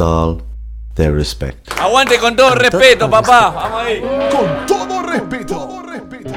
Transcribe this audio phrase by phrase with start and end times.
[0.00, 0.42] all
[0.94, 1.70] their respect.
[1.78, 3.50] Aguante con todo respeto, papá.
[3.50, 4.00] Vamos ahí.
[4.00, 5.54] Con todo respeto.
[5.56, 6.30] Todo respeto.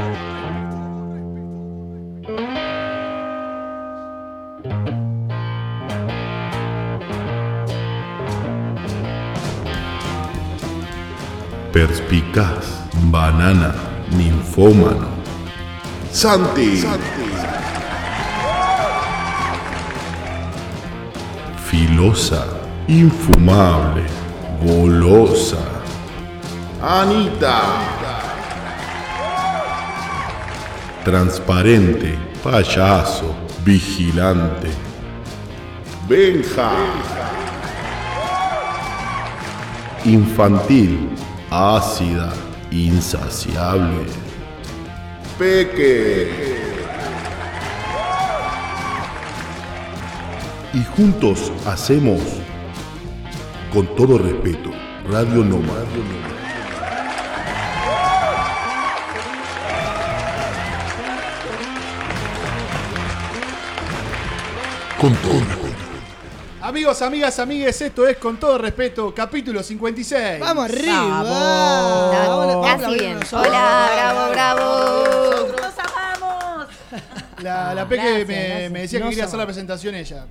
[11.71, 12.65] Perspicaz,
[13.09, 13.73] banana,
[14.11, 15.07] ninfómano.
[16.11, 16.83] Santi.
[21.65, 22.45] Filosa,
[22.91, 24.03] infumable,
[24.61, 25.63] golosa.
[26.81, 27.61] Anita.
[31.05, 34.69] Transparente, payaso, vigilante.
[36.09, 36.71] Benja.
[40.03, 41.11] Infantil,
[41.49, 42.33] ácida,
[42.71, 44.05] insaciable.
[45.39, 46.59] Peque.
[50.73, 52.40] Y juntos hacemos,
[53.71, 54.69] con todo respeto,
[55.09, 55.73] Radio Noma.
[64.99, 65.41] Con todo.
[66.61, 70.39] Amigos, amigas, amigues, esto es con todo respeto, capítulo 56.
[70.39, 71.23] ¡Vamos arriba!
[71.23, 72.93] Bravo.
[72.93, 73.19] Bien.
[73.31, 75.47] Hola, bravo, bravo.
[75.57, 76.67] ¡Los amamos!
[77.41, 78.71] La, la Ah, Peque gracias, me, gracias.
[78.71, 80.25] me decía que No quería hacer la presentación ella.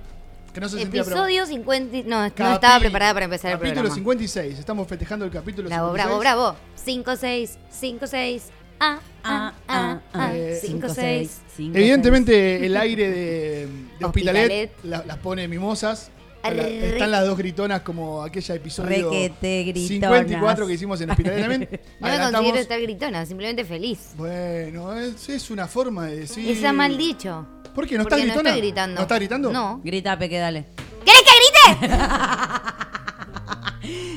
[0.53, 1.97] Que no se Episodio 50.
[2.09, 3.95] No, no Capi- estaba preparada para empezar el Capítulo programa.
[3.95, 4.59] 56.
[4.59, 6.19] Estamos festejando el capítulo Bravo, 56.
[6.19, 6.19] bravo,
[6.49, 6.57] bravo.
[6.75, 8.43] 5, 6, 5, 6.
[8.79, 10.35] Ah, ah, ah, ah.
[10.35, 11.41] Eh, 5, 6.
[11.57, 13.67] Evidentemente el aire de,
[13.99, 14.71] de Hospitalet, Hospitalet.
[14.83, 16.11] la- las pone mimosas.
[16.37, 19.87] Están, la- están las dos gritonas como aquella episodio Requete gritonas.
[19.87, 21.69] 54 que hicimos en Hospitalet también.
[21.99, 24.09] No me considero estar gritona, simplemente feliz.
[24.17, 26.49] Bueno, es, es una forma de decir.
[26.49, 27.45] Está mal dicho.
[27.73, 27.97] ¿Por qué?
[27.97, 28.49] ¿No Porque estás no gritona?
[28.49, 28.95] estoy gritando.
[28.95, 29.51] ¿No estás gritando?
[29.51, 29.81] No.
[29.83, 30.65] Grita, Peque, dale.
[31.05, 31.97] ¿Querés que grite?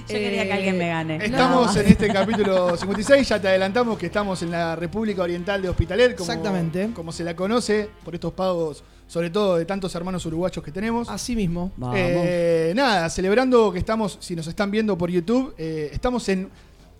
[0.08, 1.16] Yo quería que alguien me gane.
[1.24, 5.68] Estamos en este capítulo 56, ya te adelantamos que estamos en la República Oriental de
[5.70, 6.90] Hospitalet, como, Exactamente.
[6.94, 11.08] como se la conoce, por estos pagos, sobre todo de tantos hermanos uruguayos que tenemos.
[11.08, 11.72] Así mismo.
[11.76, 11.96] Vamos.
[11.98, 16.50] Eh, nada, celebrando que estamos, si nos están viendo por YouTube, eh, estamos en,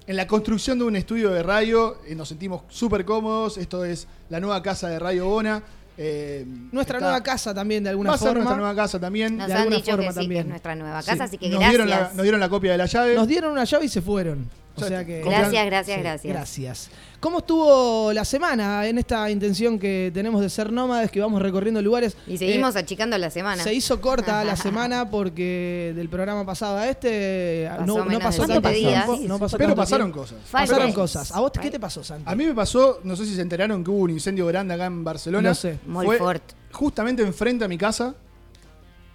[0.06, 4.08] en la construcción de un estudio de radio, eh, nos sentimos súper cómodos, esto es
[4.30, 5.62] la nueva casa de Radio Bona.
[5.96, 8.42] Eh, Nuestra está- nueva casa también, de alguna Va a ser forma.
[8.44, 9.36] nuestra nueva casa también.
[9.36, 10.40] Nos de han alguna dicho forma que sí, que también.
[10.42, 11.70] es nuestra nueva Sí, casa, así que nos gracias.
[11.70, 13.14] Dieron la, nos dieron la copia de la llave.
[13.14, 14.48] Nos dieron una llave y se fueron.
[14.76, 15.20] O O sea, sea que.
[15.22, 16.32] Gracias, gracias, gracias.
[16.34, 16.90] Gracias.
[17.20, 21.80] ¿Cómo estuvo la semana en esta intención que tenemos de ser nómades, que vamos recorriendo
[21.80, 22.16] lugares?
[22.26, 23.62] Y seguimos Eh, achicando la semana.
[23.62, 28.46] Se hizo corta la semana porque del programa pasado a este Pasó no, no pasó
[28.46, 29.18] tanto tiempo.
[29.22, 30.20] No pasó Pero tanto pasaron tiempo.
[30.20, 30.38] cosas.
[30.50, 31.32] Pasaron cosas.
[31.32, 32.24] ¿A vos qué te pasó, Santi?
[32.30, 34.86] A mí me pasó, no sé si se enteraron que hubo un incendio grande acá
[34.86, 35.48] en Barcelona.
[35.48, 35.78] No sé.
[35.86, 36.54] Muy Fue fuerte.
[36.72, 38.14] Justamente enfrente a mi casa.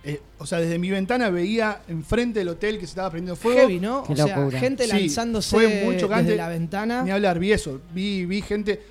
[0.04, 3.60] Eh, o sea, desde mi ventana veía enfrente del hotel que se estaba prendiendo fuego.
[3.60, 4.04] Heavy, ¿no?
[4.04, 4.60] Qué o sea, locura.
[4.60, 6.24] gente Sí, lanzándose fue muy chocante.
[6.24, 7.04] desde la ventana.
[7.04, 7.82] Ni hablar, vi eso.
[7.94, 8.82] Vi, vi gente.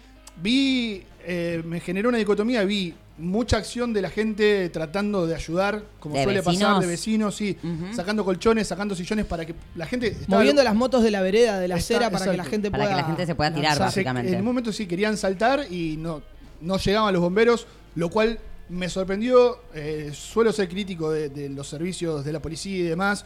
[0.42, 1.02] Vi.
[1.30, 2.62] eh, me generó una dicotomía.
[2.64, 7.34] Vi mucha acción de la gente tratando de ayudar, como ¿De suele pasar, de vecinos,
[7.34, 7.56] sí.
[7.94, 10.16] Sacando colchones, sacando sillones para que la gente.
[10.26, 12.84] Moviendo las motos de la vereda, de la Está- acera, para que la gente Para
[12.84, 12.94] pueda.
[12.96, 13.90] que la gente se pueda tirar, lanzar.
[13.92, 14.32] Se- básicamente.
[14.32, 16.22] en un momento sí querían saltar y no,
[16.60, 17.66] no llegaban los bomberos,
[17.96, 19.58] lo cual me sorprendió.
[19.74, 23.24] eh, suelo ser crítico de, de los servicios de la policía y demás.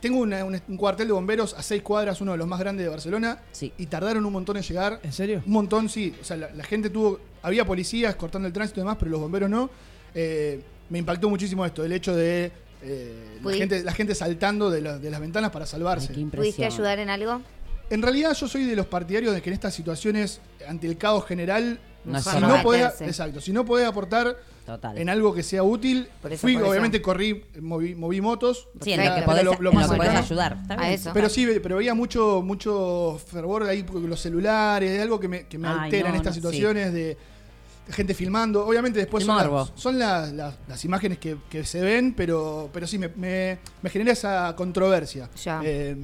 [0.00, 2.84] Tengo una- un, un cuartel de bomberos a seis cuadras, uno de los más grandes
[2.84, 3.72] de Barcelona, Sí.
[3.78, 4.98] y tardaron un montón en llegar.
[5.04, 5.42] ¿En serio?
[5.46, 6.12] Un montón, sí.
[6.20, 7.20] O sea, la, la gente tuvo.
[7.42, 9.70] Había policías cortando el tránsito y demás, pero los bomberos no.
[10.14, 10.60] Eh,
[10.90, 12.50] me impactó muchísimo esto, el hecho de
[12.82, 16.12] eh, la, gente, la gente saltando de, la- de las ventanas para salvarse.
[16.14, 17.40] Ay, ¿Pudiste ayudar en algo?
[17.88, 21.24] En realidad yo soy de los partidarios de que en estas situaciones, ante el caos
[21.26, 24.98] general, No es si solo no podés, exacto, si no podés aportar Total.
[24.98, 26.70] en algo que sea útil, Por eso, fui, por eso.
[26.70, 28.68] obviamente corrí, moví, moví motos.
[28.80, 30.56] Sí, en era- lo que era podés, lo- lo en más lo que podés cercano.
[30.66, 30.80] ayudar.
[30.80, 31.10] A eso.
[31.14, 35.46] Pero sí, pero veía mucho, mucho fervor ahí con los celulares, es algo que me,
[35.46, 37.16] que me Ay, altera en estas no, situaciones de,
[37.86, 38.66] de gente filmando.
[38.66, 42.86] Obviamente después son, las, son las, las- las imágenes que, que se ven, pero, pero
[42.86, 45.28] sí, me, me, me genera esa controversia.
[45.44, 45.60] Ya.
[45.64, 45.96] Eh,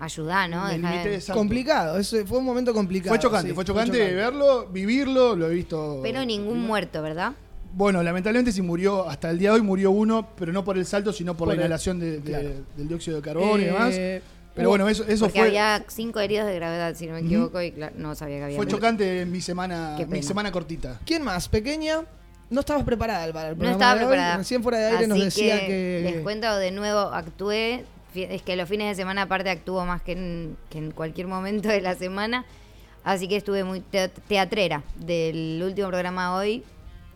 [0.00, 0.64] Ayudá, ¿no?
[0.64, 1.38] me Dejá de- limité, exacto.
[1.38, 3.10] Complicado, ese fue un momento complicado.
[3.10, 6.00] Fue chocante, sí, fue chocante verlo, vivirlo, lo he visto.
[6.02, 7.32] Pero ningún muerto, ¿verdad?
[7.72, 10.86] Bueno, lamentablemente sí murió, hasta el día de hoy murió uno, pero no por el
[10.86, 12.48] salto, sino por, Por la el- inhalación de- de- claro.
[12.76, 13.94] del dióxido de carbono y Eh, demás.
[14.52, 17.20] Pero hubo- bueno, eso, eso Porque fue, había cinco heridos de gravedad, si no me
[17.20, 20.98] equivoco, y cla- no sabía que había fue chocante en mi semana, mi semana cortita.
[21.04, 21.48] ¿Quién más?
[21.48, 22.00] Pequeña.
[22.48, 24.08] No estabas preparada para el No programa estaba de hoy.
[24.10, 24.36] preparada.
[24.38, 26.00] Recién fuera de aire nos Así decía que...
[26.02, 27.84] Les cuento de nuevo, actué.
[28.14, 31.68] Es que los fines de semana, aparte, actúo más que en, que en cualquier momento
[31.68, 32.44] de la semana.
[33.04, 36.64] Así que estuve muy te- teatrera del último programa hoy.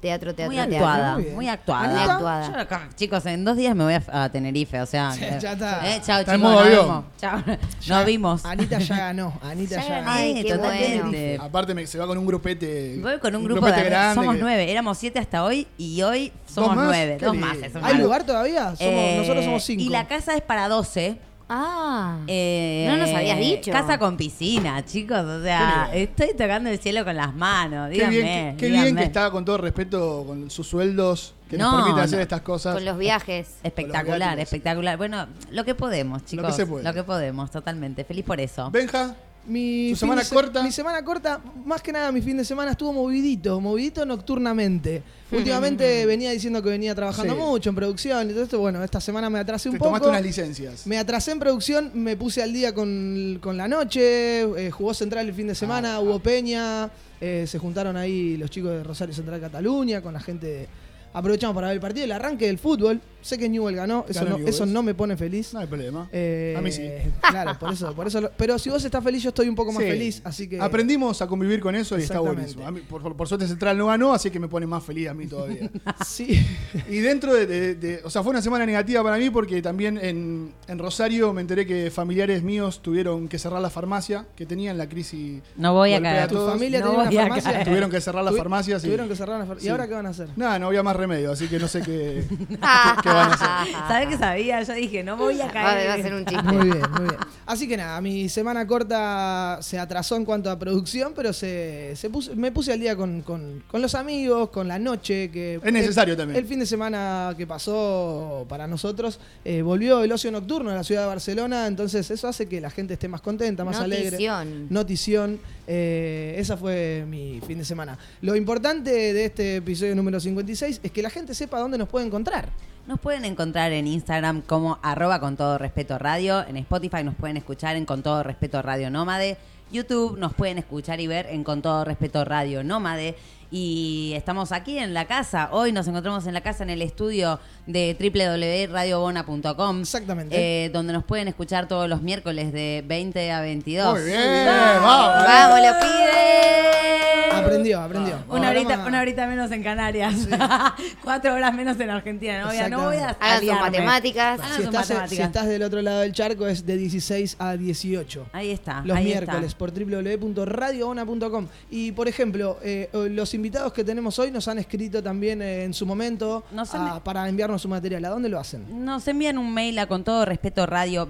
[0.05, 0.77] Teatro, teatro, Muy teatro.
[0.77, 1.35] actuada, Muy bien.
[1.35, 1.89] muy actuada.
[1.89, 2.53] Muy actuada.
[2.53, 5.15] Yo acá, chicos, en dos días me voy a, a Tenerife, o sea.
[5.19, 5.95] Eh, ya está.
[5.97, 7.05] eh, chao, Está chicos, nos vemos.
[7.19, 7.43] Chao.
[7.89, 8.45] Nos vimos.
[8.45, 9.33] Anita ya ganó.
[9.43, 10.11] Anita Ya ganó.
[10.11, 11.39] Ay, qué totalmente.
[11.41, 12.99] Aparte me- se va con un grupete.
[13.01, 16.33] Voy con un grupo de grande somos que- nueve, éramos siete hasta hoy y hoy
[16.47, 17.57] somos nueve, dos más.
[17.83, 18.77] ¿Hay lugar todavía?
[18.77, 19.83] Somos- Eh, nosotros somos cinco.
[19.83, 21.17] Y la casa es para 12.
[21.49, 23.71] Ah, Eh, No nos habías dicho.
[23.71, 25.19] Casa con piscina, chicos.
[25.25, 27.89] O sea, estoy tocando el cielo con las manos.
[27.91, 28.11] Qué Díganme.
[28.17, 32.01] bien, qué bien que está, con todo respeto, con sus sueldos, que nos No, permite
[32.03, 32.23] hacer no.
[32.23, 32.75] estas cosas.
[32.75, 33.57] con los viajes.
[33.63, 34.97] Espectacular, espectacular.
[34.97, 36.47] Bueno, lo que podemos, chicos.
[36.47, 36.85] que se puede.
[36.85, 38.05] Lo que podemos, totalmente.
[38.05, 38.71] Feliz por eso.
[38.71, 39.15] Benja,
[39.47, 40.63] Mi ¿Tu fin semana se- corta?
[40.63, 45.03] Mi semana corta, más que nada mi fin de semana estuvo movidito, movidito nocturnamente.
[45.33, 47.41] Últimamente venía diciendo que venía trabajando Sí.
[47.41, 48.59] mucho en producción y todo esto.
[48.59, 49.89] Bueno, esta semana me atrasé un te poco.
[49.91, 50.87] tomaste unas licencias.
[50.87, 55.29] Me atrasé en producción, me puse al día con, con la noche, eh, jugó Central
[55.29, 56.89] el fin de Ah, semana, hubo Peña,
[57.21, 60.69] eh, se juntaron ahí los chicos de Rosario Central Cataluña con la gente de-
[61.15, 63.01] Aprovechamos para ver el partido, el arranque del fútbol.
[63.23, 65.55] Sé que Newell ganó, eso, no, eso no me pone feliz.
[65.55, 66.11] No hay problema.
[66.13, 66.83] Eh, A mí sí.
[67.31, 68.21] Claro, por eso, por eso.
[68.21, 69.89] lo- pero si vos estás feliz, yo estoy un poco más Sí.
[69.89, 70.61] feliz, así que.
[70.61, 72.67] Aprendimos a convivir con eso y está buenísimo.
[72.67, 75.09] A mí, por, por- por suerte Central no ganó, así que me pone más feliz
[75.09, 75.71] a mí todavía.
[76.05, 76.45] Sí.
[76.91, 79.99] y dentro de, de- de- O sea, fue una semana negativa para mí porque también
[80.03, 84.77] en, en Rosario me enteré que familiares míos tuvieron que cerrar la farmacia, que tenían
[84.77, 85.41] la crisis.
[85.57, 86.29] No voy a caer.
[86.29, 87.53] ¿Tu familia No tenía voy una a farmacia?
[87.53, 87.65] caer.
[87.67, 88.83] Tuvieron que cerrar las farmacias.
[88.83, 89.63] y- Tuvieron que cerrar la farmacia.
[89.63, 89.71] ¿Y Sí.
[89.71, 90.29] ahora qué van a hacer?
[90.37, 93.73] Nada, no había más remedio, así que no sé qué, qué- qué van a hacer.
[93.89, 94.63] ¿Sabes qué sabía?
[94.63, 95.89] Yo dije, no voy a caer.
[95.89, 96.43] va a ser un chiste.
[96.43, 97.17] Muy bien, muy bien.
[97.47, 102.11] Así que nada, mi semana corta se atrasó en cuanto a producción, pero se, se
[102.11, 105.31] puso- me puse al día con, con- con los amigos, con la noche.
[105.31, 106.39] que Es necesario el, también.
[106.39, 110.85] El fin de semana que pasó para nosotros, eh, volvió el ocio nocturno a la
[110.85, 114.13] ciudad de Barcelona, entonces eso hace que la gente esté más contenta, más alegre.
[114.13, 114.67] Notición.
[114.71, 115.41] Notición.
[115.67, 117.97] Eh, esa fue mi fin de semana.
[118.21, 122.07] Lo importante de este episodio número 56 es que la gente sepa dónde nos puede
[122.07, 122.49] encontrar.
[122.87, 126.47] Nos pueden encontrar en Instagram como arroba con todo respeto radio.
[126.47, 129.37] En Spotify nos pueden escuchar en con todo respeto radio nómade.
[129.73, 133.17] YouTube nos pueden escuchar y ver en con todo respeto radio nómade.
[133.57, 135.49] Y estamos aquí en la casa.
[135.53, 139.81] Hoy nos encontramos en la casa en el estudio de www.radiobona.com.
[139.83, 140.35] Exactamente.
[140.65, 143.93] eh, donde nos pueden escuchar todos los miércoles de 20 a 22.
[143.93, 145.25] Muy bien, vamos.
[145.25, 147.15] ¡Vamos, lo pide!
[147.33, 148.19] Aprendió, aprendió.
[148.29, 150.15] Una horita, una horita menos en Canarias.
[151.05, 152.41] Cuatro horas menos en Argentina.
[152.41, 154.41] No voy a, no voy a Hagan sus matemáticas.
[154.41, 155.27] Si sus estás, si matemáticas.
[155.27, 158.27] estás del otro lado del charco es de 16 a 18.
[158.33, 158.83] Ahí está.
[158.85, 159.59] Los ahí miércoles está.
[159.59, 161.49] por www.radioona.com.
[161.71, 165.75] Y por ejemplo, eh, los invitados que tenemos hoy nos han escrito también eh, en
[165.75, 168.03] su momento Nos a- han- para enviarnos su material.
[168.07, 168.85] ¿A dónde lo hacen?
[168.85, 171.07] Nos envían un mail a con todo respeto radio.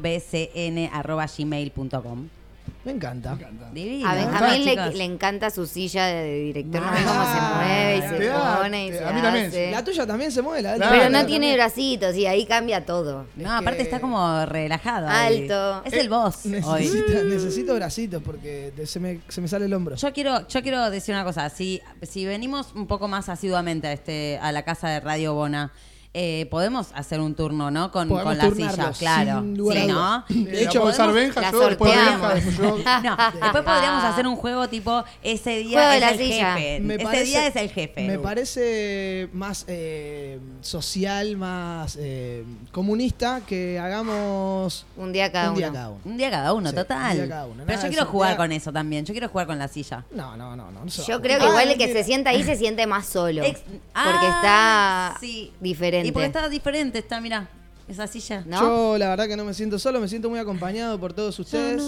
[2.84, 3.36] Me encanta.
[3.72, 4.06] Divino.
[4.08, 7.96] A ¿no, Benjamín le, le encanta su silla de director, no ve cómo se mueve
[7.96, 9.46] y se da, pone y te- se a mí también.
[9.46, 9.70] hace.
[9.70, 13.26] La tuya también se mueve, la de Pero no tiene bracitos y ahí cambia todo.
[13.36, 15.08] No, Es aparte que- está como relajado.
[15.08, 15.48] ahí.
[15.48, 15.82] Alto.
[15.86, 16.50] Es el boss hoy.
[16.84, 19.96] Necesito, necesito bracitos porque se me, se me sale el hombro.
[19.96, 21.48] Yo quiero, yo quiero decir una cosa.
[21.48, 25.72] Si, si venimos un poco más asiduamente a este, a la casa de Radio Bona,
[26.16, 27.90] eh, podemos hacer un turno, ¿no?
[27.90, 29.40] Con, Podemos con la silla, claro.
[29.40, 30.24] sin lugar Sí, ¿no?
[30.28, 32.44] De hecho, hecho, usar podemos- Benja, la yo después de Benja, sorteamos.
[32.44, 32.78] después yo.
[33.04, 36.54] No, después podríamos hacer un juego tipo ese día Juego de es la el silla.
[36.56, 36.80] jefe.
[36.80, 38.06] Me ese parece- día es el jefe.
[38.06, 45.68] Me parece más eh, social, más eh, comunista que hagamos Un día cada un día
[45.68, 45.74] uno.
[45.74, 46.00] cada uno.
[46.04, 47.10] Un día cada uno, Sí, total.
[47.10, 47.62] un día cada uno.
[47.66, 49.04] Pero yo quiero jugar con eso también.
[49.04, 50.04] Yo quiero jugar con la silla.
[50.12, 50.86] No, no, no, no.
[50.86, 51.48] Yo creo que jugar.
[51.48, 53.42] igual Ah, el que se sienta ahí se siente más solo.
[53.42, 55.52] Ex- porque Ah, está sí.
[55.60, 56.03] diferente.
[56.06, 57.48] Y porque está diferente, está, mira,
[57.88, 58.44] esa silla.
[58.46, 58.60] ¿No?
[58.60, 61.82] Yo la verdad que no me siento solo, me siento muy acompañado por todos ustedes.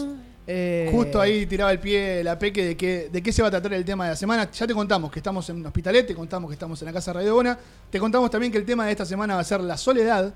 [0.48, 3.50] Eh, Justo ahí tiraba el pie la peque de, que, de qué se va a
[3.50, 4.48] tratar el tema de la semana.
[4.50, 7.12] Ya te contamos que estamos en un hospitalet, te contamos que estamos en la Casa
[7.12, 7.58] Radio Bona.
[7.90, 10.32] Te contamos también que el tema de esta semana va a ser la soledad.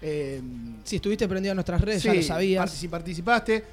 [0.00, 0.40] Eh,
[0.82, 2.70] Si estuviste prendido a nuestras redes, ya lo sabías.
[2.72, 3.64] Si participaste.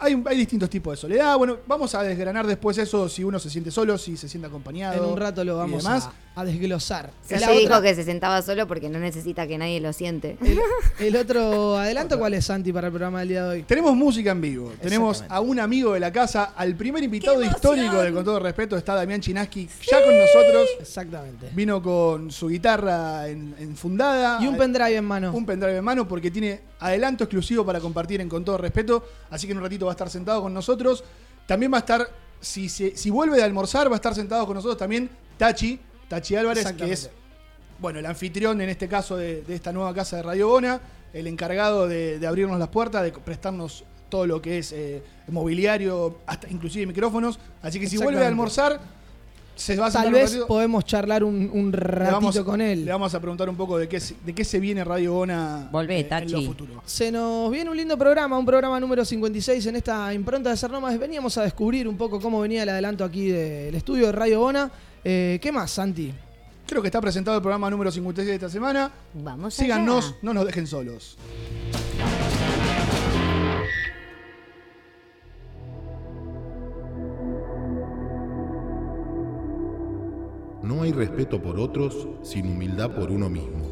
[0.00, 1.36] Hay, hay distintos tipos de soledad.
[1.36, 5.04] Bueno, vamos a desgranar después eso si uno se siente solo, si se siente acompañado.
[5.04, 7.10] En un rato lo vamos a, a desglosar.
[7.26, 10.36] Se le dijo otra- que se sentaba solo porque no necesita que nadie lo siente.
[10.42, 10.58] el,
[11.06, 13.62] el otro adelanto, ¿cuál es, Santi, para el programa del día de hoy?
[13.64, 14.72] Tenemos música en vivo.
[14.80, 18.76] Tenemos a un amigo de la casa, al primer invitado histórico de Con todo respeto,
[18.76, 20.68] está Damián Chinaski, ya con nosotros.
[20.80, 21.50] Exactamente.
[21.54, 24.38] Vino con su guitarra en- enfundada.
[24.42, 25.32] Y un pendrive en mano.
[25.32, 29.04] un pendrive en mano porque tiene adelanto exclusivo para compartir en Con todo respeto.
[29.30, 31.04] Así que en un ratito va a estar sentado con nosotros.
[31.46, 32.08] También va a estar,
[32.40, 36.36] si, si, si vuelve de almorzar, va a estar sentado con nosotros también Tachi, Tachi
[36.36, 37.10] Álvarez, que es
[37.78, 40.80] bueno, el anfitrión en este caso de, de esta nueva casa de Radio Bona,
[41.12, 46.18] el encargado de, de abrirnos las puertas, de prestarnos todo lo que es eh, mobiliario,
[46.26, 47.38] hasta inclusive micrófonos.
[47.62, 48.80] Así que si vuelve a almorzar,
[49.58, 52.84] se va a sentar Tal vez podemos charlar un, ratito vamos, con él.
[52.84, 55.68] le vamos a preguntar un poco de qué, se- de qué se viene Radio Bona
[55.72, 56.46] Volvé, eh, en lo Tachi.
[56.46, 56.82] futuro.
[56.86, 60.70] Se nos viene un lindo programa, un programa número 56 en esta impronta de Ser
[60.70, 60.98] Nómades.
[61.00, 64.70] Veníamos a descubrir un poco cómo venía el adelanto aquí del estudio de Radio Bona.
[65.04, 66.12] Eh, ¿Qué más, Santi?
[66.66, 68.92] Creo que está presentado el programa número 56 de esta semana.
[69.14, 70.16] Vamos Síganos, allá.
[70.22, 71.16] no nos dejen solos.
[80.68, 83.64] No hay respeto por otros sin humildad por uno mismo.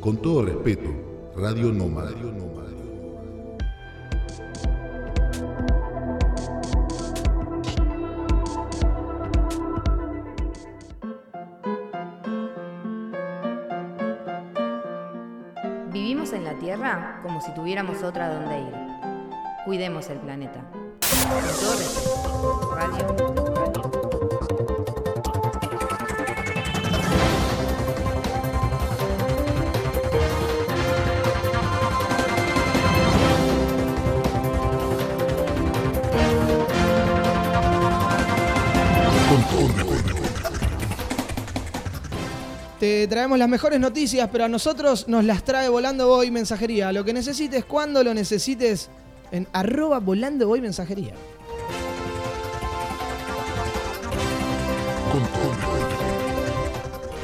[0.00, 0.88] Con todo respeto,
[1.36, 2.10] Radio Nómada.
[2.10, 2.70] Radio Nómada.
[15.92, 18.74] Vivimos en la Tierra como si tuviéramos otra donde ir.
[19.66, 20.64] Cuidemos el planeta.
[20.70, 22.74] Con todo respeto.
[22.74, 23.06] Radio.
[23.34, 23.45] Radio.
[42.78, 46.92] Te traemos las mejores noticias, pero a nosotros nos las trae Volando Boy Mensajería.
[46.92, 48.90] Lo que necesites, cuando lo necesites,
[49.32, 51.14] en arroba Volando Boy Mensajería.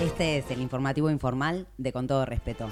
[0.03, 2.69] Este es el informativo informal de Con todo respeto.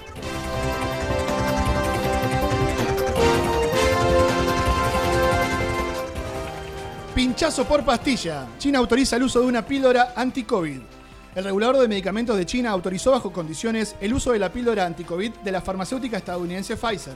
[7.15, 8.47] Pinchazo por pastilla.
[8.57, 11.00] China autoriza el uso de una píldora anti-COVID.
[11.35, 15.31] El regulador de medicamentos de China autorizó bajo condiciones el uso de la píldora anti-COVID
[15.31, 17.15] de la farmacéutica estadounidense Pfizer.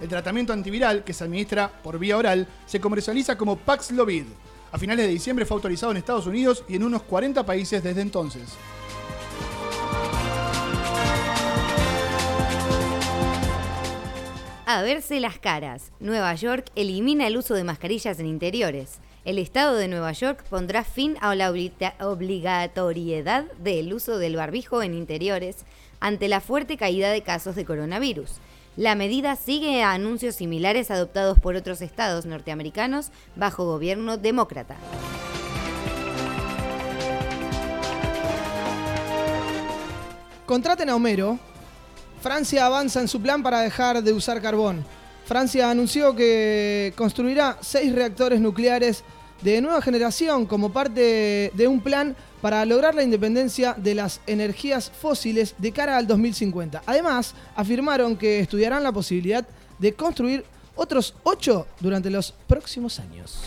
[0.00, 4.26] El tratamiento antiviral, que se administra por vía oral, se comercializa como Paxlovid.
[4.70, 8.00] A finales de diciembre fue autorizado en Estados Unidos y en unos 40 países desde
[8.00, 8.44] entonces.
[14.66, 15.90] A verse las caras.
[15.98, 19.00] Nueva York elimina el uso de mascarillas en interiores.
[19.28, 24.82] El Estado de Nueva York pondrá fin a la obli- obligatoriedad del uso del barbijo
[24.82, 25.66] en interiores
[26.00, 28.36] ante la fuerte caída de casos de coronavirus.
[28.78, 34.76] La medida sigue a anuncios similares adoptados por otros estados norteamericanos bajo gobierno demócrata.
[40.46, 41.38] Contraten a Homero.
[42.22, 44.86] Francia avanza en su plan para dejar de usar carbón.
[45.26, 49.04] Francia anunció que construirá seis reactores nucleares
[49.42, 54.90] de nueva generación como parte de un plan para lograr la independencia de las energías
[54.90, 56.82] fósiles de cara al 2050.
[56.86, 59.46] Además, afirmaron que estudiarán la posibilidad
[59.78, 60.44] de construir
[60.76, 63.40] otros ocho durante los próximos años.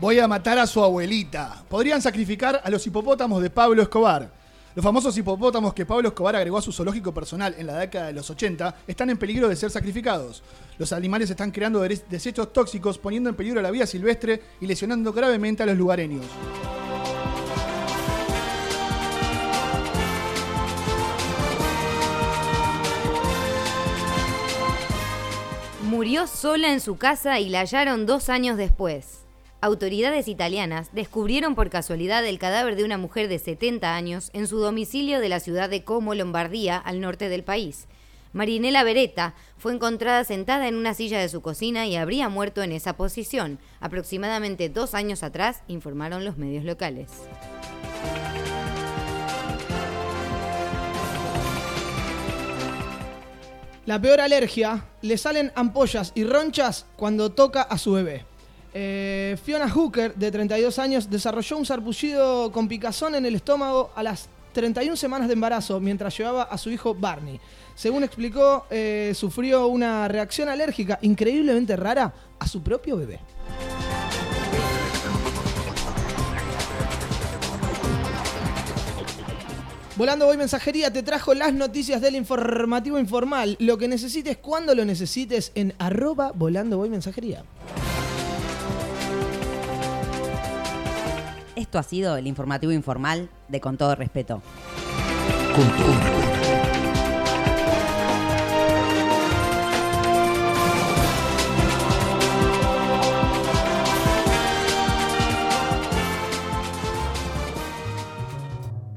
[0.00, 1.64] Voy a matar a su abuelita.
[1.68, 4.37] Podrían sacrificar a los hipopótamos de Pablo Escobar.
[4.78, 8.12] Los famosos hipopótamos que Pablo Escobar agregó a su zoológico personal en la década de
[8.12, 10.44] los 80 están en peligro de ser sacrificados.
[10.78, 15.64] Los animales están creando desechos tóxicos, poniendo en peligro la vida silvestre y lesionando gravemente
[15.64, 16.24] a los lugareños.
[25.82, 29.17] Murió sola en su casa y la hallaron dos años después.
[29.60, 34.58] Autoridades italianas descubrieron por casualidad el cadáver de una mujer de 70 años en su
[34.58, 37.88] domicilio de la ciudad de Como, Lombardía, al norte del país.
[38.32, 42.70] Marinela Beretta fue encontrada sentada en una silla de su cocina y habría muerto en
[42.70, 47.10] esa posición, aproximadamente dos años atrás, informaron los medios locales.
[53.86, 58.27] La peor alergia, le salen ampollas y ronchas cuando toca a su bebé.
[58.80, 64.04] Eh, Fiona Hooker, de 32 años, desarrolló un sarpullido con picazón en el estómago a
[64.04, 67.40] las 31 semanas de embarazo mientras llevaba a su hijo Barney.
[67.74, 73.18] Según explicó, eh, sufrió una reacción alérgica increíblemente rara a su propio bebé.
[79.96, 83.56] Volando Voy Mensajería te trajo las noticias del informativo informal.
[83.58, 87.42] Lo que necesites cuando lo necesites en arroba Volando Voy Mensajería.
[91.58, 94.40] Esto ha sido el informativo informal de Con todo respeto.
[95.56, 96.38] Con todo respeto.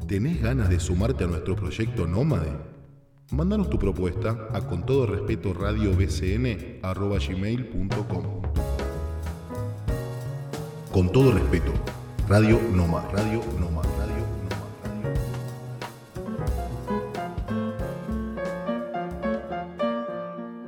[0.08, 2.52] ¿Tenés ganas de sumarte a nuestro proyecto Nómade?
[3.32, 5.98] Mándanos tu propuesta a con todo respeto radio
[10.92, 11.72] Con todo respeto,
[12.28, 15.14] Radio Nómade, Radio Nómade, Radio Nómade, Radio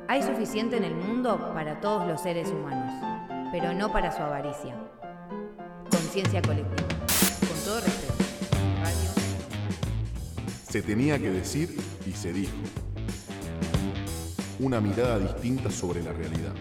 [0.08, 2.92] Hay suficiente en el mundo para todos los seres humanos,
[3.50, 4.76] pero no para su avaricia.
[5.90, 6.86] Conciencia colectiva.
[7.40, 8.14] Con todo respeto.
[8.82, 9.10] Radio.
[10.68, 12.52] Se tenía que decir y se dijo.
[14.60, 16.52] Una mirada distinta sobre la realidad.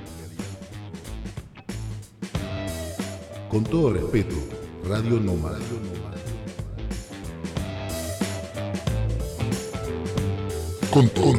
[3.50, 4.36] Con todo respeto,
[4.88, 5.60] Radio Nómada.
[10.92, 11.34] Con todo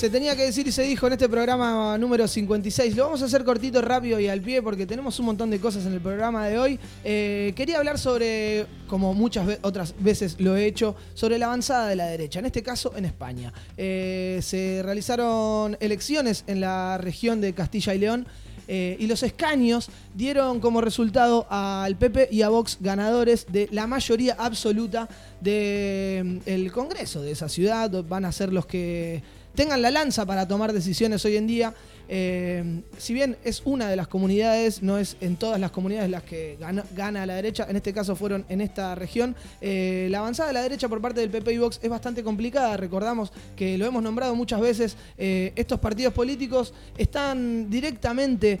[0.00, 2.96] Se tenía que decir y se dijo en este programa número 56.
[2.96, 5.84] Lo vamos a hacer cortito, rápido y al pie porque tenemos un montón de cosas
[5.84, 6.80] en el programa de hoy.
[7.04, 11.96] Eh, quería hablar sobre, como muchas otras veces lo he hecho, sobre la avanzada de
[11.96, 13.52] la derecha, en este caso en España.
[13.76, 18.26] Eh, se realizaron elecciones en la región de Castilla y León.
[18.68, 23.86] eh, y los escaños dieron como resultado al PP y a Vox ganadores de la
[23.86, 25.08] mayoría absoluta
[25.42, 27.90] del Congreso de esa ciudad.
[28.04, 29.22] Van a ser los que
[29.54, 31.74] tengan la lanza para tomar decisiones hoy en día.
[32.12, 36.24] Eh, si bien es una de las comunidades, no es en todas las comunidades las
[36.24, 36.58] que
[36.96, 40.62] gana, la derecha, en este caso fueron en esta región, eh, la avanzada de la
[40.62, 42.76] derecha por parte del PP y Vox es bastante complicada.
[42.76, 48.60] Recordamos que lo hemos nombrado muchas veces, eh, estos partidos políticos están directamente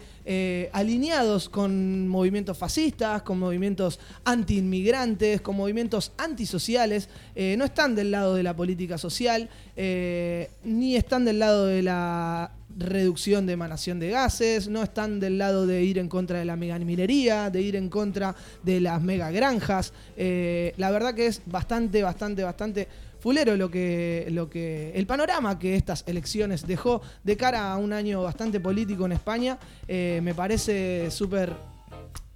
[0.72, 8.44] alineados con movimientos fascistas, con movimientos anti-inmigrantes, con movimientos antisociales, no están del lado de
[8.44, 14.82] la política social, ni están del lado de la reducción de emanación de gases, no
[14.82, 18.80] están del lado de ir en contra de la megaminería, de ir en contra de
[18.80, 19.92] las megagranjas.
[20.16, 22.88] Eh, la verdad que es bastante, bastante, bastante
[23.20, 24.92] fulero lo que, lo que.
[24.94, 29.58] el panorama que estas elecciones dejó de cara a un año bastante político en España.
[29.86, 31.52] eh, me parece súper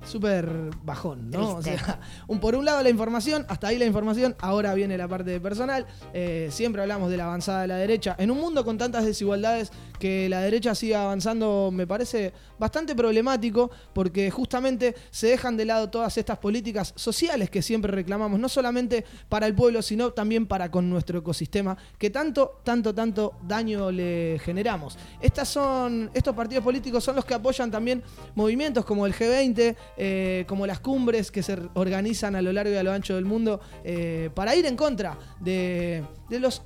[0.04, 0.48] súper
[0.82, 1.56] bajón, ¿no?
[1.56, 5.08] O sea, un, por un lado la información, hasta ahí la información, ahora viene la
[5.08, 5.86] parte personal.
[6.12, 8.14] Eh, siempre hablamos de la avanzada de la derecha.
[8.18, 13.70] En un mundo con tantas desigualdades, que la derecha siga avanzando me parece bastante problemático,
[13.92, 19.04] porque justamente se dejan de lado todas estas políticas sociales que siempre reclamamos, no solamente
[19.28, 24.38] para el pueblo, sino también para con nuestro ecosistema, que tanto, tanto, tanto daño le
[24.44, 24.98] generamos.
[25.20, 28.02] Estas son, estos partidos políticos son los que apoyan también
[28.34, 32.76] movimientos como el G20, eh, como las cumbres que se organizan a lo largo y
[32.76, 36.62] a lo ancho del mundo eh, para ir en contra de, de los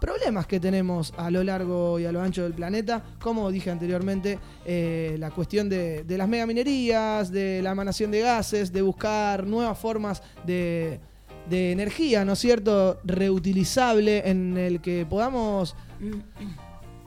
[0.00, 4.38] problemas que tenemos a lo largo y a lo ancho del planeta, como dije anteriormente,
[4.66, 9.78] eh, la cuestión de, de las megaminerías, de la emanación de gases, de buscar nuevas
[9.78, 11.00] formas de,
[11.48, 15.74] de energía, ¿no es cierto?, reutilizable en el que podamos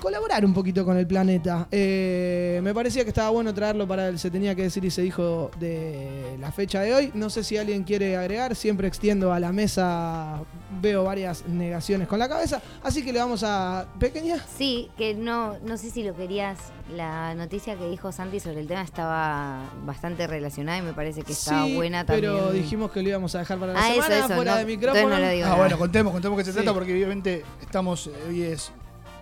[0.01, 1.67] colaborar un poquito con el planeta.
[1.71, 5.01] Eh, me parecía que estaba bueno traerlo para el Se tenía que decir y se
[5.01, 7.11] dijo de la fecha de hoy.
[7.13, 10.41] No sé si alguien quiere agregar, siempre extiendo a la mesa,
[10.81, 13.87] veo varias negaciones con la cabeza, así que le vamos a...
[13.99, 14.37] Pequeña.
[14.57, 16.57] Sí, que no, no sé si lo querías.
[16.95, 21.33] La noticia que dijo Santi sobre el tema estaba bastante relacionada y me parece que
[21.33, 22.31] estaba Sí, buena también.
[22.33, 24.65] Pero dijimos que lo íbamos a dejar para la Ah, semana, eso, fuera no, de
[24.65, 25.09] micrófono.
[25.09, 25.45] no lo digo.
[25.45, 25.55] Ah, nada.
[25.59, 26.55] bueno, contemos, contemos qué se Sí.
[26.57, 28.71] trata porque obviamente estamos, hoy es,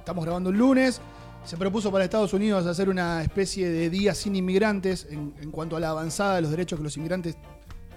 [0.06, 1.02] estamos grabando el lunes.
[1.44, 5.80] Se propuso para Estados Unidos hacer una especie de día sin inmigrantes en, cuanto a
[5.80, 7.38] la avanzada de los derechos que los inmigrantes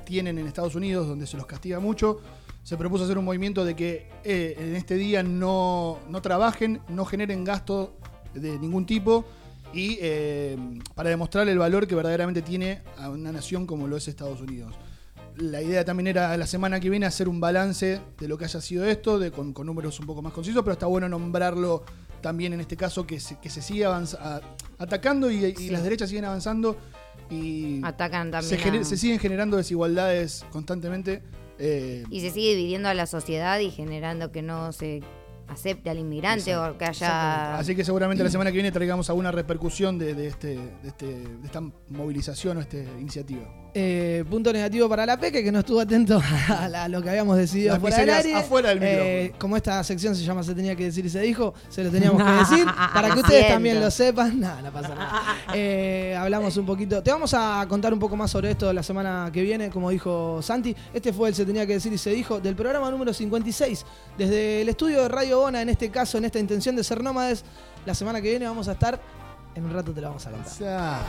[0.07, 2.23] tienen en Estados Unidos, donde se los castiga mucho.
[2.63, 7.05] Se propuso hacer un movimiento de que eh, en este día no, no trabajen, no
[7.05, 7.99] generen gasto
[8.33, 9.27] de ningún tipo
[9.75, 10.57] y eh,
[10.95, 14.75] para demostrar el valor que verdaderamente tiene a una nación como lo es Estados Unidos.
[15.39, 18.61] La idea también era la semana que viene hacer un balance de lo que haya
[18.61, 21.85] sido esto, de, con, con números un poco más concisos, pero está bueno nombrarlo
[22.21, 24.41] también en este caso que se, que se sigue avanza-
[24.79, 25.71] atacando y, y Sí.
[25.71, 26.77] las derechas siguen avanzando
[27.31, 28.61] y Atacan se, también.
[28.61, 31.23] gener- a- se siguen generando desigualdades constantemente.
[31.61, 35.03] eh, Y se sigue dividiendo a la sociedad y generando que no se
[35.49, 37.57] acepte al inmigrante o que haya.
[37.59, 41.07] Así que seguramente la semana que viene traigamos alguna repercusión de, de este, de, este-
[41.07, 43.68] de esta movilización o esta iniciativa.
[43.75, 47.11] Eh, punto negativo para la Peque, que no estuvo atento a, la- a lo que
[47.11, 48.35] habíamos decidido Las fuera del aire.
[48.35, 51.55] afuera del Eh, como esta sección se llama Se tenía que decir y se dijo,
[51.69, 52.67] se lo teníamos que decir.
[52.95, 54.41] para que ustedes también lo sepan.
[54.49, 55.23] No, no pasa nada.
[55.55, 57.03] Eh, hablamos un poquito.
[57.03, 60.41] Te vamos a contar un poco más sobre esto la semana que viene, como dijo
[60.43, 60.75] Santi.
[60.95, 63.85] Este fue el Se tenía que decir y se dijo del programa número 56.
[64.17, 67.45] Desde el estudio de Radio Bona, en este caso, en esta intención de ser nómades.
[67.87, 68.99] La semana que viene vamos a estar.
[69.55, 71.01] En un rato te lo vamos a contar.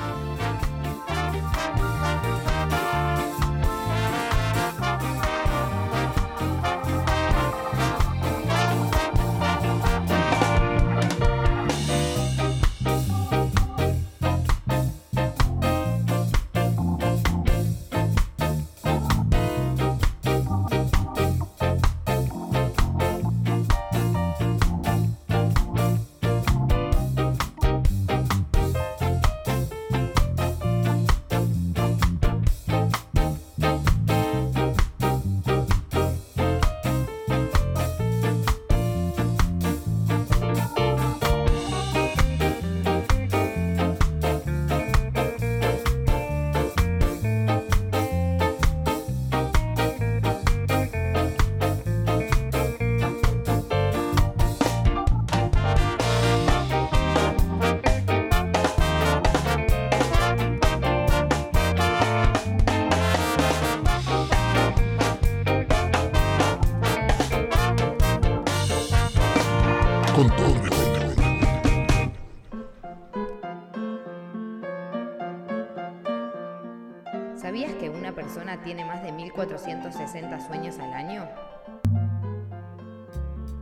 [78.69, 81.27] Tiene más de 1460 sueños al año?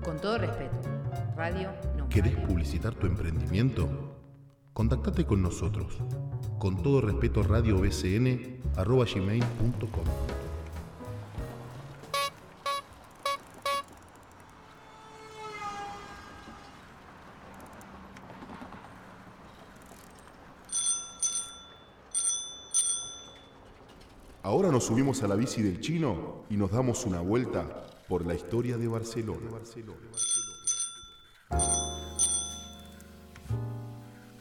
[0.03, 0.75] Con todo respeto,
[1.37, 2.09] Radio No.
[2.09, 3.87] ¿Querés publicitar tu emprendimiento?
[4.73, 5.97] Contactate con nosotros.
[6.59, 10.46] Con todo respeto, radiobcn arroba gmail.com.
[24.57, 28.33] Ahora nos subimos a la bici del chino y nos damos una vuelta por la
[28.33, 29.51] historia de Barcelona.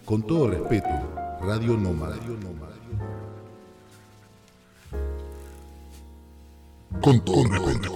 [0.07, 0.89] Con todo respeto,
[1.43, 2.17] Radio Nómada.
[7.03, 7.95] Con todo respeto.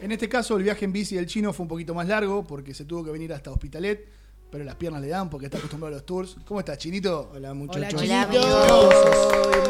[0.00, 2.74] En este caso, el viaje en bici del chino fue un poquito más largo porque
[2.74, 4.08] se tuvo que venir hasta Hospitalet,
[4.52, 6.36] pero las piernas le dan porque está acostumbrado a los tours.
[6.44, 7.30] ¿Cómo estás, Chinito?
[7.34, 8.02] Hola muchachos.
[8.02, 8.44] Hola, amigo.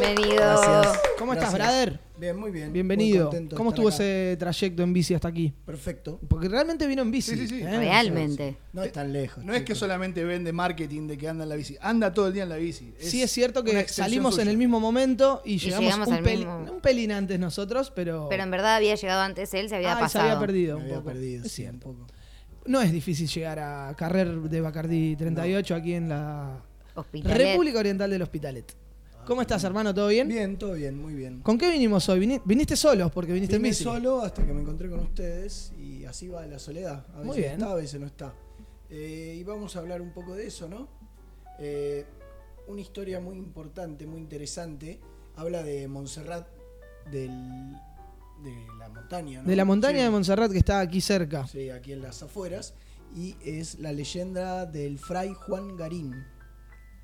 [0.00, 0.34] Bienvenido.
[0.36, 1.00] Gracias.
[1.18, 1.84] ¿Cómo estás, Gracias.
[1.86, 2.00] brother?
[2.18, 2.72] Bien, muy bien.
[2.72, 3.30] Bienvenido.
[3.30, 3.94] Muy ¿Cómo estuvo acá.
[3.96, 5.52] ese trayecto en bici hasta aquí?
[5.64, 6.18] Perfecto.
[6.28, 7.30] Porque realmente vino en bici.
[7.36, 7.62] Sí, sí, sí.
[7.62, 7.78] ¿eh?
[7.78, 8.56] Realmente.
[8.72, 9.44] No es tan lejos.
[9.44, 12.32] No es que solamente vende marketing de que anda en la bici, anda todo el
[12.32, 12.92] día en la bici.
[12.98, 16.38] Sí, es cierto que salimos en el mismo momento y, llegamos, llegamos un, al peli-
[16.44, 16.72] mismo.
[16.72, 20.00] un pelín antes nosotros, pero, Pero en verdad había llegado antes él, se había se
[20.00, 20.24] pasado.
[20.28, 21.06] había perdido un había poco.
[21.06, 22.06] perdido, Es sí, un poco.
[22.66, 26.62] No es difícil llegar a Carrer de Bacardí 38 aquí en la
[26.94, 27.36] Hospitalet.
[27.36, 28.74] República Oriental del Hospitalet.
[29.26, 29.94] ¿Cómo estás, hermano?
[29.94, 30.26] ¿Todo bien?
[30.28, 31.40] Bien, todo bien, muy bien.
[31.42, 32.20] ¿Con qué vinimos hoy?
[32.20, 33.08] Vini- ¿Viniste solo?
[33.10, 33.84] Porque viniste en Vine bici.
[33.84, 37.06] solo hasta que me encontré con ustedes y así va la soledad.
[37.14, 37.52] A veces Muy bien.
[37.52, 38.34] está, a veces no está.
[38.90, 40.88] Eh, y vamos a hablar un poco de eso, ¿no?
[41.60, 42.04] Eh,
[42.66, 44.98] una historia muy importante, muy interesante.
[45.36, 46.46] Habla de Montserrat,
[47.10, 47.76] del,
[48.42, 49.48] de la montaña, ¿no?
[49.48, 50.04] De la montaña Sí.
[50.04, 51.46] de Montserrat que está aquí cerca.
[51.46, 52.74] Sí, aquí en las afueras.
[53.14, 56.24] Y es la leyenda del fray Juan Garín,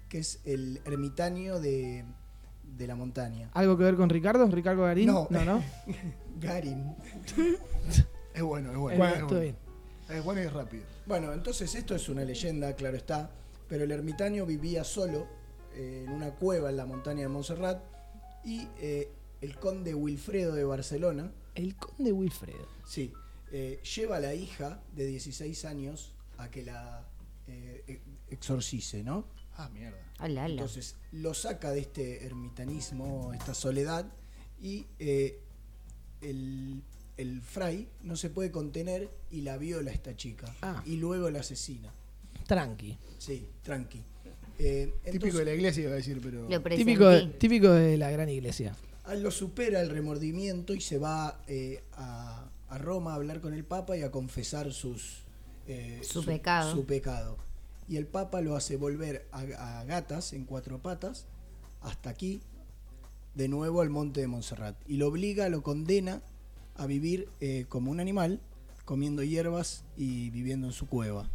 [0.09, 2.05] que es el ermitaño de,
[2.77, 3.51] de la montaña.
[3.53, 4.47] ¿Algo que ver con Ricardo?
[4.47, 5.07] ¿Ricardo Garín?
[5.07, 5.27] No.
[5.31, 5.45] no.
[5.45, 5.63] ¿no?
[6.41, 6.95] Garín.
[8.35, 8.99] Es bueno, es bueno.
[8.99, 9.41] Bueno, es, bueno.
[9.41, 9.57] bien.
[10.11, 10.85] es bueno y es rápido.
[11.07, 13.31] Bueno, entonces esto es una leyenda, claro está,
[13.69, 15.27] pero el ermitaño vivía solo
[15.75, 17.83] eh, en una cueva en la montaña de Montserrat
[18.45, 22.69] y eh, el conde Wilfredo de Barcelona, El conde Wilfredo.
[22.87, 23.13] sí,
[23.53, 27.07] eh, lleva a la hija de 16 años a que la
[27.47, 29.25] eh, exorcice, ¿no?
[29.57, 29.99] Ah, mierda.
[30.21, 30.47] Hola.
[30.47, 34.07] Entonces lo saca de este ermitanismo, esta soledad,
[34.61, 35.41] y eh,
[36.21, 36.83] el,
[37.17, 40.55] el fray no se puede contener y la viola a esta chica.
[40.63, 40.83] Ah.
[40.87, 41.93] Y luego la asesina.
[42.47, 42.99] Tranqui.
[43.19, 44.03] Sí, tranqui.
[44.61, 46.47] Eh, Típico de la iglesia iba a decir, pero.
[46.69, 48.75] Típico típico de la gran iglesia.
[49.09, 53.41] A él lo supera el remordimiento y se va eh, a, a Roma a hablar
[53.41, 55.23] con el Papa y a confesar sus,
[55.67, 56.73] eh, Su pecado.
[56.73, 57.37] su pecado.
[57.89, 59.41] y el Papa lo hace volver a,
[59.81, 61.27] a gatas en cuatro patas
[61.81, 62.41] hasta aquí,
[63.35, 64.77] de nuevo al monte de Montserrat.
[64.87, 66.23] Y lo obliga, lo condena
[66.77, 68.41] a vivir eh, como un animal,
[68.85, 71.29] comiendo hierbas y viviendo en su cueva.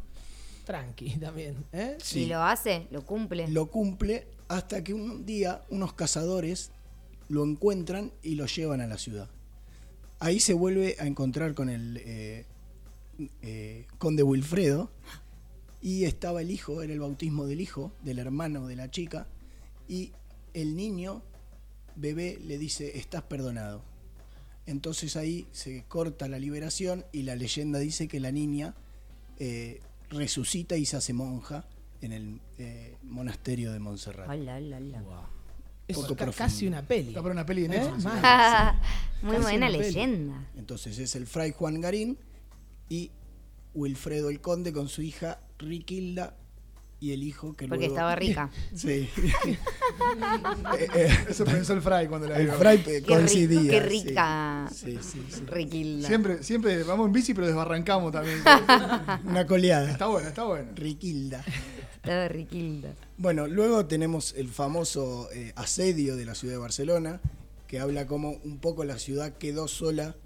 [0.65, 1.55] Tranqui también.
[1.71, 1.97] ¿eh?
[2.13, 3.47] Y lo hace, lo cumple.
[3.47, 6.71] Lo cumple hasta que un día unos cazadores
[7.29, 9.29] lo encuentran y lo llevan a la ciudad.
[10.19, 12.45] Ahí se vuelve a encontrar con el eh,
[13.41, 14.89] eh, conde Wilfredo
[15.81, 19.27] y estaba el hijo, era el bautismo del hijo, del hermano de la chica,
[19.87, 20.13] y
[20.53, 21.21] el niño,
[21.95, 23.83] bebé, le dice, estás perdonado.
[24.65, 28.75] Entonces ahí se corta la liberación y la leyenda dice que la niña
[29.39, 31.65] eh, resucita y se hace monja
[32.01, 34.29] en el eh, monasterio de Montserrat.
[34.29, 35.29] Hola, hola, hola.
[35.93, 36.37] Es Poco ca- profundo.
[36.51, 37.09] casi una peli.
[37.09, 37.79] Está para una peli de ¿Eh?
[37.79, 38.03] Netflix.
[39.23, 39.79] Muy Casi buena peli.
[39.79, 40.47] leyenda.
[40.57, 42.17] Entonces es el fray Juan Garín
[42.89, 43.11] y
[43.73, 46.35] Wilfredo el Conde con su hija Riquilda
[46.99, 48.49] y el hijo que Porque luego- estaba rica.
[48.75, 49.09] Sí.
[50.79, 52.53] Eh, eh, Eso pensó el Fry cuando la el vio.
[52.55, 53.71] fray Qué, ri- coincidía.
[53.71, 53.87] qué sí.
[54.07, 55.43] rica Sí, sí, sí.
[55.45, 56.07] Riquilda.
[56.07, 58.39] Siempre, siempre vamos en bici, pero desbarrancamos también.
[59.25, 59.91] Una coleada.
[59.91, 60.71] está bueno, está bueno.
[60.75, 61.43] Riquilda.
[61.95, 62.93] Estaba Riquilda.
[63.23, 67.21] Bueno, luego tenemos el famoso eh, asedio de la ciudad de Barcelona,
[67.67, 70.17] que habla como un poco la ciudad quedó sola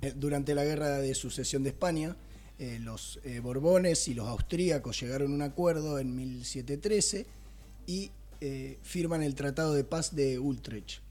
[0.00, 2.16] eh, durante la guerra de sucesión de España.
[2.58, 7.26] Eh, los Borbones y los austríacos llegaron a un acuerdo en 1713
[7.86, 8.10] y
[8.80, 11.02] firman el Tratado de Paz de Utrecht.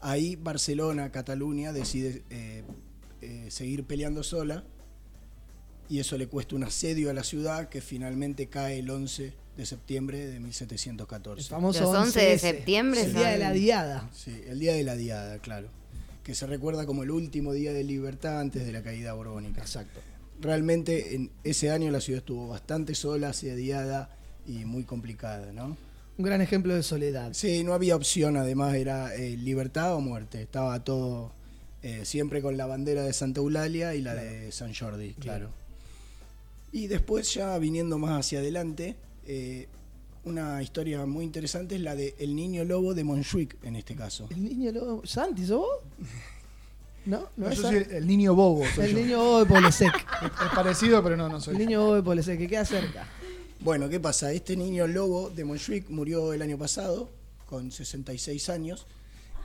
[0.00, 2.24] Ahí Barcelona, Cataluña, decide
[3.48, 4.64] seguir peleando sola
[5.88, 9.66] y eso le cuesta un asedio a la ciudad que finalmente cae el 11 de
[9.66, 11.48] septiembre de El 1714.
[11.48, 14.08] famoso Los 11 de 11S, septiembre El día de la diada.
[14.14, 15.68] Sí, el día de la diada, claro.
[16.22, 19.60] Que se recuerda como el último día de libertad antes de la caída borbónica.
[19.60, 19.98] Exacto.
[20.40, 24.10] Realmente en ese año la ciudad estuvo bastante sola, asediada
[24.46, 25.76] y muy complicada, ¿no?
[26.16, 27.32] Un gran ejemplo de soledad.
[27.32, 30.40] Sí, no había opción, además era eh, libertad o muerte.
[30.40, 31.32] Estaba todo
[31.82, 35.50] eh, siempre con la bandera de Santa Eulalia y la de San Jordi, claro.
[36.70, 38.94] Y después ya viniendo más hacia adelante,
[39.28, 39.68] eh,
[40.24, 44.26] una historia muy interesante es la de El Niño Lobo de Montjuic, en este caso.
[44.30, 45.06] El niño lobo.
[45.06, 45.78] ¿Santi, sos vos?
[47.06, 47.20] ¿No?
[47.20, 47.84] ¿No No, es yo Santi?
[47.84, 48.64] soy el niño bobo.
[48.74, 48.98] soy El yo.
[48.98, 49.94] niño bobo de Polesec.
[50.22, 51.54] Es parecido, pero no, no soy.
[51.54, 53.06] El niño bobo de Polesec, que queda cerca.
[53.60, 54.32] Bueno, ¿qué pasa?
[54.32, 57.08] Este niño lobo de Montjuic murió el año pasado,
[57.46, 58.86] con 66 años.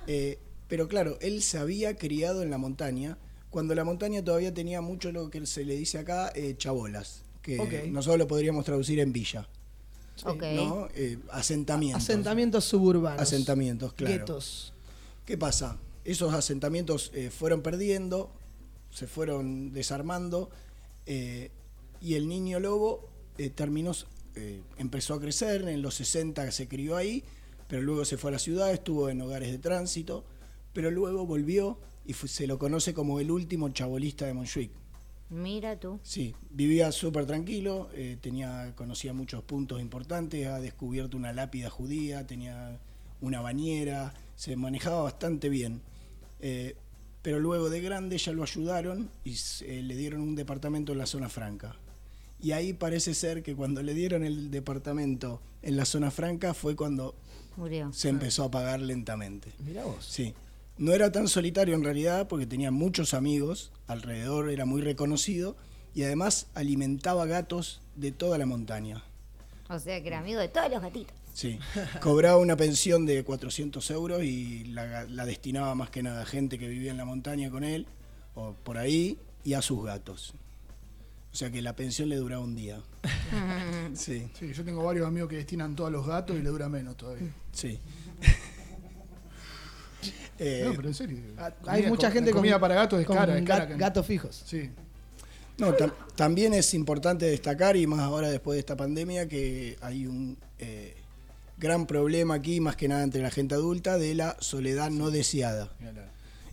[0.07, 3.17] eh, pero claro, él se había criado en la montaña,
[3.51, 7.87] cuando la montaña todavía tenía mucho lo que se le dice acá, eh, chabolas, que
[7.91, 9.47] nosotros lo podríamos traducir en villa,
[10.25, 10.43] Ok.
[10.55, 10.87] ¿no?
[10.95, 12.03] Eh, asentamientos.
[12.03, 13.21] Asentamientos suburbanos.
[13.21, 14.13] Asentamientos, claro.
[14.15, 14.73] Guetos.
[15.25, 15.77] ¿Qué pasa?
[16.05, 18.31] Esos asentamientos eh, fueron perdiendo,
[18.91, 20.49] se fueron desarmando
[21.05, 21.51] eh,
[22.01, 23.91] y el niño lobo eh, terminó,
[24.35, 27.23] eh, empezó a crecer, en los 60 se crió ahí,
[27.67, 30.23] pero luego se fue a la ciudad, estuvo en hogares de tránsito,
[30.73, 34.71] pero luego volvió y se lo conoce como el último chabolista de Montjuic.
[35.33, 35.99] Mira tú.
[36.03, 42.27] Sí, vivía súper tranquilo, eh, tenía, conocía muchos puntos importantes, ha descubierto una lápida judía,
[42.27, 42.77] tenía
[43.19, 45.81] una bañera, se manejaba bastante bien.
[46.39, 46.75] Eh,
[47.23, 51.05] pero luego de grande ya lo ayudaron y se- le dieron un departamento en la
[51.07, 51.75] zona franca.
[52.39, 56.75] Y ahí parece ser que cuando le dieron el departamento en la zona franca fue
[56.75, 57.15] cuando
[57.55, 57.91] Murió.
[57.93, 59.51] se empezó a pagar lentamente.
[59.65, 60.05] Mira vos.
[60.05, 60.33] Sí.
[60.77, 65.55] No era tan solitario en realidad porque tenía muchos amigos alrededor, era muy reconocido
[65.93, 69.03] y además alimentaba gatos de toda la montaña.
[69.69, 71.15] O sea que era amigo de todos los gatitos.
[71.33, 71.59] Sí.
[72.01, 76.59] Cobraba una pensión de 400 euros y la, la destinaba más que nada a gente
[76.59, 77.87] que vivía en la montaña con él
[78.35, 80.33] o por ahí y a sus gatos.
[81.31, 82.81] O sea que la pensión le duraba un día.
[83.95, 86.95] Sí, Sí, yo tengo varios amigos que destinan todos los gatos y le dura menos
[86.97, 87.31] todavía.
[87.51, 87.79] sí.
[90.39, 91.17] Eh, no, pero en serio.
[91.37, 94.43] Hay comida- mucha gente la comida con, para gatos es con cara, es gatos fijos.
[94.45, 94.69] Sí.
[95.57, 100.07] No, tam- también es importante destacar, y más ahora después de esta pandemia, que hay
[100.07, 100.95] un eh,
[101.57, 105.69] gran problema aquí, más que nada entre la gente adulta, de la soledad no deseada.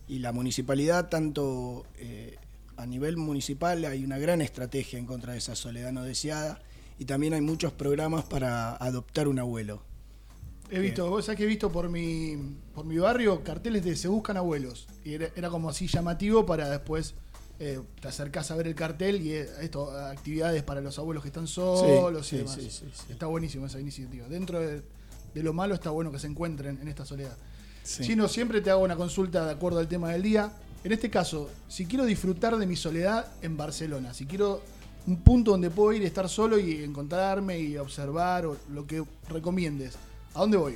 [0.06, 2.36] Y la municipalidad, tanto eh,
[2.76, 6.60] a nivel municipal, hay una gran estrategia en contra de esa soledad no deseada,
[6.98, 9.82] y también hay muchos programas para adoptar un abuelo.
[10.70, 12.36] He visto, vos sabés que he visto por mi,
[12.74, 14.86] por mi barrio carteles de se buscan abuelos.
[15.04, 17.14] Y era, era como así llamativo para después
[17.58, 21.28] eh, te acercás a ver el cartel y eh, esto, actividades para los abuelos que
[21.28, 22.54] están solos sí, y demás.
[22.54, 23.12] sí, sí, sí.
[23.12, 24.26] Está buenísimo esa iniciativa.
[24.28, 24.82] Dentro de,
[25.34, 27.36] de lo malo está bueno que se encuentren en esta soledad.
[27.82, 28.04] Sí.
[28.04, 30.52] Si no, siempre te hago una consulta de acuerdo al tema del día.
[30.84, 34.62] En este caso, si quiero disfrutar de mi soledad en Barcelona, si quiero
[35.06, 39.96] un punto donde puedo ir, estar solo y encontrarme y observar o lo que recomiendes.
[40.34, 40.74] ¿A dónde voy?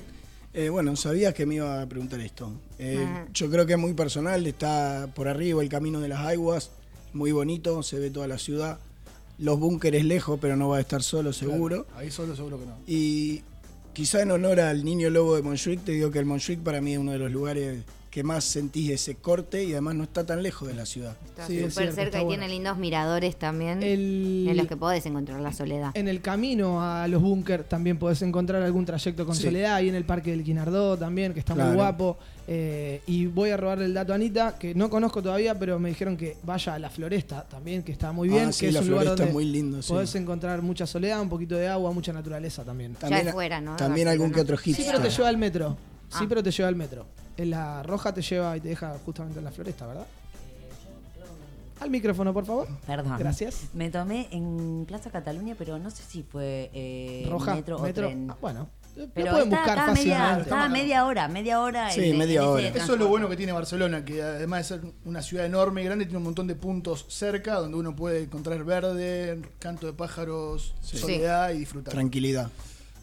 [0.52, 2.52] Eh, bueno, sabías que me iba a preguntar esto.
[2.78, 6.70] Eh, yo creo que es muy personal, está por arriba el camino de las aguas,
[7.12, 8.78] muy bonito, se ve toda la ciudad.
[9.38, 11.84] Los búnkeres lejos, pero no va a estar solo seguro.
[11.84, 12.76] Claro, ahí solo seguro que no.
[12.86, 13.42] Y
[13.92, 16.92] quizá en honor al niño lobo de Montjuic, te digo que el Montjuic para mí
[16.92, 17.82] es uno de los lugares
[18.14, 21.16] que más sentís ese corte y además no está tan lejos de la ciudad.
[21.27, 22.29] Está Sí, súper cerca y bueno.
[22.42, 23.83] tiene lindos miradores también.
[23.83, 25.90] El- En los que podés encontrar la soledad.
[25.94, 29.42] En el camino a los búnker también podés encontrar algún trayecto con Sí.
[29.42, 29.74] soledad.
[29.74, 31.70] Ahí en el Parque del Quinardó también, que está Claro.
[31.70, 32.16] muy guapo.
[32.46, 35.88] Eh, y voy a robarle el dato a Anita, que no conozco todavía, pero me
[35.88, 38.50] dijeron que vaya a la Floresta también, que está muy bien.
[38.50, 39.92] Ah, sí, que es la un lugar Floresta donde es muy lindo, sí.
[39.92, 42.94] Podés encontrar mucha soledad, un poquito de agua, mucha naturaleza también.
[42.94, 43.72] También, fuera, ¿no?
[43.72, 44.87] De También algún que otro Sí, hit.
[44.87, 45.77] pero te lleva al metro.
[46.11, 46.27] Sí, Ah.
[46.29, 47.07] pero te lleva al metro.
[47.37, 50.07] En la roja te lleva y te deja justamente en la floresta, ¿verdad?
[51.81, 52.68] Al micrófono, por favor.
[52.87, 53.16] Perdón.
[53.18, 53.62] Gracias.
[53.75, 58.07] Me tomé en Plaza Cataluña, pero no sé si fue eh, roja, metro, metro.
[58.07, 58.31] o tren.
[58.31, 60.42] Ah, bueno, lo Pero pueden estaba- buscar estaba media, fácilmente.
[60.42, 61.90] estaba media hora, media hora.
[61.90, 62.68] Sí, en- media en hora.
[62.68, 65.85] Eso es lo bueno que tiene Barcelona, que además de ser una ciudad enorme y
[65.85, 70.75] grande, tiene un montón de puntos cerca donde uno puede encontrar verde, canto de pájaros,
[70.81, 71.92] soledad y disfrutar.
[71.92, 72.51] Tranquilidad.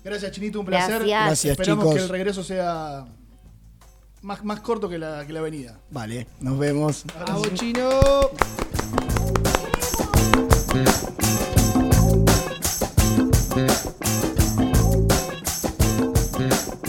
[0.03, 0.91] Gracias, Chinito, un placer.
[1.05, 1.25] Gracias.
[1.25, 1.95] Gracias, Esperamos chicos.
[1.97, 3.05] que el regreso sea
[4.21, 5.79] más, más corto que la, que la venida.
[5.89, 7.05] Vale, nos vemos.
[7.27, 7.89] A Bochino.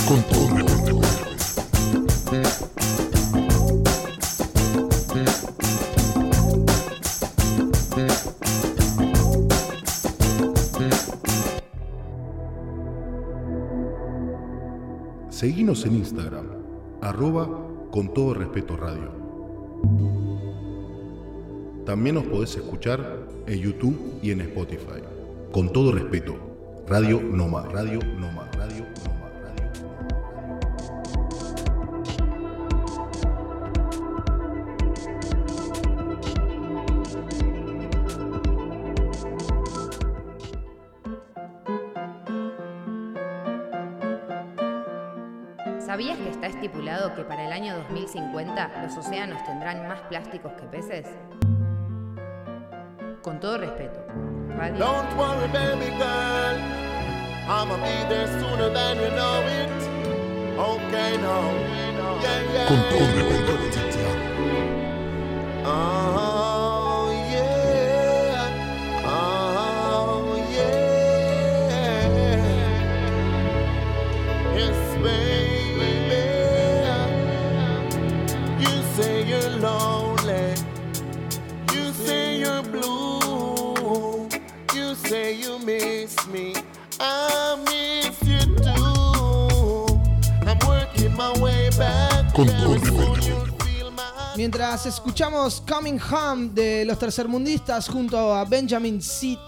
[0.06, 1.00] Con todo respeto.
[15.30, 16.46] Seguinos en Instagram,
[17.02, 17.48] arroba
[17.90, 19.10] con todo respeto radio.
[21.84, 25.02] También nos podés escuchar en YouTube y en Spotify.
[25.50, 26.36] Con todo respeto,
[26.86, 28.81] Radio Noma, Radio Noma, Radio
[45.86, 50.62] ¿Sabías que está estipulado que para el año 2050 los océanos tendrán más plásticos que
[50.66, 51.06] peces?
[53.20, 54.04] Con todo respeto.
[54.56, 54.78] Radio.
[54.78, 56.60] Don't worry, baby girl.
[57.48, 59.70] I'ma be there sooner than you know it.
[60.56, 61.50] Okay, now.
[62.22, 62.66] Yeah, yeah.
[62.68, 63.81] Con todo respeto.
[94.36, 99.38] Mientras escuchamos Coming Home de los tercermundistas junto a Benjamin Seat,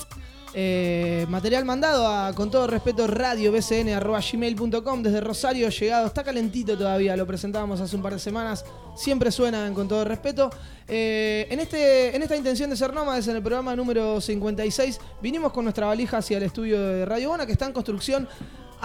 [0.52, 7.16] eh, material mandado a, con todo respeto, radio gmail.com desde Rosario, llegado, está calentito todavía,
[7.16, 10.50] lo presentábamos hace un par de semanas, siempre suenan con todo respeto.
[10.86, 15.50] Eh, en, este, en esta intención de ser nómades, en el programa número 56, vinimos
[15.52, 18.28] con nuestra valija hacia el estudio de Radio Bona, que está en construcción.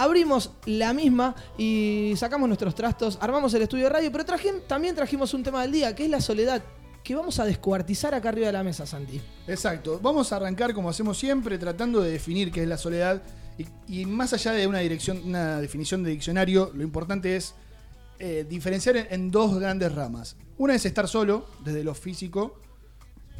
[0.00, 4.24] Abrimos la misma y sacamos nuestros trastos, armamos el estudio de radio, pero
[4.66, 6.62] también trajimos un tema del día, que es la soledad,
[7.04, 9.20] que vamos a descuartizar acá arriba de la mesa, Santi.
[9.46, 10.00] Exacto.
[10.02, 13.20] Vamos a arrancar como hacemos siempre, tratando de definir qué es la soledad.
[13.58, 17.52] Y, y más allá de una, dirección, una definición de diccionario, lo importante es
[18.18, 20.34] eh, diferenciar en, en dos grandes ramas.
[20.56, 22.58] Una es estar solo, desde lo físico,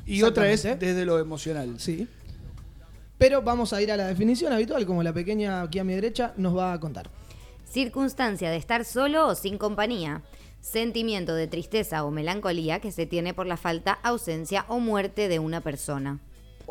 [0.05, 1.79] y otra es desde lo emocional.
[1.79, 2.07] Sí.
[3.21, 6.33] Pero vamos a ir a la definición habitual, como la pequeña aquí a mi derecha
[6.39, 7.11] nos va a contar.
[7.67, 10.23] Circunstancia de estar solo o sin compañía.
[10.63, 15.39] Sentimiento de tristeza o melancolía que se tiene por la falta, ausencia o muerte de
[15.39, 16.19] una persona.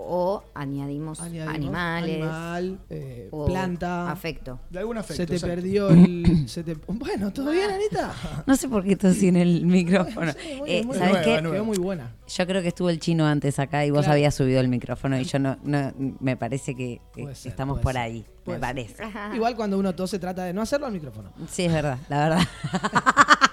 [0.02, 2.16] O añadimos, Añadimos animales.
[2.22, 4.10] Animal, eh, o planta.
[4.12, 4.60] Afecto.
[4.70, 5.16] De algún afecto.
[5.22, 5.56] Se te exacto.
[5.56, 6.44] perdió el.
[6.48, 8.14] se te- Bueno, ¿todo bien, Anita?
[8.48, 10.32] No sé por qué tosí en el micrófono.
[10.34, 11.24] Sí, muy Eh, muy ¿Sabes qué?
[11.26, 11.56] Nueva, nueva.
[11.58, 12.16] Quedó muy buena.
[12.28, 14.14] Yo creo que estuvo el chino antes acá y vos Claro.
[14.14, 18.02] habías subido el micrófono y yo no, no me parece que ser, estamos por ser.
[18.02, 18.98] ahí, Puede me ser.
[18.98, 19.36] parece.
[19.36, 21.32] Igual cuando uno tose trata de no hacerlo al micrófono.
[21.50, 22.48] Sí, es verdad, la verdad.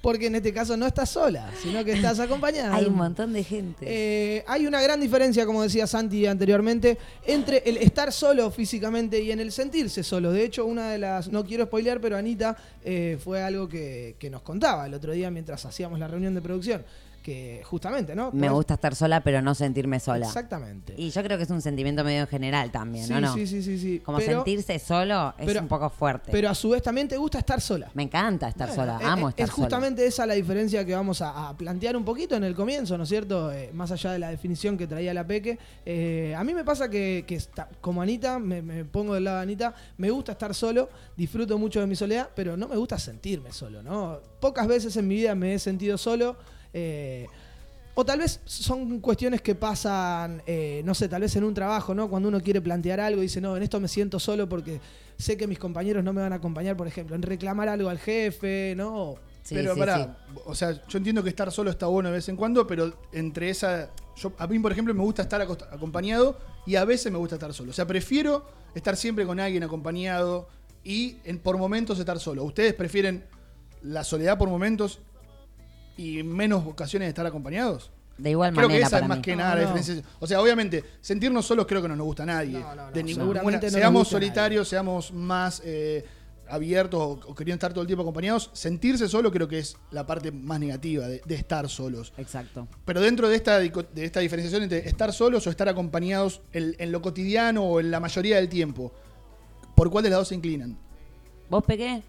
[0.00, 2.74] Porque en este caso no estás sola, sino que estás acompañada.
[2.74, 3.86] Hay un montón de gente.
[3.88, 9.32] Eh, hay una gran diferencia, como decía Santi anteriormente, entre el estar solo físicamente y
[9.32, 10.32] en el sentirse solo.
[10.32, 14.30] De hecho, una de las, no quiero spoilear, pero Anita eh, fue algo que, que
[14.30, 16.84] nos contaba el otro día mientras hacíamos la reunión de producción.
[17.26, 18.30] Que justamente, ¿no?
[18.30, 20.26] Me gusta estar sola, pero no sentirme sola.
[20.26, 20.94] Exactamente.
[20.96, 23.20] Y yo creo que es un sentimiento medio general también, Sí, ¿no?
[23.20, 23.34] ¿no?
[23.34, 23.98] sí, sí, sí, sí.
[23.98, 26.30] Como Pero- sentirse solo es pero- un poco fuerte.
[26.30, 27.90] Pero a su vez también te gusta estar sola.
[27.94, 29.64] Me encanta estar Bueno, sola, eh, amo eh, estar Es sola.
[29.64, 33.02] justamente esa la diferencia que vamos a, a plantear un poquito en el comienzo, ¿no
[33.02, 33.50] es cierto?
[33.52, 35.58] Eh, más allá de la definición que traía la Peque.
[35.84, 39.38] Eh, a mí me pasa que, que está- como Anita, me, me pongo del lado
[39.38, 43.00] de Anita, me gusta estar solo, disfruto mucho de mi soledad, pero no me gusta
[43.00, 44.20] sentirme solo, ¿no?
[44.38, 46.36] Pocas veces en mi vida me he sentido solo.
[46.78, 47.26] Eh,
[47.94, 51.94] o tal vez son cuestiones que pasan, eh, no sé, tal vez en un trabajo,
[51.94, 52.10] ¿no?
[52.10, 54.78] Cuando uno quiere plantear algo y dice, no, en esto me siento solo porque
[55.16, 57.98] sé que mis compañeros no me van a acompañar, por ejemplo, en reclamar algo al
[57.98, 59.14] jefe, ¿no?
[59.48, 62.66] pero pará, o sea, yo entiendo que estar solo está bueno de vez en cuando,
[62.66, 63.88] pero entre esa.
[64.16, 67.54] Yo, a mí, por ejemplo, me gusta estar acompañado y a veces me gusta estar
[67.54, 67.70] solo.
[67.70, 70.48] O sea, prefiero estar siempre con alguien acompañado
[70.84, 72.44] y en, por momentos estar solo.
[72.44, 73.24] ¿Ustedes prefieren
[73.82, 75.00] la soledad por momentos
[75.96, 77.90] y menos ocasiones de estar acompañados?
[78.18, 79.22] De igual Creo que manera esa es más mí.
[79.22, 79.74] que nada No, la no.
[79.74, 80.10] diferencia.
[80.20, 82.64] O sea, obviamente, sentirnos solos creo que no nos gusta a nadie.
[82.94, 83.62] de ninguna manera.
[83.62, 86.02] nos seamos solitarios, seamos más eh,
[86.48, 88.48] abiertos o, o queriendo estar todo el tiempo acompañados.
[88.54, 92.14] Sentirse solo creo que es la parte más negativa de, de estar solos.
[92.16, 92.66] Exacto.
[92.86, 96.92] Pero dentro de esta, de esta diferenciación entre estar solos o estar acompañados en, en
[96.92, 98.92] lo cotidiano o en la mayoría del tiempo,
[99.74, 100.78] ¿por cuál de las dos se inclinan?
[101.50, 102.02] ¿Vos pegué?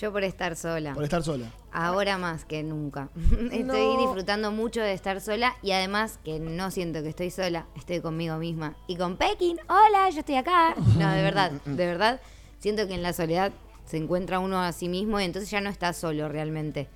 [0.00, 0.94] Yo por estar sola.
[0.94, 1.50] Por estar sola.
[1.74, 3.08] Ahora más que nunca.
[3.52, 3.98] Estoy No.
[4.00, 8.36] disfrutando mucho de estar sola y además que no siento que estoy sola, estoy conmigo
[8.38, 8.76] misma.
[8.86, 10.74] Y con Pekin, hola, yo estoy acá.
[10.98, 12.20] No, de verdad, de verdad.
[12.60, 13.52] Siento que en la soledad
[13.84, 16.88] se encuentra uno a sí mismo y entonces ya no está solo realmente.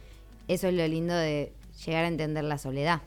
[0.46, 1.52] Eso es lo lindo de
[1.84, 3.02] llegar a entender la soledad.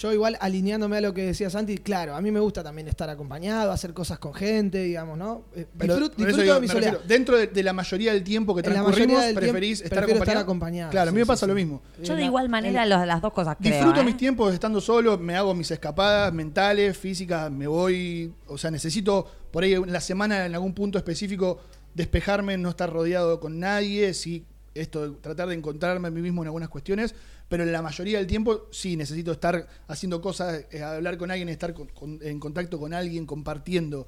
[0.00, 3.10] Yo igual alineándome a lo que decía Santi, claro, a mí me gusta también estar
[3.10, 5.42] acompañado, hacer cosas con gente, digamos, ¿no?
[5.54, 6.90] Eh, Pero disfrut- por eso disfruto digo, de mi soledad.
[6.92, 10.36] refiero, dentro de, de la mayoría del tiempo que transcurrimos, preferís tiempo, estar prefiero estar
[10.38, 10.40] acompañado.
[10.42, 11.48] acompañado, Claro, a mí sí, me pasa sí.
[11.50, 11.82] lo mismo.
[12.02, 13.74] Yo de igual manera los- las dos cosas creo.
[13.74, 14.04] Disfruto ¿eh?
[14.04, 19.26] mis tiempos estando solo, me hago mis escapadas mentales, físicas, me voy, o sea, necesito
[19.50, 21.60] por ahí en la semana en algún punto específico
[21.94, 26.42] despejarme, no estar rodeado con nadie, sí, esto de tratar de encontrarme a mí mismo
[26.42, 27.14] en algunas cuestiones,
[27.48, 31.48] pero en la mayoría del tiempo sí necesito estar haciendo cosas, eh, hablar con alguien,
[31.48, 34.06] estar con- con- en contacto con alguien, compartiendo.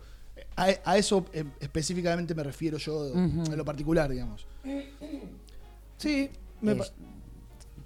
[0.56, 4.46] A, a eso eh, específicamente me refiero yo en lo particular, digamos.
[5.98, 6.86] Sí, me Eh, pa-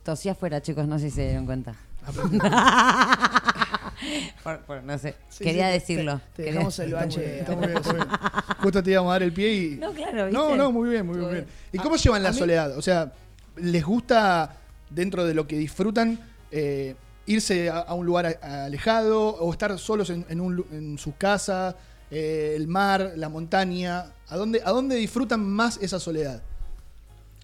[0.04, 1.74] tosí afuera, chicos, no sé si se dieron cuenta.
[4.42, 5.14] por, por- no sé.
[5.28, 6.20] Sí, Quería sí, te- decirlo.
[6.34, 7.20] te Quería- dejamos el bache.
[7.20, 8.18] bien, está muy bien, está muy bien.
[8.62, 9.70] Justo te íbamos a dar el pie y.
[9.76, 10.56] No, claro, No, ¿viste?
[10.58, 11.24] no, muy bien, muy bien.
[11.24, 11.44] Estuvo muy bien.
[11.46, 11.56] bien.
[11.72, 12.76] ¿Y cómo llevan la mí- soledad?
[12.78, 13.12] O sea,
[13.56, 14.56] ¿les gusta,
[14.90, 16.18] dentro de lo que disfrutan,
[16.50, 16.94] eh,
[17.26, 21.76] irse a, a un lugar alejado o estar solos en, en un en su casa,
[22.10, 24.06] eh, el mar, la montaña?
[24.28, 26.42] ¿A dónde, ¿A dónde disfrutan más esa soledad?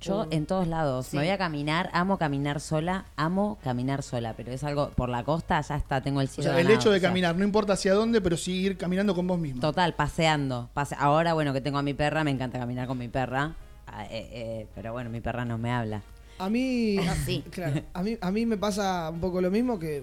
[0.03, 1.07] Yo en todos lados.
[1.07, 1.17] Sí.
[1.17, 5.25] Me voy a caminar, amo caminar sola, amo caminar sola, pero es algo por la
[5.25, 6.51] costa, ya está, tengo el O cielo.
[6.51, 8.77] sea, el ganado, hecho de o sea, caminar, no importa hacia dónde, pero sí ir
[8.77, 9.61] caminando con vos mismo.
[9.61, 10.69] Total, paseando.
[10.75, 13.55] Pase- Ahora, bueno, que tengo a mi perra, me encanta caminar con mi perra.
[13.87, 16.03] Ah, eh, eh, pero bueno, mi perra no me habla.
[16.39, 16.97] A mí,
[17.27, 17.45] Sí.
[17.51, 20.03] claro, a mí, a mí me pasa un poco lo mismo que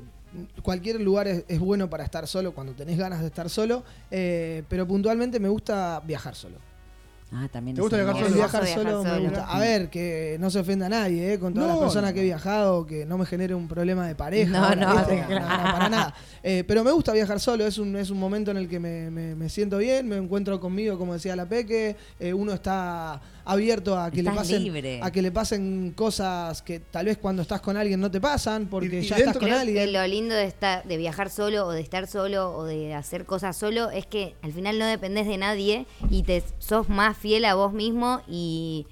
[0.61, 4.63] cualquier lugar es, es bueno para estar solo cuando tenés ganas de estar solo, eh,
[4.69, 6.57] pero puntualmente me gusta viajar solo.
[7.31, 8.35] Ah, también ¿Te gusta viajar solo?
[8.35, 9.45] viajar solo viajar me gusta.
[9.45, 12.15] A ver, que no se ofenda a nadie, eh, con todas No, las personas no.
[12.15, 14.51] que he viajado, que no me genere un problema de pareja.
[14.51, 14.75] No, ahora,
[15.29, 16.13] no, no, para nada.
[16.41, 19.11] Eh, pero me gusta viajar solo, es un, es un momento en el que me,
[19.11, 23.21] me- me siento bien, me encuentro conmigo, como decía la Peque, eh, uno está
[23.51, 24.99] abierto a que le pasen libre.
[25.01, 28.67] a que le pasen cosas que tal vez cuando estás con alguien no te pasan
[28.67, 29.91] porque Y- ya estás con que alguien.
[29.93, 33.57] lo lindo de estar, de viajar solo o de estar solo o de hacer cosas
[33.57, 37.55] solo es que al final no dependés de nadie y te sos más fiel a
[37.55, 38.85] vos mismo y,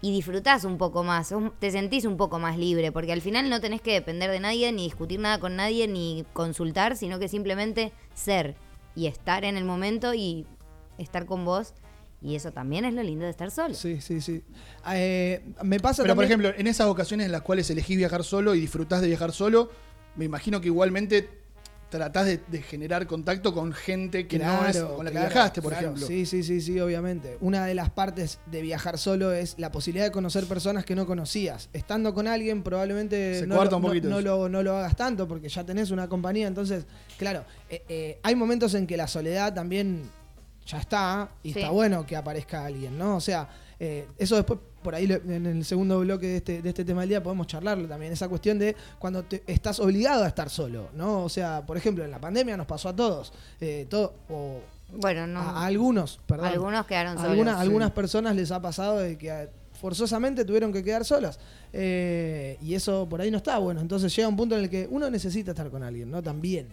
[0.00, 3.50] y disfrutás un poco más, sos- te sentís un poco más libre, porque al final
[3.50, 7.28] no tenés que depender de nadie, ni discutir nada con nadie, ni consultar, sino que
[7.28, 8.54] simplemente ser
[8.94, 10.46] y estar en el momento y
[10.98, 11.74] estar con vos.
[12.20, 13.74] Y eso también es lo lindo de estar solo.
[13.74, 14.42] Sí, sí, sí.
[14.92, 18.54] Eh, me pasa Pero, por ejemplo, en esas ocasiones en las cuales elegís viajar solo
[18.54, 19.70] y disfrutás de viajar solo,
[20.16, 21.28] me imagino que igualmente
[21.90, 25.62] tratás de, de generar contacto con gente que no es con la que claro, viajaste,
[25.62, 25.86] por claro.
[25.86, 26.06] ejemplo.
[26.06, 27.38] Sí, sí, sí, sí, obviamente.
[27.40, 31.06] Una de las partes de viajar solo es la posibilidad de conocer personas que no
[31.06, 31.70] conocías.
[31.72, 34.76] Estando con alguien probablemente Se no, cuarta lo, un no- poquito no lo, no lo
[34.76, 36.46] hagas tanto porque ya tenés una compañía.
[36.48, 36.84] Entonces,
[37.16, 40.02] claro, eh, eh, hay momentos en que la soledad también
[40.68, 41.58] ya está y Sí.
[41.58, 43.16] está bueno que aparezca alguien, ¿no?
[43.16, 43.48] O sea,
[43.80, 47.08] eh, eso después, por ahí en el segundo bloque de este, de este tema del
[47.08, 51.24] día podemos charlarlo también, esa cuestión de cuando te, estás obligado a estar solo, ¿no?
[51.24, 54.60] O sea, por ejemplo, en la pandemia nos pasó a todos, eh, todo, o
[54.92, 55.40] Bueno, no.
[55.40, 56.46] a, a algunos, perdón.
[56.46, 57.30] Algunos quedaron solos.
[57.30, 57.62] algunas, sí.
[57.62, 59.48] algunas personas les ha pasado de que eh,
[59.80, 61.38] forzosamente tuvieron que quedar solas.
[61.72, 63.80] Eh, y eso por ahí no está bueno.
[63.80, 66.22] Entonces llega un punto en el que uno necesita estar con alguien, ¿no?
[66.22, 66.66] También.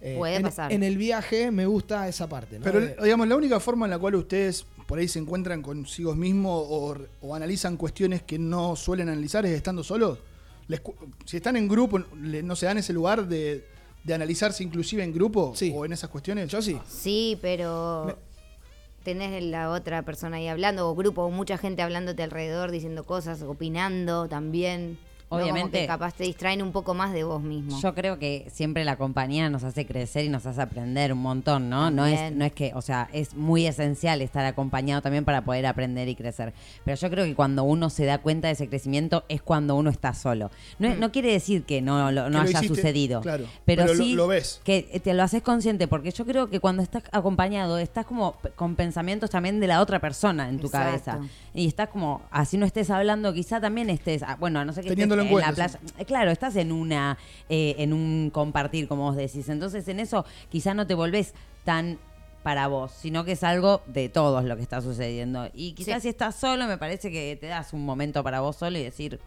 [0.00, 0.72] Eh, Puede en, pasar.
[0.72, 2.64] En el viaje me gusta esa parte, ¿no?
[2.64, 6.14] Pero, De- digamos, la única forma en la cual ustedes por ahí se encuentran consigo
[6.14, 10.18] mismos o, o analizan cuestiones que no suelen analizar es estando solos.
[10.68, 10.80] Les
[11.26, 13.66] si están en grupo, le- ¿no se dan ese lugar de,
[14.04, 16.48] de analizarse inclusive en grupo o en esas cuestiones?
[16.48, 16.78] Yo sí.
[16.88, 18.16] Sí, pero
[19.04, 23.42] tenés la otra persona ahí hablando, o grupo, o mucha gente hablándote alrededor, diciendo cosas,
[23.42, 24.98] opinando también.
[25.30, 25.36] ¿No?
[25.38, 25.80] Como Obviamente.
[25.82, 27.80] que capaz te distraen un poco más de vos mismo.
[27.80, 31.70] Yo creo que siempre la compañía nos hace crecer y nos hace aprender un montón,
[31.70, 31.90] ¿no?
[31.90, 35.66] No es, no es que, o sea, es muy esencial estar acompañado también para poder
[35.66, 36.52] aprender y crecer.
[36.84, 39.90] Pero yo creo que cuando uno se da cuenta de ese crecimiento es cuando uno
[39.90, 40.50] está solo.
[40.80, 42.42] No, es- no quiere decir que no, lo- no Mm.
[42.42, 43.20] Que haya hiciste, sucedido.
[43.20, 44.60] claro, pero, pero lo- sí lo ves.
[44.64, 48.74] que te lo haces consciente, porque yo creo que cuando estás acompañado, estás como con
[48.74, 51.12] pensamientos también de la otra persona en tu Exacto.
[51.12, 51.30] cabeza.
[51.52, 54.82] Y estás como, así no estés hablando, quizá también estés, ah, bueno, a no sé
[54.82, 55.80] que estés Teniéndolo en en la cuenta, playa.
[55.98, 59.48] Eh, Claro, estás en una, eh, en un compartir, como vos decís.
[59.48, 61.34] Entonces, en eso quizá no te volvés
[61.64, 61.98] tan
[62.44, 65.50] para vos, sino que es algo de todos lo que está sucediendo.
[65.52, 66.02] Y quizás Sí.
[66.02, 69.18] si estás solo, me parece que te das un momento para vos solo y decir,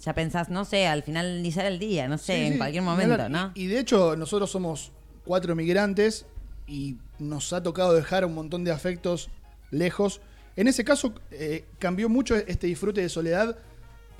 [0.00, 3.28] ya pensás, no sé, al finalizar el día, no sé, Sí, en sí, cualquier momento.
[3.28, 3.52] ¿no?
[3.54, 4.90] Y, y de hecho, nosotros somos
[5.24, 6.26] cuatro migrantes
[6.66, 9.28] y nos ha tocado dejar un montón de afectos
[9.70, 10.20] lejos.
[10.56, 13.56] En ese caso, eh, cambió mucho este disfrute de soledad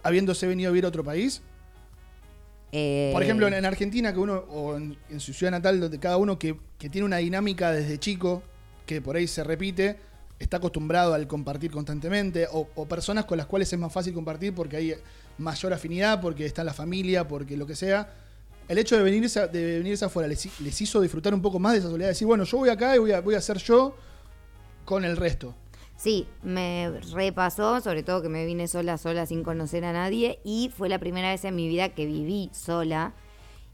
[0.02, 1.42] habiéndose venido a vivir a otro país.
[2.72, 5.98] Eh, Por ejemplo, en, en Argentina, que uno, o en, en su ciudad natal, donde
[5.98, 8.42] cada uno que, que tiene una dinámica desde chico,
[8.86, 9.98] que por ahí se repite,
[10.38, 14.54] está acostumbrado al compartir constantemente, o, o personas con las cuales es más fácil compartir
[14.54, 14.94] porque hay
[15.38, 18.10] mayor afinidad, porque está en la familia, porque lo que sea.
[18.68, 21.90] El hecho de venirse, de venirse afuera les hizo disfrutar un poco más de esa
[21.90, 23.94] soledad, decir, bueno, yo voy acá y voy a, voy a ser yo
[24.84, 25.54] con el resto.
[26.02, 30.68] Sí, me repasó, sobre todo que me vine sola, sola, sin conocer a nadie, y
[30.76, 33.14] fue la primera vez en mi vida que viví sola.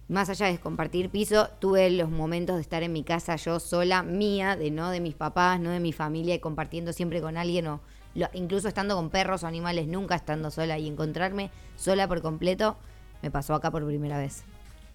[0.09, 4.03] Más allá de compartir piso, tuve los momentos de estar en mi casa yo sola,
[4.03, 7.67] mía, de no de mis papás, no de mi familia, y compartiendo siempre con alguien,
[7.67, 7.81] o
[8.15, 12.77] lo- incluso estando con perros o animales, nunca estando sola, y encontrarme sola por completo,
[13.23, 14.45] me pasó acá por primera vez.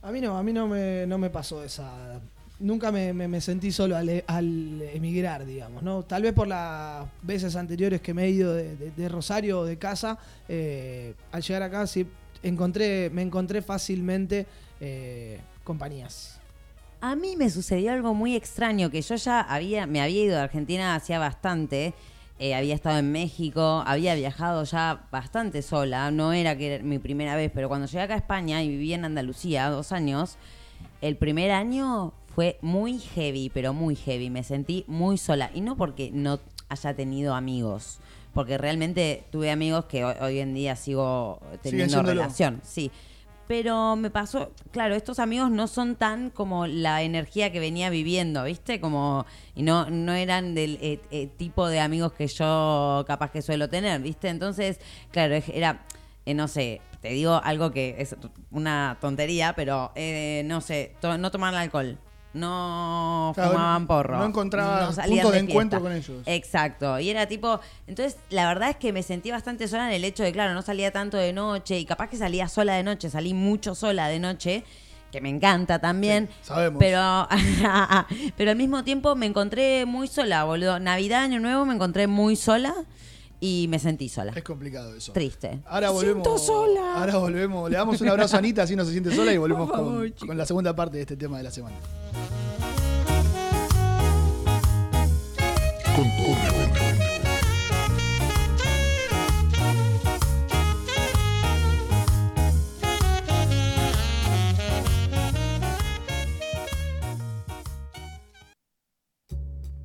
[0.04, 2.22] A mí no, a mí no me, no me pasó esa.
[2.60, 6.04] Nunca me, sentí solo al, emigrar, digamos, ¿no?
[6.04, 10.18] Tal vez por las veces anteriores que me he ido de Rosario o de casa,
[10.48, 12.08] eh, al llegar acá sí
[12.44, 14.46] encontré, me encontré fácilmente
[14.80, 16.40] eh, compañías.
[17.02, 20.42] A mí me sucedió algo muy extraño, que yo ya había, me había ido de
[20.42, 21.94] Argentina hacía bastante,
[22.40, 27.00] eh, había estado en México, había viajado ya bastante sola, no era que era mi
[27.00, 30.38] primera vez, pero cuando llegué acá a España y viví en Andalucía dos años,
[31.02, 35.76] el primer año fue muy heavy, pero muy heavy, me sentí muy sola, y no
[35.78, 38.00] porque no haya tenido amigos,
[38.34, 42.92] porque realmente tuve amigos que hoy, hoy en día sigo teniendo relación, sí.
[43.46, 48.46] Pero me pasó, claro, estos amigos no son tan como la energía que venía viviendo,
[48.46, 48.80] ¿viste?
[48.80, 53.42] Como, y no, no eran del eh, eh, tipo de amigos que yo capaz que
[53.42, 54.30] suelo tener, ¿viste?
[54.30, 54.80] Entonces,
[55.12, 55.86] claro, era,
[56.26, 58.16] eh, no sé, te digo algo que es
[58.50, 62.00] una tontería, pero eh, no sé, to- no tomaban alcohol.
[62.34, 64.18] No Claro, fumaban no- porro.
[64.18, 66.22] no encontrabas salían puntos de encuentro con ellos.
[66.26, 67.00] Exacto.
[67.00, 67.60] Y era tipo.
[67.88, 70.62] Entonces, la verdad es que me sentí bastante sola en el hecho de, claro, no
[70.62, 74.20] salía tanto de noche y capaz que salía sola de noche, salí mucho sola de
[74.20, 74.64] noche,
[75.12, 76.28] que me encanta también.
[76.42, 76.80] sabemos.
[76.80, 77.28] Pero,
[78.38, 80.80] pero al mismo tiempo me encontré muy sola, boludo.
[80.80, 82.74] Navidad, Año Nuevo me encontré muy sola
[83.40, 84.32] y me sentí sola.
[84.36, 85.12] Es complicado eso.
[85.14, 85.60] Triste.
[85.68, 86.24] Ahora Me volvemos.
[86.24, 86.96] siento sola.
[86.96, 87.70] Ahora volvemos.
[87.70, 90.36] Le damos un abrazo a Anita, así no se siente sola y volvemos favor, con
[90.38, 91.76] la segunda parte de este tema de la semana.
[95.96, 96.64] Con todo.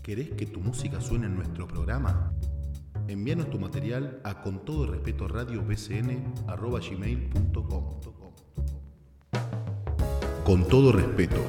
[0.02, 2.32] ¿Querés que tu música suene en nuestro programa?
[3.09, 5.62] Envíanos tu material a con todo respeto radio
[10.46, 11.44] Con todo respeto,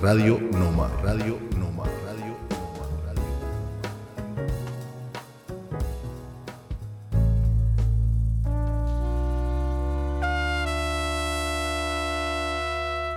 [0.00, 1.82] Radio Noma, Radio Noma,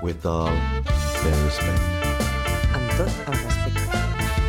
[0.01, 0.51] with all
[1.23, 1.79] their respect.
[2.73, 3.81] Amb tot el respecte.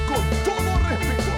[0.09, 1.33] Con todo respeto.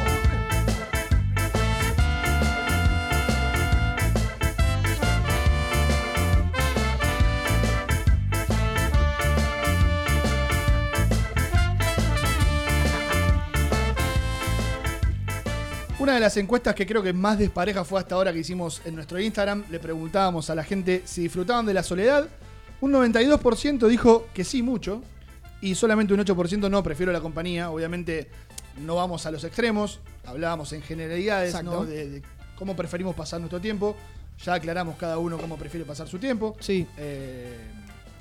[15.98, 18.94] Una de las encuestas que creo que más despareja fue hasta ahora que hicimos en
[18.94, 19.64] nuestro Instagram.
[19.70, 22.28] Le preguntábamos a la gente si disfrutaban de la soledad.
[22.84, 25.00] Un 92% dijo que sí, mucho.
[25.62, 27.70] Y solamente un 8% no, prefiero la compañía.
[27.70, 28.28] Obviamente
[28.76, 30.00] no vamos a los extremos.
[30.26, 32.22] Hablábamos en generalidades de, de
[32.56, 33.96] cómo preferimos pasar nuestro tiempo.
[34.44, 36.58] Ya aclaramos cada uno cómo prefiere pasar su tiempo.
[36.60, 36.86] Sí.
[36.98, 37.56] Eh,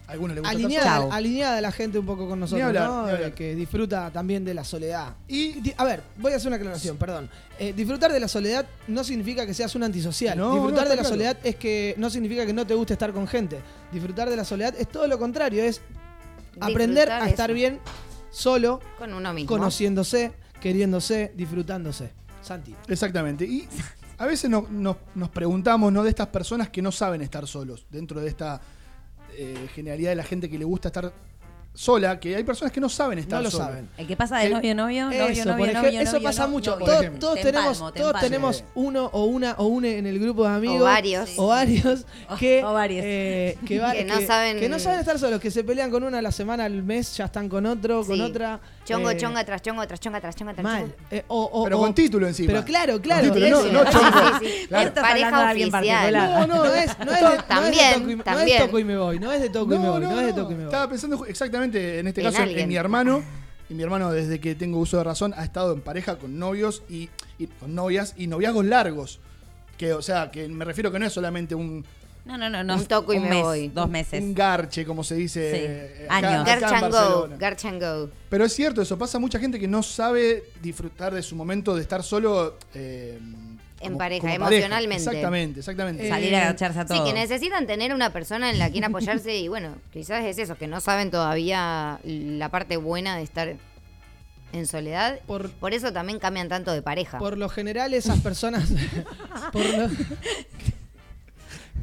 [0.08, 1.14] algunos les gusta estar Alineada, solos.
[1.16, 3.06] alineada la gente un poco con nosotros, hablar, ¿no?
[3.06, 3.30] ni hablar.
[3.30, 5.16] Eh, que disfruta también de la soledad.
[5.28, 7.30] Y A ver, voy a hacer una aclaración, perdón.
[7.58, 10.38] Eh, disfrutar de la soledad no significa que seas un antisocial.
[10.38, 11.10] No, disfrutar no, de la claro.
[11.10, 13.60] soledad es que no significa que no te guste estar con gente.
[13.92, 15.82] Disfrutar de la soledad es todo lo contrario, es
[16.60, 17.56] aprender a estar eso.
[17.56, 17.80] bien
[18.30, 19.48] solo, Con uno mismo.
[19.48, 22.12] conociéndose, queriéndose, disfrutándose.
[22.42, 22.76] Santi.
[22.88, 23.46] Exactamente.
[23.46, 23.68] Y
[24.18, 26.04] a veces no- no- nos preguntamos, ¿no?
[26.04, 28.60] De estas personas que no saben estar solos, dentro de esta
[29.38, 31.12] eh, generalidad de la gente que le gusta estar
[31.76, 33.90] sola, que hay personas que no saben estar No lo saben.
[33.98, 36.42] El que pasa de novio, novio, novio, Eso, novio, por novio, ejemplo, eso novio, pasa
[36.44, 36.72] novio, mucho.
[36.80, 36.86] novio.
[36.86, 38.20] Todos, todos Te tenemos, te todos empalmo.
[38.22, 40.82] tenemos uno o una o une en el grupo de amigos.
[40.82, 41.30] O varios.
[41.38, 42.06] O varios
[42.38, 43.04] que, O varios.
[43.04, 46.04] eh, que, va- Que no saben- que no saben estar solos, que se pelean con
[46.04, 48.22] una a la semana, al mes, ya están con otro, con Sí.
[48.22, 48.60] otra.
[48.86, 50.82] Chongo, eh, chonga tras chongo, tras chonga, tras chonga, tras Mal.
[50.82, 50.96] chonga.
[51.12, 52.48] Eh, o- o- Pero o- con título encima.
[52.48, 53.30] Pero claro, claro.
[53.30, 53.72] Con título, eso.
[53.72, 54.40] no, no chongo.
[54.40, 54.68] Sí, sí, sí.
[54.68, 54.88] Claro.
[54.90, 56.14] Estás Pareja oficial.
[56.14, 58.60] No, no, No es, no es de, También, toco y- no es de también.
[58.66, 60.52] toco y me voy, no es de toco y me voy, no, es de toco
[60.52, 60.66] y me voy.
[60.66, 63.24] Estaba pensando exactamente en este En caso en, mi hermano.
[63.70, 66.84] Y mi hermano, desde que tengo uso de razón, ha estado en pareja con novios
[66.90, 67.10] y,
[67.40, 69.20] y con novias y noviazgos largos.
[69.78, 71.86] Que, o sea, que me refiero que no es solamente un,
[72.26, 72.76] No, no, no, no.
[72.76, 73.68] Un toco y me mes, voy.
[73.68, 74.22] Dos meses.
[74.24, 75.52] un garche, como se dice.
[75.52, 75.58] Sí.
[75.62, 76.42] eh, Años.
[76.48, 77.30] acá Garch and go.
[77.38, 78.10] Garch and go.
[78.30, 81.76] Pero es cierto, eso pasa a mucha gente que no sabe disfrutar de su momento
[81.76, 83.20] de estar solo eh,
[83.82, 85.04] En como- pareja, como emocionalmente.
[85.04, 86.06] Exactamente, exactamente.
[86.06, 87.04] Eh, Salir a agacharse a Sí, todo.
[87.06, 90.68] que necesitan tener una persona en la quien apoyarse y bueno, quizás es eso, que
[90.68, 93.54] no saben todavía la parte buena de estar
[94.54, 95.20] en soledad.
[95.28, 97.18] Por- Por, eso también cambian tanto de pareja.
[97.20, 98.70] Por lo general, esas personas.
[99.52, 99.90] por lo-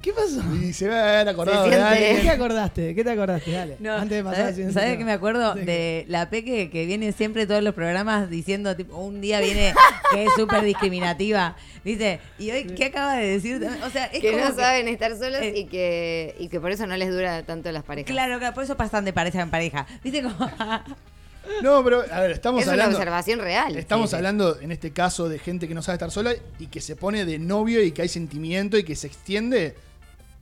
[0.03, 0.41] ¿Qué pasó?
[0.63, 2.23] Y se va a haber acordado Se de siente- ¿De alguien.
[2.23, 2.95] qué acordaste?
[2.95, 3.51] ¿Qué te acordaste?
[3.53, 3.77] Dale.
[3.81, 7.47] No, Antes de pasar ¿sabes, ¿sabes que me acuerdo ¿De la Peque que viene siempre
[7.47, 9.75] todos los programas diciendo, tipo, un día viene
[10.13, 11.55] que es súper discriminativa?
[11.85, 13.63] Dice, ¿y hoy qué acaba de decir?
[13.87, 16.71] O sea, es que como no saben estar solos eh, y, que, y que por
[16.71, 18.11] eso no les dura tanto las parejas.
[18.11, 19.87] Claro, claro, por eso pasan de pareja en pareja.
[20.03, 20.37] ¿Viste como
[21.63, 22.97] No, pero a ver, estamos es una hablando.
[22.99, 23.77] observación real.
[23.77, 24.17] Estamos Sí, sí.
[24.17, 27.25] hablando en este caso de gente que no sabe estar sola y que se pone
[27.25, 29.75] de novio y que hay sentimiento y que se extiende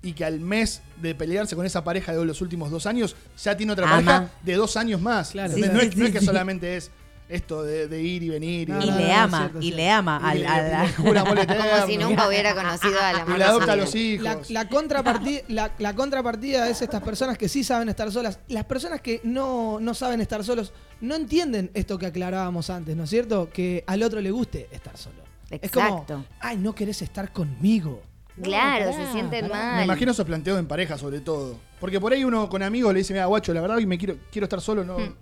[0.02, 3.56] y que al mes de pelearse con esa pareja de los últimos dos años ya
[3.56, 3.94] tiene otra Ama.
[3.96, 5.30] pareja de dos años más.
[5.30, 5.54] Claro.
[5.54, 6.26] Sí, no, sí, es, no sí, es que sí.
[6.26, 6.90] solamente es
[7.28, 10.28] esto de, de ir y venir y, y le ama, cierto, y le ama y
[10.28, 13.22] al, le- al- y le jura amor Como si nunca hubiera conocido a la y
[13.22, 13.36] mamá.
[13.38, 14.24] le adopta a los hijos.
[14.24, 18.38] La, la contrapartida, la, la contrapartida es estas personas que sí saben estar solas.
[18.48, 20.72] Las personas que no, no saben estar solos
[21.02, 23.50] no entienden esto que aclarábamos antes, ¿no es cierto?
[23.52, 25.16] Que al otro le guste estar solo.
[25.50, 26.24] Es como, Exacto.
[26.40, 28.02] ay, no querés estar conmigo.
[28.42, 29.62] Claro, pará, se sienten pará.
[29.64, 29.76] mal.
[29.78, 31.58] Me imagino esos planteos en pareja sobre todo.
[31.80, 34.16] Porque por ahí uno con amigos le dice, mira, guacho, la verdad hoy me quiero,
[34.32, 34.98] quiero estar solo, no.
[34.98, 35.14] Hmm.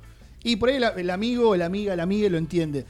[0.43, 2.85] Y por ahí la- el amigo, la amiga, la amiga lo entiende.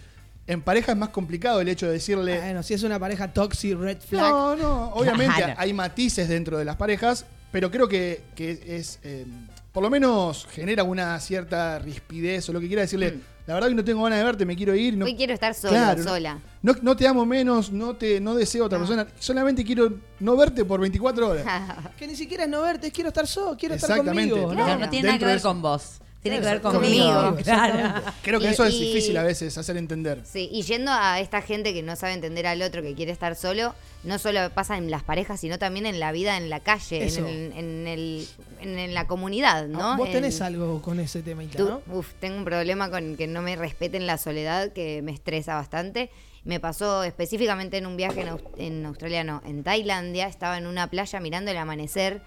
[0.47, 2.39] En pareja es más complicado el hecho de decirle.
[2.39, 4.31] Bueno, si es una pareja toxic, red flag.
[4.31, 5.55] No, no, obviamente Claro.
[5.57, 9.01] hay matices dentro de las parejas, pero creo que, que es.
[9.03, 9.27] eh,
[9.73, 13.13] por lo menos genera una cierta rispidez o lo que quiera decirle.
[13.13, 13.21] Mm.
[13.47, 14.97] La verdad que no tengo ganas de verte, me quiero ir.
[14.97, 16.39] No, Hoy quiero estar solo, Claro, no- sola.
[16.63, 19.07] No, no te amo menos, no te no deseo a otra persona.
[19.21, 21.45] Solamente quiero no verte por 24 horas.
[21.97, 24.49] Que ni siquiera es no verte, es quiero estar solo, quiero estar conmigo.
[24.51, 24.87] Claro, ¿no?
[24.87, 26.01] no tiene nada que ver con vos.
[26.31, 27.15] Tiene que ver conmigo.
[27.15, 28.03] conmigo, Claro.
[28.23, 30.21] Creo que Y- eso es y- difícil a veces hacer entender.
[30.25, 33.35] Sí, y yendo a esta gente que no sabe entender al otro, que quiere estar
[33.37, 33.75] solo,
[34.05, 37.27] no solo pasa en las parejas, sino también en la vida en la calle, en,
[37.27, 38.29] el- en, el,
[38.61, 39.93] en, en la comunidad, ¿no?
[39.93, 41.83] Ah, Vos tenés En- algo con ese tema, ¿no?
[41.93, 46.11] uf, tengo un problema con que no me respeten la soledad, que me estresa bastante.
[46.45, 50.29] Me pasó específicamente en un viaje en, Aus- en Australia, no, en Tailandia.
[50.29, 52.23] Estaba en una playa mirando el amanecer,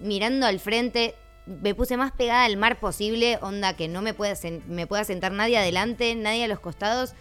[0.00, 1.14] mirando al frente.
[1.46, 4.34] Me puse más pegada al mar posible, onda que no me pueda,
[4.68, 7.14] me pueda sentar nadie adelante, nadie a los costados.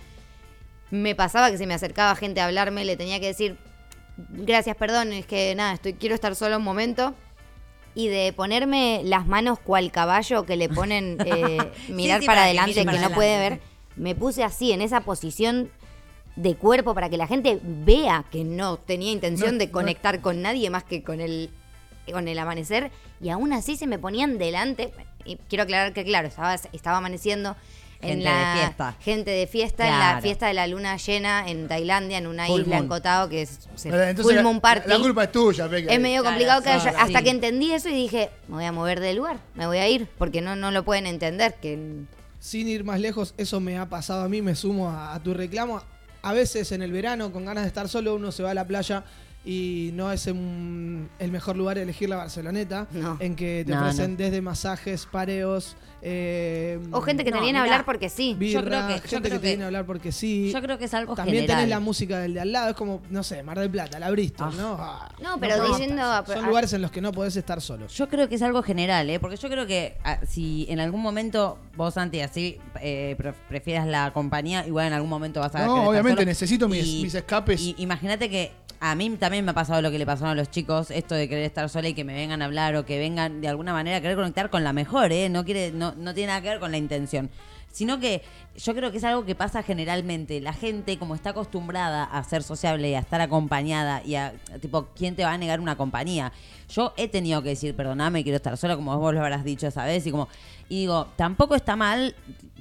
[0.91, 3.57] Me pasaba que se me acercaba gente a hablarme, le tenía que decir,
[4.29, 7.15] gracias, perdón, es que nada, estoy, quiero estar solo un momento.
[7.95, 11.57] Y de ponerme las manos cual caballo que le ponen eh,
[11.89, 13.61] mirar sí, para adelante que, para no puede ver,
[13.95, 15.71] me puse así, en esa posición
[16.35, 19.71] de cuerpo para que la gente vea que no tenía intención No, de no.
[19.73, 21.49] conectar con nadie más que con el,
[22.11, 22.91] con el amanecer.
[23.21, 24.91] Y aún así se me ponían delante.
[25.25, 27.55] Y quiero aclarar que, claro, estaba, estaba amaneciendo.
[28.01, 28.95] En Gente la de fiesta.
[29.01, 32.61] gente de fiesta, en la fiesta de la luna llena en Tailandia, en una Full
[32.61, 33.01] isla en moon.
[33.01, 34.87] Tao, que es se- Pero entonces full la- moon party.
[34.87, 35.93] La, culpa es tuya, Peque.
[35.93, 36.95] Es medio Claro, complicado que sí, haya- sí.
[36.97, 39.89] hasta que entendí eso y dije, me voy a mover del lugar, me voy a
[39.89, 41.55] ir, porque no, no lo pueden entender.
[41.61, 42.05] que
[42.39, 45.33] Sin ir más lejos, eso me ha pasado a mí, me sumo a, a tu
[45.33, 45.81] reclamo.
[46.21, 48.65] a veces en el verano, con ganas de estar solo, uno se va a la
[48.65, 49.03] playa
[49.45, 53.17] y no es un- el mejor lugar elegir la Barceloneta, No.
[53.19, 54.17] en que te No, ofrecen no.
[54.17, 55.75] desde masajes, pareos.
[56.01, 58.33] eh, O gente que te No, viene a hablar porque sí.
[58.39, 60.49] birra, Yo creo que- yo gente creo que te viene a hablar porque sí.
[60.53, 61.57] Yo creo que es algo También general.
[61.57, 64.09] tenés la música del de al lado, es como, no sé, Mar del Plata, la
[64.11, 64.57] Bristol, Ah.
[64.57, 64.77] ¿no?
[64.79, 65.77] Ah, No, pero importa.
[65.77, 67.87] diciendo- Son ah, lugares en los que no podés estar solo.
[67.87, 69.19] Yo creo que es algo general, ¿eh?
[69.19, 73.85] porque yo creo que ah, si en algún momento vos, Santi, así eh, pre- prefieras
[73.85, 76.25] la compañía, igual en algún momento vas a No, obviamente, solo.
[76.27, 77.59] necesito mis- mis escapes.
[77.59, 80.49] Y imagínate que a mí también me ha pasado lo que le pasó a los
[80.49, 83.41] chicos, esto de querer estar sola y que me vengan a hablar o que vengan
[83.41, 85.27] de alguna manera a querer conectar con la mejor, ¿eh?
[85.29, 87.29] No, quiere, no, no tiene nada que ver con la intención.
[87.71, 88.23] Sino que
[88.57, 90.41] yo creo que es algo que pasa generalmente.
[90.41, 94.87] La gente, como está acostumbrada a ser sociable y a estar acompañada y a, tipo,
[94.95, 96.31] ¿quién te va a negar una compañía?
[96.69, 99.85] Yo he tenido que decir, perdoname, quiero estar sola, como vos lo habrás dicho esa
[99.85, 100.27] vez, y como,
[100.67, 102.15] y digo, tampoco está mal,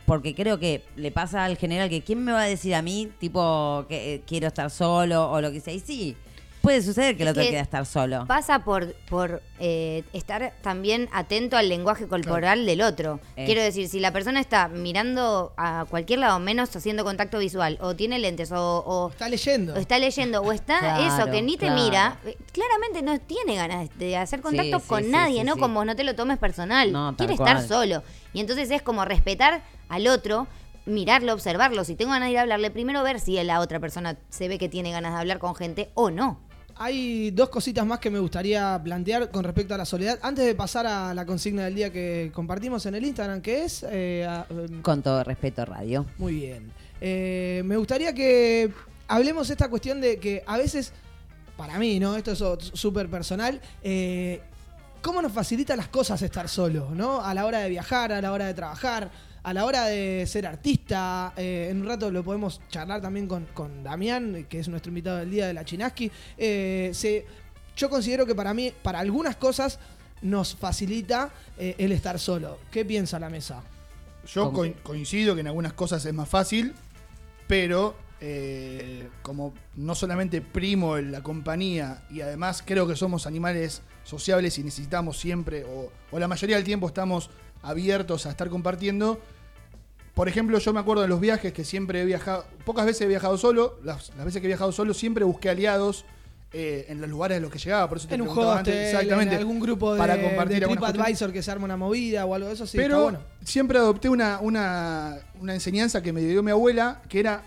[0.06, 3.10] porque creo que le pasa al general que ¿quién me va a decir a mí,
[3.18, 5.74] tipo, que eh, quiero estar solo o lo que sea?
[5.74, 6.16] Y sí,
[6.60, 8.26] puede suceder que el otro que quiera estar solo.
[8.26, 13.20] Pasa por, por eh, estar también atento al lenguaje corporal del otro.
[13.36, 13.46] Eh.
[13.46, 17.94] Quiero decir, si la persona está mirando a cualquier lado, menos haciendo contacto visual, o
[17.96, 19.74] tiene lentes, o, o Está leyendo.
[19.74, 23.56] o está leyendo, o está Claro, eso, que ni te mira, eh, claramente no tiene
[23.56, 25.54] ganas de hacer contacto Sí, sí, con sí, nadie, sí, ¿no?
[25.54, 25.60] sí.
[25.60, 26.92] Como no te lo tomes personal.
[26.92, 28.02] No, Quiere estar solo.
[28.32, 30.46] Y entonces es como respetar al otro,
[30.86, 31.84] mirarlo, observarlo.
[31.84, 34.58] Si tengo ganas de ir a hablarle, primero ver si la otra persona se ve
[34.58, 36.38] que tiene ganas de hablar con gente o no.
[36.80, 40.18] Hay dos cositas más que me gustaría plantear con respecto a la soledad.
[40.22, 43.84] Antes de pasar a la consigna del día que compartimos en el Instagram, que es...
[43.88, 46.06] eh, a- em, Con todo respeto, radio.
[46.18, 46.70] Muy bien.
[47.00, 48.70] Eh, me gustaría que
[49.08, 50.92] hablemos esta cuestión de que a veces,
[51.56, 52.16] para mí, ¿no?
[52.16, 53.60] Esto es súper personal.
[53.82, 54.40] eh,
[55.02, 57.20] ¿Cómo nos facilita las cosas estar solo, ¿no?
[57.22, 59.10] A la hora de viajar, a la hora de trabajar,
[59.42, 61.32] a la hora de ser artista.
[61.36, 65.18] eh, en un rato lo podemos charlar también con, con Damián, que es nuestro invitado
[65.18, 66.10] del día de la Chinaski.
[66.36, 67.24] Eh, se-
[67.76, 69.78] yo considero que para mí, para algunas cosas,
[70.22, 72.58] nos facilita eh, el estar solo.
[72.72, 73.62] ¿Qué piensa la mesa?
[74.26, 74.50] Yo
[74.82, 76.74] coincido que en algunas cosas es más fácil,
[77.46, 83.80] pero eh, como no solamente primo en la compañía y además creo que somos animales
[84.04, 87.30] sociables y necesitamos siempre, o, o la mayoría del tiempo estamos
[87.62, 89.20] abiertos a estar compartiendo.
[90.14, 93.06] Por ejemplo, yo me acuerdo de los viajes que siempre he viajado, pocas veces he
[93.06, 96.04] viajado solo, las, las veces que he viajado solo siempre busqué aliados
[96.52, 98.74] eh, en los lugares a los que llegaba, por eso te En un preguntaba hostel,
[98.74, 100.92] antes, exactamente, en algún grupo de, para compartir de cuestiones.
[100.94, 103.18] TripAdvisor que se arma una movida o algo de eso, sí, Pero está bueno.
[103.44, 107.42] siempre adopté una, una, una enseñanza que me dio mi abuela, que era,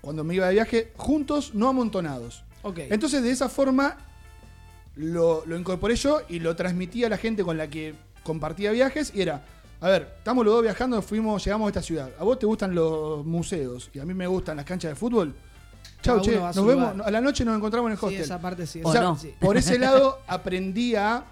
[0.00, 2.44] cuando me iba de viaje, juntos, no amontonados.
[2.62, 2.78] Ok.
[2.90, 3.98] Entonces, de esa forma,
[4.96, 7.94] lo, lo incorporé yo y lo transmití a la gente con la que
[8.24, 9.44] compartía viajes y era,
[9.80, 12.10] a ver, estamos los dos viajando, fuimos, llegamos a esta ciudad.
[12.18, 15.34] ¿A vos te gustan los museos y a mí me gustan las canchas de fútbol?
[16.02, 17.08] Chau, che, nos vemos, lugar.
[17.08, 18.20] a la noche nos encontramos en el Sí, hostel.
[18.22, 18.80] esa parte sí.
[18.82, 19.34] O sea, sí.
[19.40, 21.24] por ese lado aprendí a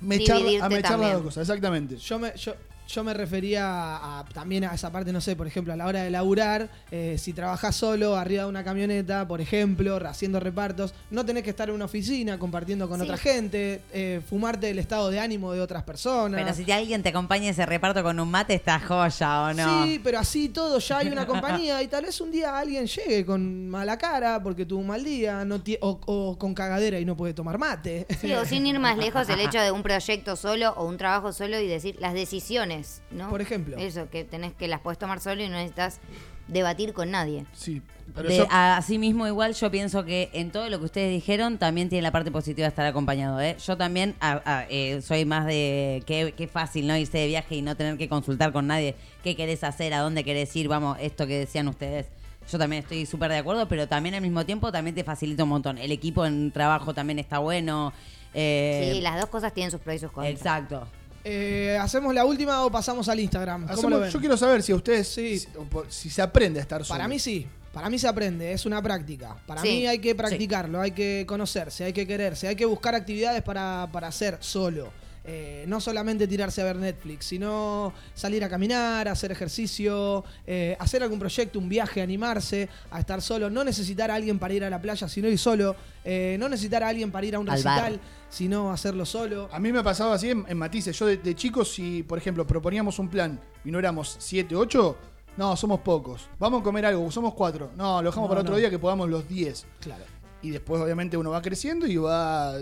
[0.00, 1.96] mechar, a mechar las dos cosas, exactamente.
[1.96, 2.54] Yo me, yo,
[2.92, 3.62] yo me refería
[3.96, 7.16] a, también a esa parte, no sé, por ejemplo, a la hora de laburar, eh,
[7.18, 11.68] si trabajás solo, arriba de una camioneta, por ejemplo, haciendo repartos, no tenés que estar
[11.68, 13.04] en una oficina compartiendo con Sí.
[13.04, 16.40] otra gente, eh, fumarte el estado de ánimo de otras personas.
[16.42, 19.84] Pero si alguien te acompaña a ese reparto con un mate, está joya, ¿o no?
[19.84, 23.24] Sí, pero así todo, ya hay una compañía y tal vez un día alguien llegue
[23.24, 27.16] con mala cara porque tuvo un mal día no o, o con cagadera y no
[27.16, 28.06] puede tomar mate.
[28.20, 31.32] Sí, o sin ir más lejos, el hecho de un proyecto solo o un trabajo
[31.32, 32.79] solo y decir las decisiones,
[33.10, 33.28] ¿no?
[33.30, 33.76] Por ejemplo.
[33.78, 36.00] Eso, que tenés que las puedes tomar solo y no necesitas
[36.48, 37.46] debatir con nadie.
[37.52, 37.80] Sí,
[38.14, 41.58] pero De- yo- así mismo igual yo pienso que en todo lo que ustedes dijeron
[41.58, 43.40] también tiene la parte positiva de estar acompañado.
[43.40, 43.56] ¿eh?
[43.64, 47.54] Yo también a- a- eh, soy más de qué, qué fácil no irse de viaje
[47.54, 50.98] y no tener que consultar con nadie qué querés hacer, a dónde querés ir, vamos,
[51.00, 52.06] esto que decían ustedes.
[52.50, 55.50] Yo también estoy súper de acuerdo, pero también al mismo tiempo también te facilita un
[55.50, 55.78] montón.
[55.78, 57.92] El equipo en trabajo también está bueno.
[58.34, 60.34] eh, sí, las dos cosas tienen sus pros y sus contras.
[60.34, 60.86] Exacto.
[61.24, 63.62] Eh, ¿Hacemos la última o pasamos al Instagram?
[63.62, 64.10] ¿Cómo Hacemos- lo ven?
[64.10, 65.42] yo quiero saber si a ustedes, Sí.
[65.88, 66.96] si, se aprende a estar solo.
[66.96, 69.36] Para mí sí, para mí se aprende, es una práctica.
[69.46, 69.68] Para Sí.
[69.68, 73.88] mí hay que practicarlo, hay que conocerse, hay que quererse, hay que buscar actividades para,
[73.92, 74.90] para hacer solo.
[75.22, 81.02] Eh, no solamente tirarse a ver Netflix, sino salir a caminar, hacer ejercicio, eh, hacer
[81.02, 84.70] algún proyecto, un viaje, animarse a estar solo, no necesitar a alguien para ir a
[84.70, 87.62] la playa, sino ir solo, eh, no necesitar a alguien para ir a un Al
[87.62, 87.82] bar.
[87.92, 88.00] recital,
[88.30, 89.48] sino hacerlo solo.
[89.52, 90.98] A mí me ha pasado así en, en matices.
[90.98, 94.96] Yo de, de chico, si, por ejemplo, proponíamos un plan y no éramos 7, 8,
[95.36, 96.28] no, somos pocos.
[96.38, 97.72] Vamos a comer algo, somos 4.
[97.76, 99.66] No, lo dejamos No, para otro día que podamos los 10.
[99.80, 100.04] Claro.
[100.42, 102.54] Y después, obviamente, uno va creciendo y va.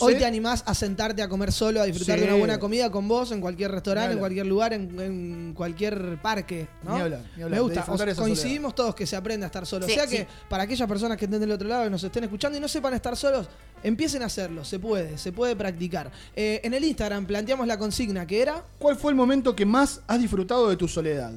[0.00, 2.22] Hoy, te animás a sentarte a comer solo, a disfrutar Sí.
[2.24, 6.18] de una buena comida con vos en cualquier restaurante, en cualquier lugar, en, en cualquier
[6.22, 6.66] parque.
[6.82, 6.94] ¿no?
[6.96, 8.14] Ni hablar, ni hablar, Me gusta.
[8.16, 9.86] coincidimos todos que se aprende a estar solo.
[9.86, 10.16] Sí, o sea sí.
[10.16, 12.68] que para aquellas personas que estén del otro lado y nos estén escuchando y no
[12.68, 13.48] sepan estar solos,
[13.82, 14.64] empiecen a hacerlo.
[14.64, 16.10] Se puede, se puede practicar.
[16.34, 18.62] Eh, en el Instagram planteamos la consigna que era.
[18.78, 21.32] ¿Cuál fue el momento que más has disfrutado de tu soledad?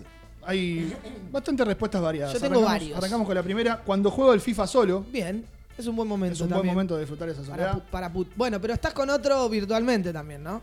[0.46, 0.94] Hay
[1.30, 2.34] bastantes respuestas variadas.
[2.34, 2.98] Yo tengo Arrancamos- varios.
[2.98, 3.82] Arrancamos con la primera.
[3.86, 5.44] Cuando juego el FIFA solo, Bien,
[5.78, 6.34] es un buen momento.
[6.36, 7.84] es un buen momento de disfrutar esa Para, soledad.
[7.92, 10.62] para put- bueno, pero estás con otro virtualmente también, ¿no?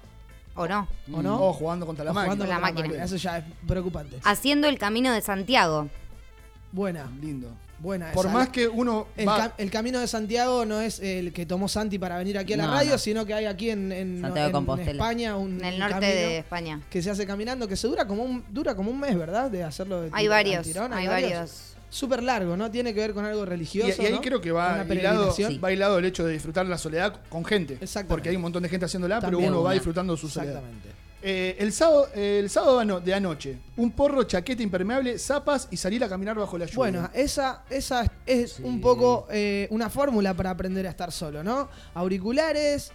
[0.56, 0.86] ¿O no?
[1.12, 1.42] ¿O no?
[1.48, 2.34] O jugando contra la O máquina.
[2.34, 3.04] jugando La contra máquina.
[3.04, 4.18] Eso ya es preocupante.
[4.24, 5.88] Haciendo el camino de Santiago.
[6.72, 7.48] Buena, Lindo.
[7.78, 8.10] buena.
[8.12, 8.34] Por esa.
[8.34, 11.68] más que uno El, va- ca- el camino de Santiago no es el que tomó
[11.68, 12.98] Santi para venir aquí a la No, radio, no.
[12.98, 14.90] sino que hay aquí en, en- Santiago de en Compostela.
[14.92, 16.80] España un En el norte de España.
[16.90, 19.50] que se hace caminando, que se dura como un dura como un mes, ¿verdad?
[19.50, 21.73] De hacerlo de Hay varios, tirón, hay varios.
[21.94, 22.72] Súper largo, ¿no?
[22.72, 24.02] Tiene que ver con algo religioso.
[24.02, 24.20] y ahí ¿no?
[24.20, 24.84] creo que va
[25.72, 27.74] hilado el hecho de disfrutar la soledad con gente.
[27.74, 28.08] Exactamente.
[28.08, 30.56] Porque hay un montón de gente haciéndola, pero También uno va disfrutando su soledad.
[30.56, 30.88] Exactamente.
[31.22, 36.08] Eh, el sábado, el sábado de anoche, un porro, chaqueta impermeable, zapas y salir a
[36.08, 36.76] caminar bajo la lluvia.
[36.78, 41.68] Bueno, esa, esa es un poco eh, una fórmula para aprender a estar solo, ¿no?
[41.94, 42.90] Auriculares,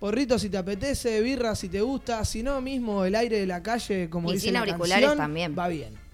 [0.00, 3.62] porritos si te apetece, birra si te gusta, si no mismo el aire de la
[3.62, 5.54] calle, como Y dice sin la auriculares canción, también.
[5.56, 6.07] Va bien.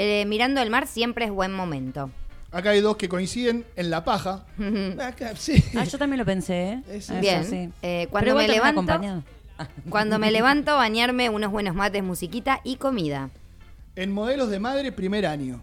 [0.00, 2.08] Eh, mirando el mar siempre es buen momento.
[2.52, 4.46] Acá hay dos que coinciden en la paja.
[5.02, 5.60] Acá, sí.
[5.76, 6.82] Ah, yo también lo pensé, ¿eh?
[6.88, 7.44] Eso Bien.
[7.44, 7.68] sí.
[7.82, 9.24] Eh, cuando me levanto, acompañado.
[9.90, 13.30] cuando me levanto, bañarme, unos buenos mates, musiquita y comida.
[13.96, 15.60] En modelos de madre, primer año.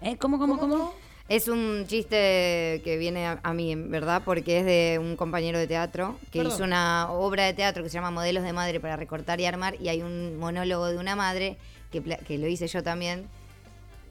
[0.00, 0.16] ¿Eh?
[0.16, 0.94] ¿Cómo, cómo, cómo?
[1.28, 5.58] Es un chiste que viene a, a mí, en verdad, porque es de un compañero
[5.58, 6.52] de teatro que Perdón.
[6.54, 9.76] hizo una obra de teatro que se llama Modelos de Madre para recortar y armar
[9.78, 11.58] y hay un monólogo de una madre
[12.02, 13.26] que, lo hice yo también.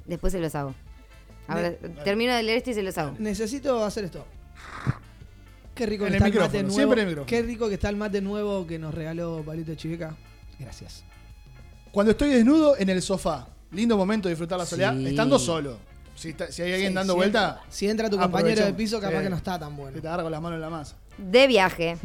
[0.05, 0.73] Después se los hago.
[1.47, 1.73] Ahora,
[2.03, 3.15] termino de leer esto y se los hago.
[3.19, 4.25] Necesito hacer esto.
[5.75, 6.75] Qué rico En que el está el mate nuevo.
[6.75, 7.25] siempre en el.
[7.25, 10.15] Qué rico que está el mate nuevo que nos regaló Palito Chiveca.
[10.59, 11.03] Gracias.
[11.91, 13.47] Cuando estoy desnudo en el sofá.
[13.71, 15.07] Lindo momento de disfrutar la soledad, Sí.
[15.07, 15.77] estando solo.
[16.15, 18.73] Si, está- si hay alguien Sí, dando si vuelta, entra- si entra tu compañero de
[18.73, 19.23] piso, capaz Sí.
[19.23, 19.95] que no está tan bueno.
[19.95, 20.95] que te agarra con las manos en la masa.
[21.17, 21.97] De viaje,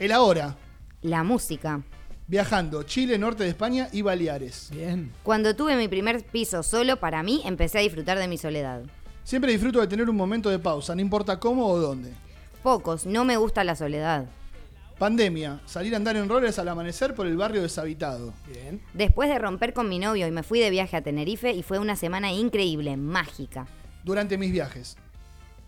[0.00, 0.56] El ahora,
[1.02, 1.80] la música.
[2.26, 4.70] Viajando Chile, norte de España y Baleares.
[4.72, 5.12] Bien.
[5.22, 8.82] Cuando tuve mi primer piso solo, para mí, empecé a disfrutar de mi soledad.
[9.24, 12.12] Siempre disfruto de tener un momento de pausa, no importa cómo o dónde.
[12.62, 14.26] Pocos, no me gusta la soledad.
[14.98, 18.32] Pandemia, salir a andar en rollers al amanecer por el barrio deshabitado.
[18.50, 18.80] Bien.
[18.94, 21.78] Después de romper con mi novio y me fui de viaje a Tenerife y fue
[21.78, 23.66] una semana increíble, mágica.
[24.04, 24.96] Durante mis viajes.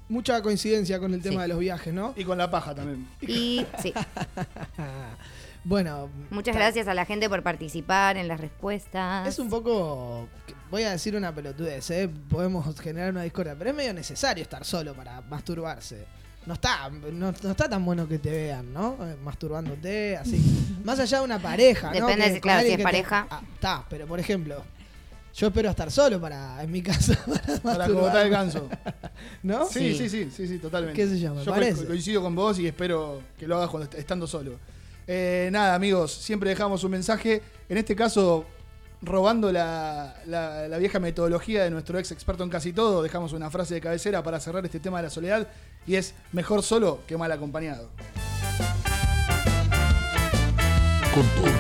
[0.09, 1.43] Mucha coincidencia con el tema Sí.
[1.43, 2.15] de los viajes, ¿no?
[2.17, 3.07] Y con la paja también.
[3.21, 3.93] Y sí,
[5.69, 6.09] Bueno.
[6.31, 9.29] muchas gracias a la gente por participar en las respuestas.
[9.29, 10.27] Es un poco.
[10.71, 12.09] Voy a decir una pelotudez, ¿eh?
[12.31, 16.07] Podemos generar una discordia, pero es medio necesario estar solo para masturbarse.
[16.47, 18.97] No está, no, no está tan bueno que te vean, ¿no?
[19.03, 20.43] Eh, Masturbándote, así.
[20.85, 22.07] Más allá de una pareja, ¿no?
[22.07, 23.27] Depende Que- si- con claro, si es te- pareja.
[23.31, 24.63] Ah, Está, pero por ejemplo,
[25.35, 28.69] yo espero estar solo para, en mi casa, para Para cogotar el ganso.
[29.43, 29.67] ¿No?
[29.67, 30.97] Sí, sí, sí, sí, sí, totalmente.
[30.99, 31.43] ¿Qué se llama?
[31.43, 31.83] Yo Parece.
[31.83, 34.59] co- coincido con vos y espero que lo hagas cuando est- estando solo.
[35.11, 37.41] Eh, nada, amigos, siempre dejamos un mensaje.
[37.71, 38.45] En este caso,
[39.01, 43.75] robando la, la- vieja metodología de nuestro ex experto en casi todo, dejamos una frase
[43.75, 45.49] de cabecera para cerrar este tema de la soledad
[45.87, 47.89] y es mejor solo que mal acompañado.
[51.15, 51.58] Con todo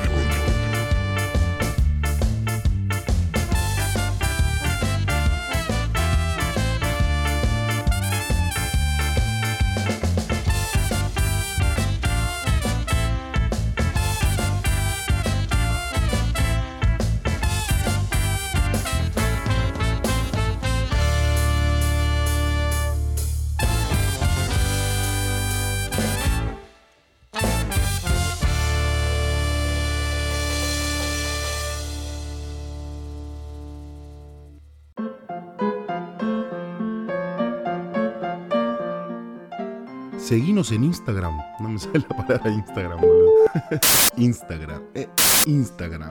[40.58, 41.38] Seguinos en Instagram.
[41.60, 43.30] No me sale la palabra Instagram, boludo.
[44.16, 44.82] Instagram.
[44.94, 45.08] eh,
[45.46, 46.10] Instagram.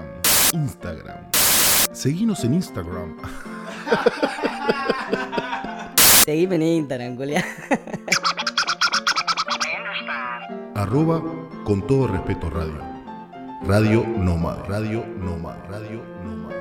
[0.54, 1.18] Instagram.
[1.92, 3.18] Seguinos en Instagram.
[6.24, 7.44] Seguime en Instagram, Julián.
[10.76, 11.22] Arroba
[11.66, 12.82] con todo respeto radio.
[13.64, 14.64] Radio Nómada.
[14.64, 15.62] Radio Nómada.
[15.70, 16.24] Radio Nómada.
[16.24, 16.57] Radio Nómada.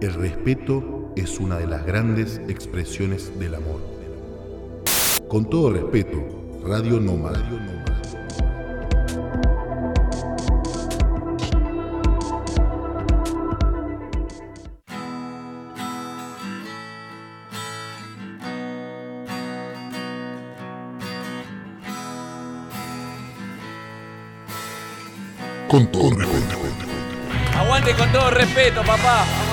[0.00, 3.80] El respeto es una de las grandes expresiones del amor.
[5.26, 6.24] Con todo respeto,
[6.64, 7.42] Radio Nómada.
[25.68, 26.56] Con todo respeto.
[27.58, 29.47] Aguante con todo respeto, papá.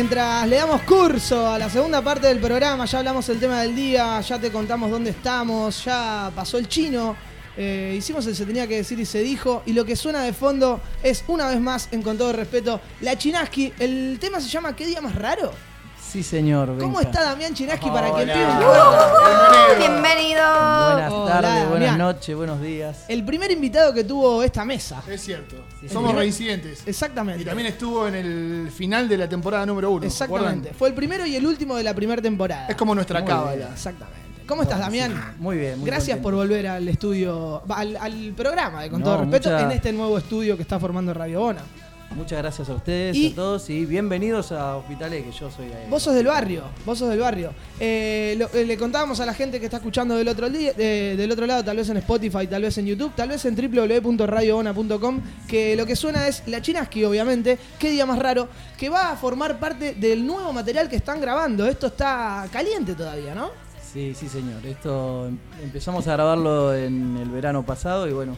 [0.00, 3.74] Mientras le damos curso a la segunda parte del programa, ya hablamos del tema del
[3.74, 7.16] día, ya te contamos dónde estamos, ya pasó el chino,
[7.56, 10.32] eh, hicimos el se tenía que decir y se dijo, y lo que suena de
[10.32, 13.72] fondo es, una vez más, en con todo respeto, la Chinaski.
[13.80, 15.50] El tema se llama ¿Qué día más raro?
[16.10, 16.76] Sí, señor.
[16.78, 20.40] ¿Cómo está Damián Chinaski para que empiece un Uh, bienvenido.
[20.92, 23.04] Buenas tardes, buenas noches, buenos días.
[23.08, 25.02] El primer invitado que tuvo esta mesa.
[25.06, 25.56] Es cierto.
[25.80, 26.20] Sí, Somos señor.
[26.20, 26.82] reincidentes.
[26.86, 27.42] Exactamente.
[27.42, 30.06] Y también estuvo en el final de la temporada número uno.
[30.06, 30.72] Exactamente.
[30.72, 32.66] Fue el primero y el último de la primera temporada.
[32.68, 33.54] Es como nuestra Muy cábala.
[33.56, 33.68] bien.
[33.72, 34.18] Exactamente.
[34.46, 35.34] ¿Cómo estás, Damián?
[35.38, 36.22] Muy bien, muy Gracias contento.
[36.22, 39.72] por volver al estudio, va, al, al programa de Con No, todo respeto, mucha- en
[39.72, 41.60] este nuevo estudio que está formando Radio Bona.
[42.16, 45.86] Muchas gracias a ustedes, Y- a todos y bienvenidos a Hospitalet, que yo soy ahí.
[45.88, 47.52] Vos sos del barrio, vos sos del barrio.
[47.78, 51.16] Eh, lo- eh, le contábamos a la gente que está escuchando del otro, día- de-
[51.16, 55.20] del otro lado, tal vez en Spotify, tal vez en YouTube, tal vez en www.radiobona.com,
[55.46, 58.48] que lo que suena es La Chinaski, obviamente, qué día más raro,
[58.78, 61.66] que va a formar parte del nuevo material que están grabando.
[61.66, 63.50] Esto está caliente todavía, ¿no?
[63.92, 64.64] Sí, sí, señor.
[64.66, 68.36] Esto em- empezamos a grabarlo en el verano pasado y bueno,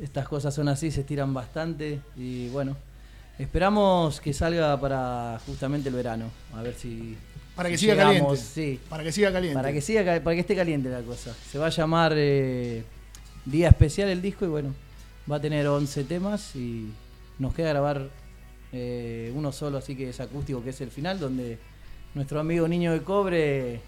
[0.00, 2.76] estas cosas son así, se estiran bastante y bueno,
[3.38, 6.30] esperamos que salga para justamente el verano.
[6.54, 7.16] A ver si.
[7.54, 8.42] Para que si siga llegamos, caliente.
[8.42, 9.54] Sí, Para que siga caliente.
[9.54, 11.34] para que, siga, para que esté caliente la cosa.
[11.50, 12.84] Se va a llamar eh,
[13.44, 14.74] Día Especial el disco y bueno,
[15.30, 16.90] va a tener 11 temas y
[17.38, 18.08] nos queda grabar
[18.72, 21.58] eh, uno solo, así que es acústico, que es el final, donde
[22.14, 23.80] nuestro amigo Niño de Cobre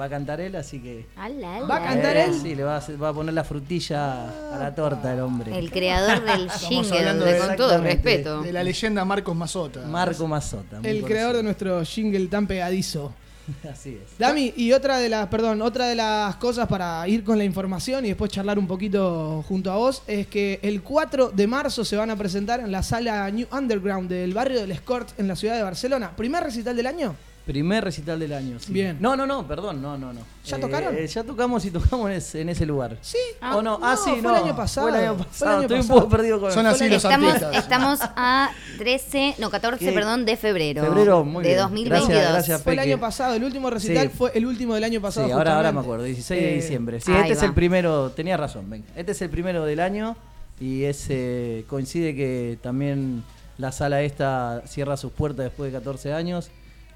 [0.00, 1.06] va a cantar él, así que...
[1.16, 1.66] Ala, ala.
[1.66, 2.34] ¿Va a cantar él?
[2.40, 5.56] Sí, le va a, hacer- va a poner la frutilla a la torta el hombre.
[5.56, 8.42] El creador del jingle, de con todo respeto.
[8.42, 9.82] De la leyenda Marcos Mazota.
[9.86, 10.80] Marco Mazota.
[10.82, 13.12] El creador de nuestro jingle tan pegadizo.
[13.72, 14.16] Así es.
[14.18, 18.04] Dami, y otra de las, perdón, otra de las cosas para ir con la información
[18.04, 21.96] y después charlar un poquito junto a vos es que el 4 de marzo se
[21.96, 25.56] van a presentar en la sala New Underground del barrio del Escort en la ciudad
[25.56, 26.12] de Barcelona.
[26.16, 27.16] ¿Primer recital del año?
[27.46, 28.60] Primer recital del año.
[28.60, 28.72] sí.
[28.72, 28.98] Bien.
[29.00, 30.20] No, no, no, perdón, no, no, no.
[30.44, 30.94] ¿Ya Eh, tocaron?
[30.96, 32.96] eh, ya tocamos y tocamos en ese, en ese lugar.
[33.00, 33.16] Sí.
[33.54, 33.78] ¿O no?
[33.82, 34.36] Ah, sí, fue no.
[34.36, 34.88] el año pasado.
[34.88, 35.50] Fue el año Fue el pasado.
[35.52, 35.94] año Estoy pasado.
[35.96, 37.56] un poco perdido con Son así los Estamos, artistas.
[37.56, 39.92] estamos a 13, no, 14, ¿Qué?
[39.92, 40.84] perdón, de febrero.
[40.84, 41.60] Febrero, muy de bien.
[41.62, 42.08] 2022.
[42.08, 42.62] Gracias, gracias.
[42.62, 44.14] Fue el año pasado, el último recital Sí.
[44.16, 45.26] fue el último del año pasado.
[45.26, 47.00] Sí, ahora, ahora me acuerdo, 16 de Eh, diciembre.
[47.00, 48.86] Sí, este es el primero, tenía razón, venga.
[48.94, 50.16] Este es el primero del año
[50.60, 53.24] y ese coincide que también
[53.58, 56.50] la sala esta cierra sus puertas después de 14 años,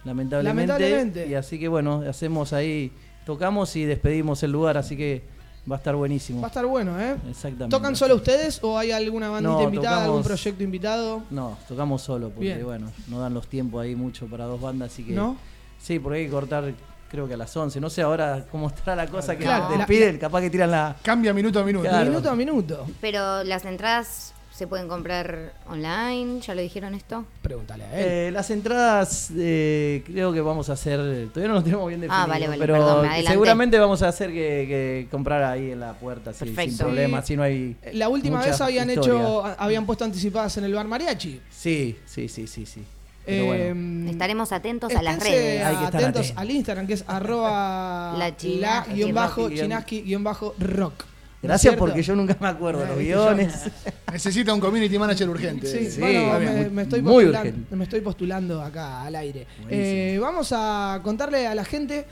[0.04, 0.66] lamentablemente.
[0.72, 1.26] Lamentablemente.
[1.28, 2.92] Y así que bueno, hacemos ahí,
[3.26, 5.22] tocamos y despedimos el lugar, así que
[5.70, 6.40] va a estar buenísimo.
[6.42, 7.16] Va a estar bueno, ¿eh?
[7.30, 7.74] Exactamente.
[7.74, 11.22] ¿Tocan solo ustedes o hay alguna bandita No, invitada, algún tocamos- proyecto invitado?
[11.30, 12.64] No, tocamos solo, porque Bien.
[12.64, 15.12] bueno, no dan los tiempos ahí mucho para dos bandas, así que...
[15.12, 15.36] ¿No?
[15.80, 16.72] Sí, porque hay que cortar
[17.10, 17.80] creo que a las 11.
[17.80, 20.96] No sé ahora cómo estará la cosa que Claro, la- despiden, capaz que tiran la...
[21.00, 21.88] Cambia minuto a minuto.
[21.88, 22.10] Claro.
[22.10, 22.86] Minuto a minuto.
[23.00, 27.24] Pero las entradas se pueden comprar online, ¿ya lo dijeron esto?
[27.42, 28.06] Pregúntale a él.
[28.08, 30.98] Eh, las entradas eh, creo que vamos a hacer,
[31.30, 34.08] todavía no lo tenemos bien definido, Ah, vale, vale, pero perdón, me seguramente vamos a
[34.08, 34.34] hacer que,
[34.68, 37.76] que comprar ahí en la puerta, sí, sin problema, si no hay...
[37.94, 39.20] La última vez habían historia.
[39.20, 41.40] hecho, habían puesto anticipadas en el bar mariachi.
[41.50, 42.82] Sí, sí, sí, sí, sí.
[43.26, 45.64] Pero Eh, bueno, Estaremos atentos a las redes.
[45.64, 49.62] Hay que estar atentos al Instagram que es arroba La china- la guion bajo guión-
[49.62, 51.04] chinaski guion bajo rock.
[51.44, 53.54] Gracias porque yo nunca me acuerdo de los guiones.
[54.12, 55.66] Necesita un community manager urgente.
[55.66, 57.74] Sí, Sí, bueno, me, estoy Muy urgente.
[57.76, 59.46] me estoy postulando acá al aire.
[59.68, 62.04] Eh, vamos a contarle a la gente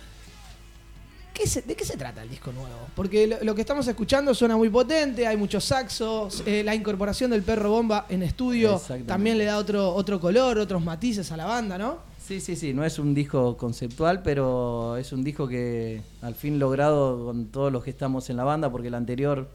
[1.32, 2.88] ¿qué se- de qué se trata el disco nuevo.
[2.94, 7.30] Porque lo, lo que estamos escuchando suena muy potente, hay muchos saxos, eh, la incorporación
[7.30, 11.46] del perro bomba en estudio también le da otro, otro color, otros matices a la
[11.46, 11.98] banda, ¿no?
[12.24, 16.60] Sí, sí, sí, no es un disco conceptual, pero es un disco que al fin
[16.60, 19.48] logrado con todos los que estamos en la banda, porque el anterior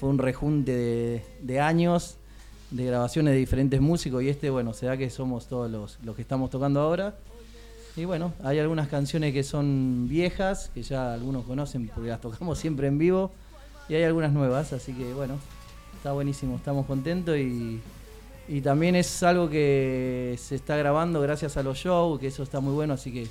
[0.00, 2.16] fue un rejunte de, años
[2.72, 6.16] de grabaciones de diferentes músicos y este, bueno, se da que somos todos los, los
[6.16, 7.14] que estamos tocando ahora.
[7.96, 12.58] Y bueno, hay algunas canciones que son viejas, que ya algunos conocen porque las tocamos
[12.60, 13.30] siempre en vivo,
[13.88, 15.38] y hay algunas nuevas, así que bueno,
[15.96, 17.80] está buenísimo, estamos contentos y,
[18.48, 22.60] y también es algo que se está grabando gracias a los shows, que eso está
[22.60, 23.26] muy bueno, así que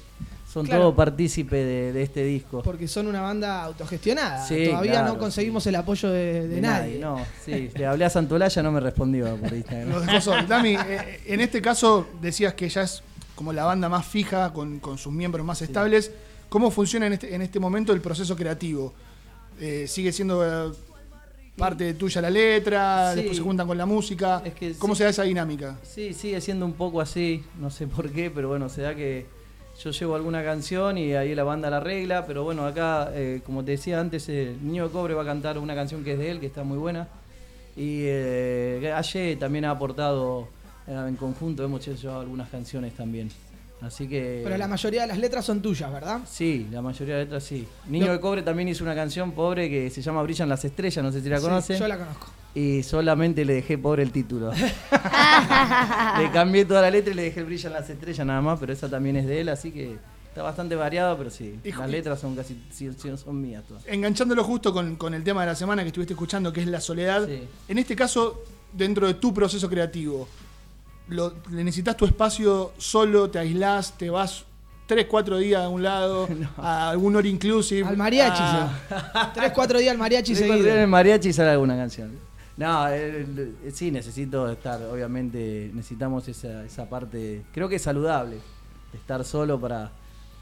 [0.52, 0.84] son Claro.
[0.84, 2.62] todos partícipes de, de este disco.
[2.64, 4.46] Porque son una banda autogestionada.
[4.48, 7.00] Sí, Todavía claro, no conseguimos el apoyo de, de De nadie.
[7.00, 10.06] No, sí, le hablé a Santolaya, no me respondió por Instagram.
[10.06, 10.48] Dejó solos.
[10.48, 13.04] Dami, eh, en este caso decías que ya es
[13.36, 16.12] como la banda más fija, con, con sus miembros más estables.
[16.50, 18.94] ¿Cómo funciona en este, en este momento el proceso creativo?
[19.60, 20.74] Eh, ¿Sigue siendo
[21.58, 23.12] parte tuya la letra?
[23.12, 23.18] Sí.
[23.18, 24.42] ¿Después se juntan con la música?
[24.46, 25.00] Es que ¿Cómo sí.
[25.00, 25.78] se da esa dinámica?
[25.84, 29.26] Sí, sigue siendo un poco así, no sé por qué, pero bueno, se da que
[29.84, 33.64] yo llevo alguna canción y ahí la banda la arregla, pero bueno, acá, eh, como
[33.64, 36.20] te decía antes, eh, el Niño de Cobre va a cantar una canción que es
[36.20, 37.08] de él, que está muy buena,
[37.76, 40.48] y eh, Aye también ha aportado
[40.88, 43.30] eh, en conjunto, hemos hecho algunas canciones también,
[43.82, 44.42] así que...
[44.44, 46.22] Pero la mayoría de las letras son tuyas, ¿verdad?
[46.30, 47.68] Sí, la mayoría de letras sí.
[47.88, 51.04] Niño Lo- de Cobre también hizo una canción pobre que se llama Brillan las Estrellas,
[51.04, 51.80] no sé si la Sí, conocen.
[51.80, 52.28] yo la conozco.
[52.56, 54.52] Y solamente le dejé pobre el título.
[56.18, 58.74] le cambié toda la letra y le dejé el Brillan las Estrellas nada más, pero
[58.74, 59.98] esa también es de él, así que
[60.28, 61.60] está bastante variado, pero sí.
[61.64, 63.84] Hijo- las letras son casi sí, sí, son mías todas.
[63.88, 66.82] Enganchándolo justo con, con el tema de la semana que estuviste escuchando, que es la
[66.82, 67.28] soledad.
[67.28, 67.44] Sí.
[67.68, 70.28] En este caso, dentro de tu proceso creativo,
[71.10, 74.46] lo, le necesitas tu espacio solo, te aislás, te vas
[74.88, 76.28] 3, 4 días a un lado,
[76.58, 77.88] a algún all inclusive.
[77.88, 78.96] Al mariachi, sí.
[79.34, 80.58] Tres, cuatro días al mariachi seguido.
[80.64, 82.12] viene el mariachi sale alguna canción.
[82.56, 88.38] No, el- el- sí, necesito estar, obviamente, necesitamos esa, esa parte, creo que es saludable,
[88.94, 89.92] estar solo para,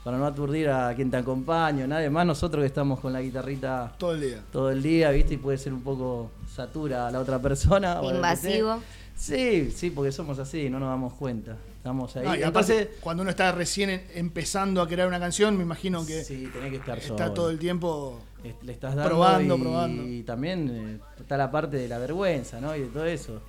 [0.02, 3.92] para no aturdir a quien te acompaña, nadie más nosotros que estamos con la guitarrita
[3.98, 4.40] Todo el día.
[4.50, 5.34] todo el día, ¿viste?
[5.34, 8.00] Y puede ser un poco satura a la otra persona.
[8.02, 8.80] Invasivo.
[9.16, 11.56] Sí, sí, porque somos así, no nos damos cuenta.
[11.78, 12.24] Estamos ahí.
[12.24, 16.04] No, y aparte, Entonces, cuando uno está recién empezando a crear una canción, me imagino
[16.04, 17.32] que sí, tenés que estar está solo.
[17.32, 18.20] todo el tiempo
[18.62, 20.02] le estás dando Probando, y, probando.
[20.06, 22.76] y también eh, está la parte de la vergüenza, ¿no?
[22.76, 23.40] Y de todo eso.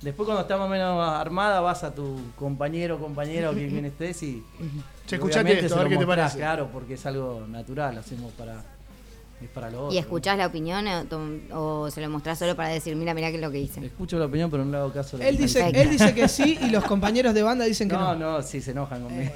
[0.00, 4.22] Después cuando está más o menos armada vas a tu compañero, compañero, quien, quien estés
[4.22, 4.44] y,
[5.06, 6.38] Che, escuchate esto, a ver qué te parece.
[6.38, 8.62] Claro, porque es algo natural, hacemos para
[9.42, 9.94] es para lo otro.
[9.94, 10.86] ¿Y escuchás la opinión
[11.52, 13.84] o, se lo mostrás solo para decir, mira, mira qué es lo que hice?
[13.84, 15.16] Escucho la opinión, pero no le hago caso.
[15.16, 17.94] a la Él dice, él dice que sí y los compañeros de banda dicen que
[17.94, 18.14] no.
[18.14, 19.32] No, no, sí se enojan conmigo.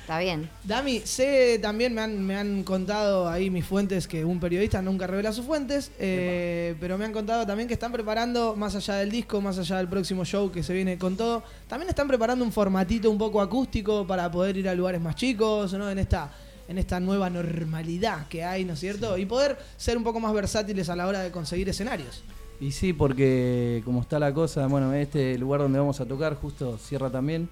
[0.00, 0.48] Está bien.
[0.64, 5.06] Dami, sé también, me han, me han contado ahí mis fuentes que un periodista nunca
[5.06, 9.10] revela sus fuentes, eh, pero me han contado también que están preparando, más allá del
[9.10, 12.52] disco, más allá del próximo show que se viene con todo, también están preparando un
[12.52, 15.90] formatito un poco acústico para poder ir a lugares más chicos, ¿no?
[15.90, 16.30] En esta,
[16.68, 19.16] en esta nueva normalidad que hay, ¿no es cierto?
[19.16, 22.22] Y poder ser un poco más versátiles a la hora de conseguir escenarios.
[22.60, 26.76] Y sí, porque como está la cosa, bueno, este lugar donde vamos a tocar justo
[26.76, 27.48] cierra también,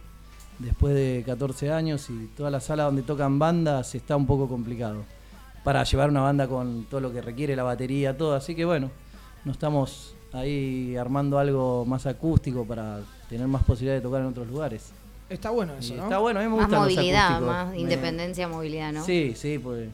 [0.58, 5.04] después de 14 años y toda la sala donde tocan bandas está un poco complicado
[5.64, 8.90] para llevar una banda con todo lo que requiere la batería, todo, así que bueno,
[9.44, 14.46] nos estamos ahí armando algo más acústico para tener más posibilidad de tocar en otros
[14.46, 14.92] lugares.
[15.28, 16.04] Está bueno Y eso, ¿no?
[16.04, 17.48] Está bueno, a mí me Más gustan los movilidad, acústicos.
[17.54, 19.04] más Me- independencia, movilidad, ¿no?
[19.04, 19.88] Sí, sí, pues.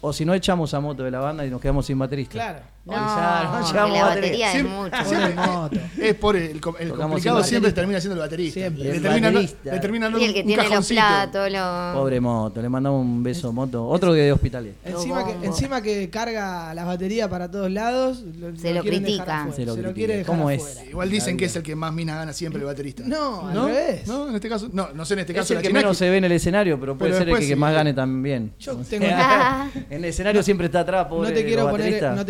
[0.00, 2.32] O si no echamos a moto de la banda y nos quedamos sin baterista.
[2.32, 2.58] Claro.
[2.86, 4.04] No, no llevamos la batería.
[4.04, 5.04] batería es Siempre- mucho.
[5.08, 5.76] siempre- moto.
[6.02, 8.60] es por el, complicado siempre termina siendo el baterista.
[8.60, 8.84] Siempre.
[8.84, 9.72] Le El termina, baterista.
[9.72, 11.00] le termina dando Y el que un tiene los cajoncito.
[11.00, 11.94] platos, los...
[11.94, 13.86] Pobre moto, le mandamos un beso moto.
[13.88, 14.74] Otro que de hospitales.
[14.84, 15.46] Encima que, bombo.
[15.46, 19.64] encima que carga las baterías para todos lados, lo, Se lo afuera, Se lo se
[19.64, 19.94] lo critican.
[19.94, 20.82] quiere dejar ¿Cómo es?
[20.90, 23.02] Igual dicen que es el que más minas gana siempre el baterista.
[23.06, 23.66] No, ¿No?
[23.66, 24.06] revés.
[24.06, 26.10] No, en este caso, no, no sé en este Es caso el que menos se
[26.10, 28.52] ve en el escenario, pero puede ser el que, más gane también.
[28.58, 29.06] Yo tengo-
[29.74, 31.44] en el escenario siempre está atrás, pobre No te,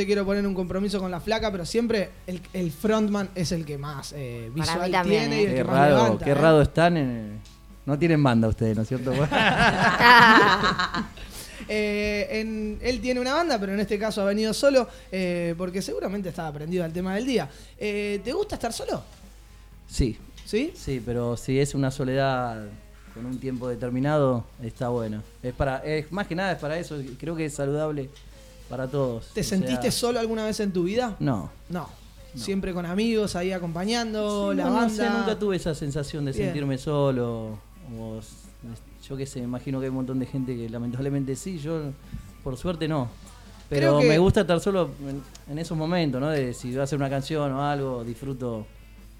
[0.06, 3.78] quiero poner, un compromiso con la flaca, pero siempre el, el frontman es el que
[3.78, 5.42] más eh, Para visual mí también, tiene ¿eh?
[5.42, 6.24] y el Qué que más raro, levanta.
[6.24, 6.34] qué ¿eh?
[6.34, 6.96] raro están.
[6.96, 7.40] en-
[7.86, 9.12] No tienen banda ustedes, ¿no es cierto?
[11.66, 15.80] Eh, en- él tiene una banda, pero en este caso ha venido solo eh, porque
[15.80, 17.48] seguramente estaba aprendido al tema del día.
[17.78, 19.02] Eh, ¿Te gusta estar solo?
[19.88, 20.72] sí, ¿Sí?
[20.76, 22.66] sí, pero si es una soledad
[23.14, 25.22] con un tiempo determinado, está bueno.
[25.42, 27.00] Es para, es, más que nada es para eso.
[27.18, 28.10] Creo que es saludable
[28.68, 29.28] para todos.
[29.34, 31.16] ¿Te O sentiste sea, solo alguna vez en tu vida?
[31.20, 31.50] No.
[31.68, 31.88] No.
[32.34, 34.94] Siempre con amigos ahí acompañando Sí, la no, no banda.
[34.94, 36.46] sé, nunca tuve esa sensación de Bien.
[36.46, 37.58] sentirme solo.
[37.98, 38.20] o
[39.06, 41.80] yo qué sé, me imagino que hay un montón de gente que lamentablemente sí, yo
[42.42, 43.08] por suerte no.
[43.68, 45.22] Pero que- me gusta estar solo en,
[45.52, 46.30] en esos momentos, ¿no?
[46.30, 48.66] De si voy a hacer una canción o algo, disfruto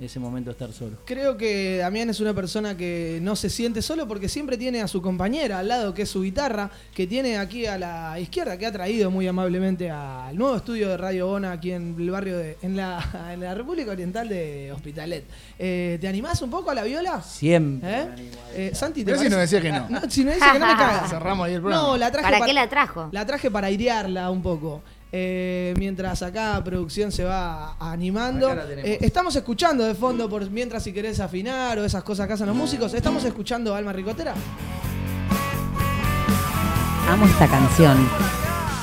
[0.00, 0.96] ese momento de estar solo.
[1.04, 4.88] Creo que Damián es una persona que no se siente solo porque siempre tiene a
[4.88, 8.66] su compañera al lado, que es su guitarra, que tiene aquí a la izquierda, que
[8.66, 12.58] ha traído muy amablemente al nuevo estudio de Radio Bona aquí en el barrio de,
[12.62, 15.24] en la, en la República Oriental de Hospitalet.
[15.58, 17.22] Eh, ¿Te animás un poco a la viola?
[17.22, 17.88] Siempre.
[17.88, 18.08] ¿Eh?
[18.54, 19.88] Eh, Santi, ¿te Pero si no decía que no.
[20.08, 21.10] si no dice que no me cagas.
[21.10, 21.82] Cerramos ahí el programa.
[21.82, 23.08] No, la traje ¿Para qué la trajo?
[23.12, 24.82] La traje para airearla un poco.
[25.16, 28.50] Eh, mientras acá producción se va animando.
[28.50, 32.48] Eh, estamos escuchando de fondo por mientras si querés afinar o esas cosas que hacen
[32.48, 32.92] los músicos.
[32.94, 34.34] Estamos escuchando Alma Ricotera.
[37.08, 37.96] Amo esta canción.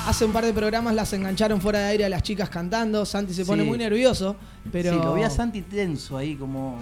[0.07, 3.05] Hace un par de programas las engancharon fuera de aire a las chicas cantando.
[3.05, 3.67] Santi se pone Sí.
[3.69, 4.37] muy nervioso.
[4.71, 6.77] Pero Sí, lo vi a Santi tenso ahí como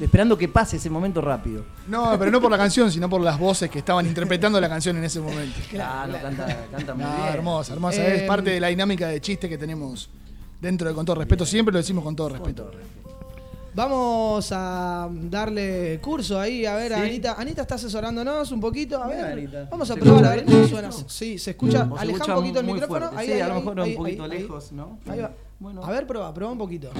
[0.00, 1.64] esperando que pase ese momento rápido.
[1.88, 4.96] No, pero no por la canción, sino por las voces que estaban interpretando la canción
[4.96, 5.58] en ese momento.
[5.70, 7.28] Claro, canta, canta muy No, bien.
[7.34, 8.02] hermosa, hermosa.
[8.06, 10.08] Eh, es parte de la dinámica de chiste que tenemos
[10.60, 11.44] dentro de Con todo respeto.
[11.46, 12.70] Siempre lo decimos con todo respeto.
[13.74, 16.64] vamos a darle curso ahí.
[16.66, 17.00] A ver, Sí.
[17.00, 17.34] Anita.
[17.38, 19.02] Anita está asesorándonos un poquito.
[19.02, 19.68] A Mira, ver, Anita.
[19.70, 20.90] vamos a ¿Se probar a ver cómo suena.
[20.92, 21.78] Sí, se escucha.
[21.78, 22.98] Se Aleja escucha un poquito el micrófono.
[23.00, 23.16] fuerte.
[23.18, 24.38] Ahí, sí, ahí, a lo mejor ahí, un poquito ahí, ahí.
[24.42, 24.98] lejos, ¿no?
[25.08, 25.32] Ahí va.
[25.58, 25.84] Bueno.
[25.84, 26.90] A ver, prueba, prueba un poquito.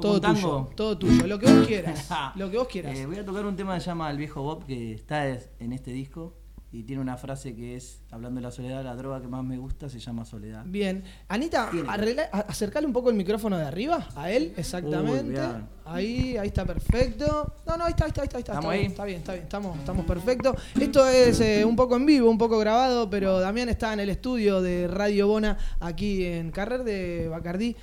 [0.00, 1.26] Todo tuyo, todo tuyo.
[1.26, 2.08] Lo que vos quieras.
[2.36, 2.96] lo que vos quieras.
[2.98, 5.50] Eh, voy a tocar un tema que se llama El viejo Bob, que está es-
[5.58, 6.34] en este disco
[6.72, 9.58] y tiene una frase que es, hablando de la soledad, la droga que más me
[9.58, 10.62] gusta se llama soledad.
[10.66, 11.02] Bien.
[11.26, 15.36] Anita, arregla- acercale un poco el micrófono de arriba, a él, exactamente.
[15.40, 17.52] Uy, ahí, ahí está perfecto.
[17.66, 18.36] No, no, ahí está, ahí está, ahí está.
[18.36, 18.78] ahí está, ¿Estamos está ahí?
[18.78, 20.56] bien, está bien, está bien, estamos, estamos perfectos.
[20.80, 24.08] Esto es eh, un poco en vivo, un poco grabado, pero Damián está en el
[24.10, 27.74] estudio de Radio Bona, aquí en Carrer de Bacardí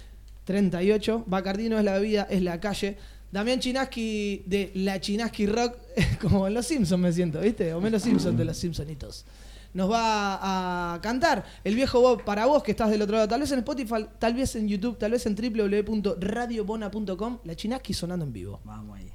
[0.48, 1.26] 38.
[1.28, 2.98] Bacardí no es la bebida, es la calle.
[3.32, 5.76] Damián Chinaski de la Chinaski Rock,
[6.22, 7.74] como en Los Simpsons me siento, ¿viste?
[7.74, 9.26] O menos Simpsons de los Simpsonitos.
[9.74, 13.42] Nos va a cantar el viejo Bob para vos que estás del otro lado, tal
[13.42, 18.32] vez en Spotify, tal vez en YouTube, tal vez en www.radiobona.com, la Chinaski sonando en
[18.32, 18.62] vivo.
[18.64, 19.12] Vamos ahí.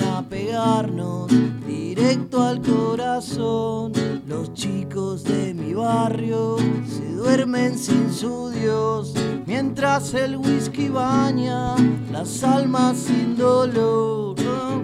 [0.00, 1.30] A pegarnos
[1.66, 3.92] directo al corazón.
[4.26, 6.56] Los chicos de mi barrio
[6.86, 9.14] se duermen sin su Dios.
[9.46, 11.76] Mientras el whisky baña
[12.10, 14.34] las almas sin dolor.
[14.40, 14.82] Oh,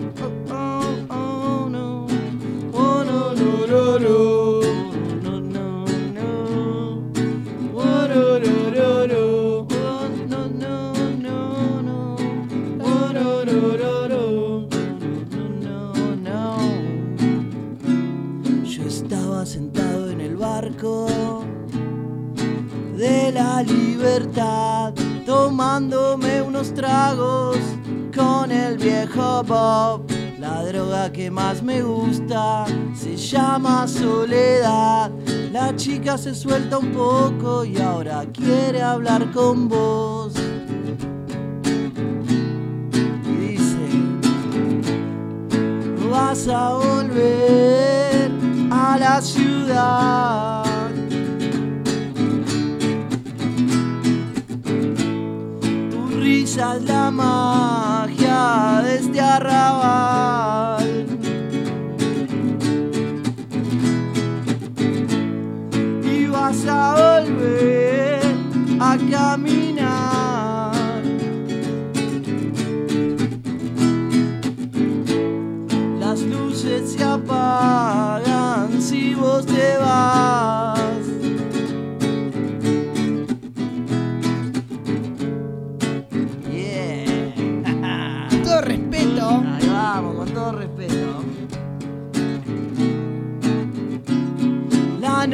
[0.50, 2.06] oh, oh, oh.
[2.72, 3.98] Oh, no, no, no.
[3.98, 4.59] No,
[22.96, 24.94] de la libertad,
[25.26, 27.58] tomándome unos tragos
[28.16, 30.06] con el viejo Bob.
[30.38, 35.10] La droga que más me gusta se llama soledad.
[35.52, 40.32] La chica se suelta un poco y ahora quiere hablar con vos.
[43.26, 43.86] Y dice,
[46.10, 48.30] vas a volver
[48.70, 50.59] a la ciudad.
[56.50, 61.06] Es la magia de este arrabal.
[66.02, 68.20] Y vas a volver
[68.80, 70.72] a caminar.
[76.00, 80.59] Las luces se apagan si vos te vas.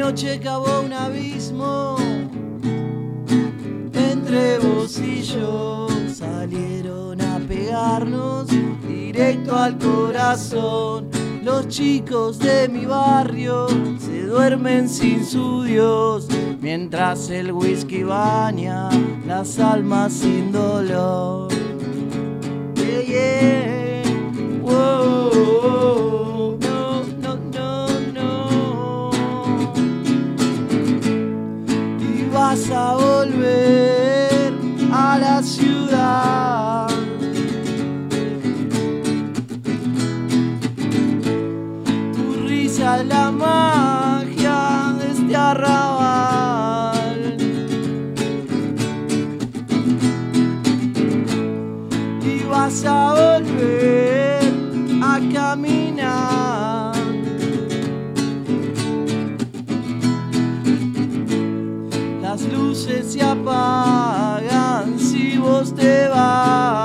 [0.07, 1.97] Noche cavó un abismo
[3.93, 5.85] entre vos y yo.
[6.07, 8.47] Salieron a pegarnos
[8.87, 11.09] directo al corazón.
[11.43, 13.67] Los chicos de mi barrio
[13.99, 16.29] se duermen sin su Dios,
[16.61, 18.87] mientras el whisky baña
[19.25, 21.49] las almas sin dolor.
[22.75, 23.87] Yeah, yeah.
[32.57, 34.53] Vas a volver
[34.91, 36.87] a la ciudad.
[42.13, 47.37] Tu risa es la magia de este arrabal.
[52.23, 53.16] Y vas a
[65.65, 66.76] te vas.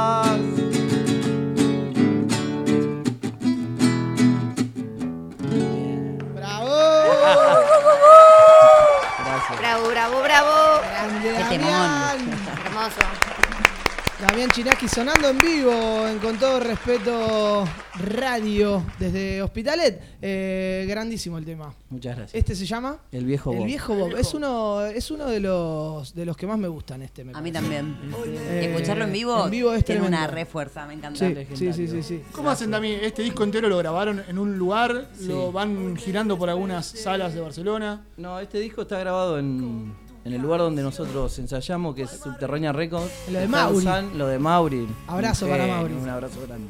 [14.32, 17.68] Damián Chinaski sonando en vivo, en con todo respeto,
[17.98, 20.00] radio desde Hospitalet.
[20.22, 21.74] Eh, grandísimo el tema.
[21.90, 22.34] Muchas gracias.
[22.38, 23.66] Este se llama El viejo El Bob.
[23.66, 24.16] viejo Bob.
[24.16, 27.24] Es uno, es uno de los de los que más me gustan este.
[27.24, 27.94] me A mí también.
[28.26, 31.18] Eh, Escucharlo en vivo, en vivo es tiene una refuerza, me encanta.
[31.18, 32.22] Sí, sí, sí, sí, sí.
[32.32, 33.00] ¿Cómo hacen también?
[33.04, 35.26] Este disco entero lo grabaron en un lugar, Sí.
[35.26, 38.06] lo van girando por algunas salas de Barcelona.
[38.16, 39.92] No, este disco está grabado en,
[40.24, 43.10] en el lugar donde nosotros ensayamos, que es Subterránea Records.
[43.30, 43.84] Lo de Mauri.
[43.84, 44.86] San- lo de Mauri.
[45.08, 45.94] Abrazo para Mauri.
[45.94, 46.68] Un abrazo grande.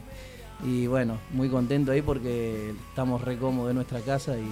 [0.64, 4.44] Y bueno, muy contento ahí porque estamos re cómodos en nuestra casa y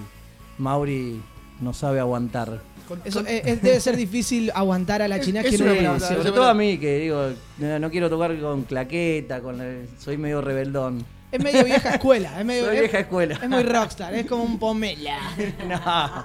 [0.59, 1.21] Mauri
[1.61, 2.61] nos sabe aguantar.
[3.05, 5.77] Eso, debe ser difícil aguantar a la una una grabación.
[5.77, 6.17] palabra.
[6.17, 7.29] Sobre todo a mí, que digo,
[7.59, 11.05] no, no quiero tocar con claqueta, con la- soy medio rebeldón.
[11.33, 12.39] Es medio vieja escuela.
[12.41, 13.35] Es medio Soy es- vieja escuela.
[13.41, 15.17] Es muy rockstar, es como un pomela.
[15.69, 16.25] No,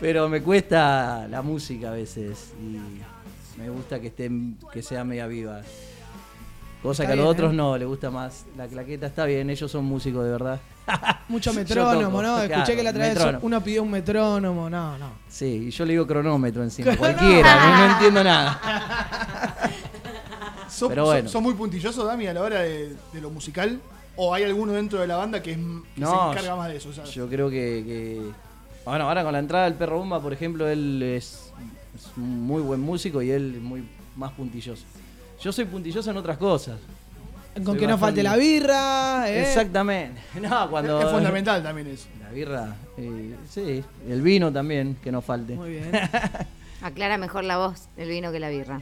[0.00, 4.30] pero me cuesta la música a veces y me gusta que esté
[4.72, 5.60] que sea media viva.
[6.82, 7.56] Cosa Está que a los bien, otros ¿eh?
[7.56, 8.46] no, les gusta más.
[8.56, 10.60] La claqueta está bien, ellos son músicos de verdad.
[11.28, 12.38] Mucho metrónomo, ¿no?
[12.40, 14.70] Escuché claro, que la otra vez uno pidió un metrónomo.
[14.70, 15.10] No, no.
[15.28, 18.60] Sí, y yo le digo cronómetro encima, cualquiera, no, no entiendo nada.
[20.70, 21.28] ¿Sos, Pero bueno.
[21.28, 23.80] sos muy puntilloso, Dami, a la hora de, de lo musical?
[24.20, 26.76] ¿O hay alguno dentro de la banda que, es, que No, se encarga más de
[26.76, 26.92] eso?
[26.92, 27.04] sea?
[27.04, 28.30] Yo creo que, que-
[28.84, 31.52] Bueno, ahora con la entrada del perro bomba, por ejemplo, él es,
[31.94, 34.84] es un muy buen músico y él es muy más puntilloso.
[35.40, 36.78] Yo soy puntilloso en otras cosas.
[37.54, 39.30] Con Soy que no falte la birra.
[39.30, 39.42] ¿eh?
[39.42, 40.20] Exactamente.
[40.40, 41.00] No, cuando.
[41.00, 42.08] es fundamental también eso.
[42.20, 43.84] La birra, eh, sí.
[44.08, 45.54] El vino también, que no falte.
[45.54, 45.92] Muy bien.
[46.82, 48.80] Aclara mejor la voz el vino que la birra.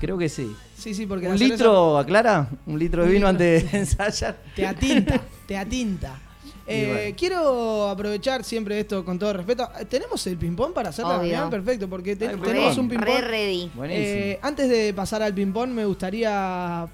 [0.00, 0.54] Creo que sí.
[0.76, 2.48] Sí, sí, porque ¿Un la cerveza litro, aclara?
[2.66, 4.36] ¿Un litro de vino antes de ensayar?
[4.54, 6.20] te atinta, te atinta.
[6.68, 7.16] Eh, bueno.
[7.16, 9.70] Quiero aprovechar siempre esto con todo respeto.
[9.88, 11.18] ¿Tenemos el ping-pong para hacerla?
[11.20, 11.28] Obvio.
[11.30, 13.20] Bien, perfecto, porque te- Ay, tenemos re- un Re ping-pong.
[13.24, 13.70] ready.
[13.72, 14.04] Buenísimo.
[14.04, 16.88] Eh, antes de pasar al ping-pong, me gustaría,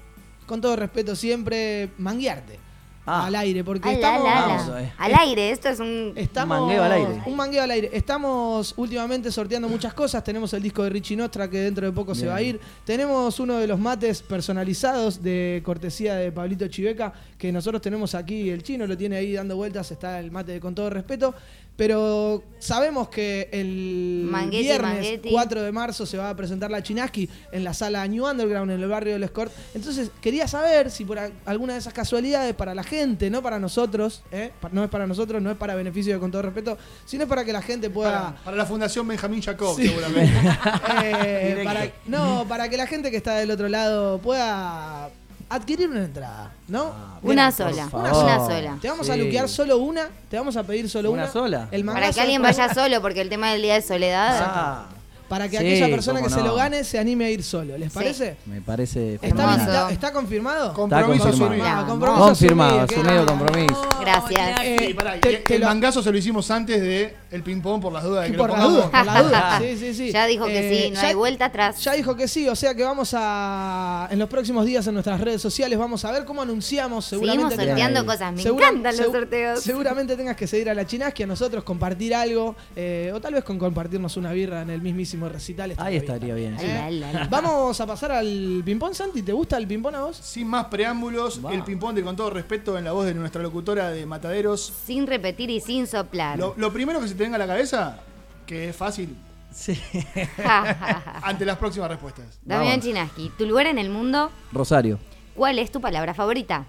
[0.45, 2.59] con todo respeto siempre, manguearte
[3.05, 3.25] Ah.
[3.25, 4.27] al aire, porque Ala, estamos...
[4.27, 4.55] ala, ala.
[4.55, 4.91] Vamos a ver.
[4.97, 6.13] Al aire, esto es un.
[6.15, 7.21] Estamos, Un mangueo al aire.
[7.25, 7.89] Un mangueo al aire.
[7.93, 10.23] Estamos últimamente sorteando muchas cosas.
[10.23, 12.59] Tenemos el disco de Richie Nostra que dentro de poco se va a ir.
[12.85, 18.49] Tenemos uno de los mates personalizados de cortesía de Pablito Chiveca que nosotros tenemos aquí.
[18.49, 19.91] El chino lo tiene ahí dando vueltas.
[19.91, 21.35] Está el mate de con todo respeto.
[21.75, 25.31] Pero sabemos que el Manguetti, viernes Manguetti.
[25.31, 28.79] 4 de marzo se va a presentar la Chinaski en la sala New Underground en
[28.79, 29.51] el barrio del Escort.
[29.73, 32.92] Entonces quería saber si por alguna de esas casualidades para la gente,
[33.29, 34.51] no para nosotros, ¿eh?
[34.71, 37.43] No es para nosotros, no es para beneficio de con todo respeto, sino es para
[37.43, 38.35] que la gente pueda...
[38.43, 39.87] para la Fundación Benjamín Jacob, Sí.
[39.87, 40.33] seguramente.
[41.03, 45.09] eh, para, no, para que la gente que está del otro lado pueda
[45.49, 46.85] adquirir una entrada, ¿no?
[47.21, 47.89] Una Mira, sola.
[47.91, 48.77] Una sola.
[48.81, 51.23] Te vamos a luquear solo una, te vamos a pedir solo una.
[51.23, 51.67] ¿Una sola?
[51.71, 54.41] El Para que alguien vaya solo, porque el tema del día de soledad.
[54.41, 54.85] Ah,
[55.29, 57.77] Para que Sí, aquella persona que se lo gane se anime a ir solo.
[57.77, 57.97] ¿Les Sí.
[57.97, 58.35] parece?
[58.45, 59.89] me parece ¿Está?
[59.91, 60.73] ¿Está confirmado?
[60.73, 61.29] Compromiso confirmado.
[61.53, 61.63] asumido.
[61.63, 61.87] Confirmado.
[61.87, 63.89] compromiso Confirmado, asumido, asumido compromiso.
[64.01, 64.59] Gracias.
[64.63, 67.43] Eh, Y pará, te- y te el lo- mangazo se lo hicimos antes de el
[67.43, 68.91] ping-pong por las dudas de que por lo la pongamos.
[68.91, 69.59] duda, por la duda.
[69.63, 70.11] Sí, sí, sí.
[70.11, 71.79] Ya dijo que Eh, sí, no ya- hay vuelta atrás.
[71.83, 74.07] Ya dijo que sí, o sea que vamos a.
[74.11, 77.05] En los próximos días en nuestras redes sociales vamos a ver cómo anunciamos.
[77.05, 78.33] Seguramente Seguimos sorteando cosas.
[78.33, 79.59] Me segura- encantan los sorteos.
[79.61, 83.43] Seguramente tengas que seguir a la Chinaski, a nosotros, compartir algo, eh, o tal vez
[83.43, 85.73] con compartirnos una birra en el mismísimo recital.
[85.77, 86.55] ahí estaría bien.
[86.59, 87.27] Ay, la, la, la.
[87.27, 89.21] Vamos a pasar al ping-pong, Santi.
[89.23, 90.17] ¿Te gusta el ping-pong a vos?
[90.17, 93.89] Sin más preámbulos, el ping-pong de con todo respeto en la voz de nuestra locutora
[93.89, 94.71] de Mataderos.
[94.85, 96.37] Sin repetir y sin soplar.
[96.37, 97.99] Lo, lo primero que se te venga a la cabeza,
[98.45, 99.15] que es fácil,
[99.51, 99.79] Sí.
[101.21, 102.39] ante las próximas respuestas.
[102.43, 102.81] Damián.
[102.81, 104.99] Chinaski, tu lugar en el mundo, Rosario,
[105.35, 106.65] ¿cuál es tu palabra favorita?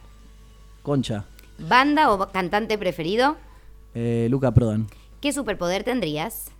[0.82, 1.24] Concha,
[1.59, 3.36] ¿Banda o cantante preferido?
[3.94, 4.89] Eh, Luca Prodan.
[5.20, 6.51] ¿Qué superpoder tendrías?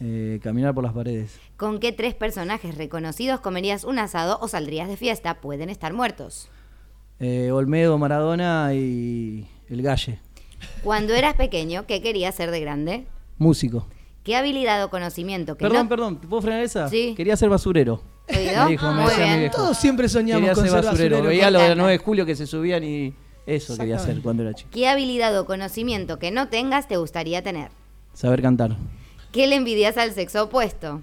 [0.00, 1.38] Eh, caminar por las paredes.
[1.56, 5.34] ¿Con qué tres personajes reconocidos comerías un asado o saldrías de fiesta?
[5.40, 6.48] Pueden estar muertos.
[7.20, 10.20] Eh, Olmedo, Maradona y el Galle.
[10.82, 13.06] Cuando eras pequeño, ¿qué querías ser de grande?
[13.38, 13.86] Músico.
[14.22, 15.88] ¿Qué habilidad o conocimiento que Perdón, no...
[15.88, 16.88] perdón, ¿te puedo frenar esa?
[16.88, 17.14] Sí.
[17.16, 18.02] Quería ser basurero.
[18.28, 18.64] ¿Oído?
[18.64, 19.40] Me dijo, me Muy decía mi bien.
[19.40, 19.56] viejo.
[19.56, 21.16] Todos siempre soñamos Quería con ser ser basurero.
[21.16, 21.28] basurero.
[21.28, 21.82] Veía lo de la Cortana.
[21.82, 23.14] 9 de julio que se subían y
[23.46, 24.70] eso quería hacer cuando era chico.
[24.72, 27.70] ¿Qué habilidad o conocimiento que no tengas te gustaría tener?
[28.14, 28.76] Saber cantar.
[29.30, 31.02] ¿Qué le envidias al sexo opuesto?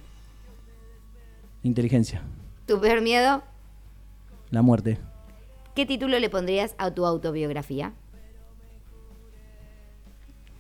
[1.64, 2.24] Inteligencia.
[2.66, 3.44] ¿Tu peor miedo?
[4.50, 4.98] La muerte.
[5.76, 7.94] ¿Qué título le pondrías a tu autobiografía?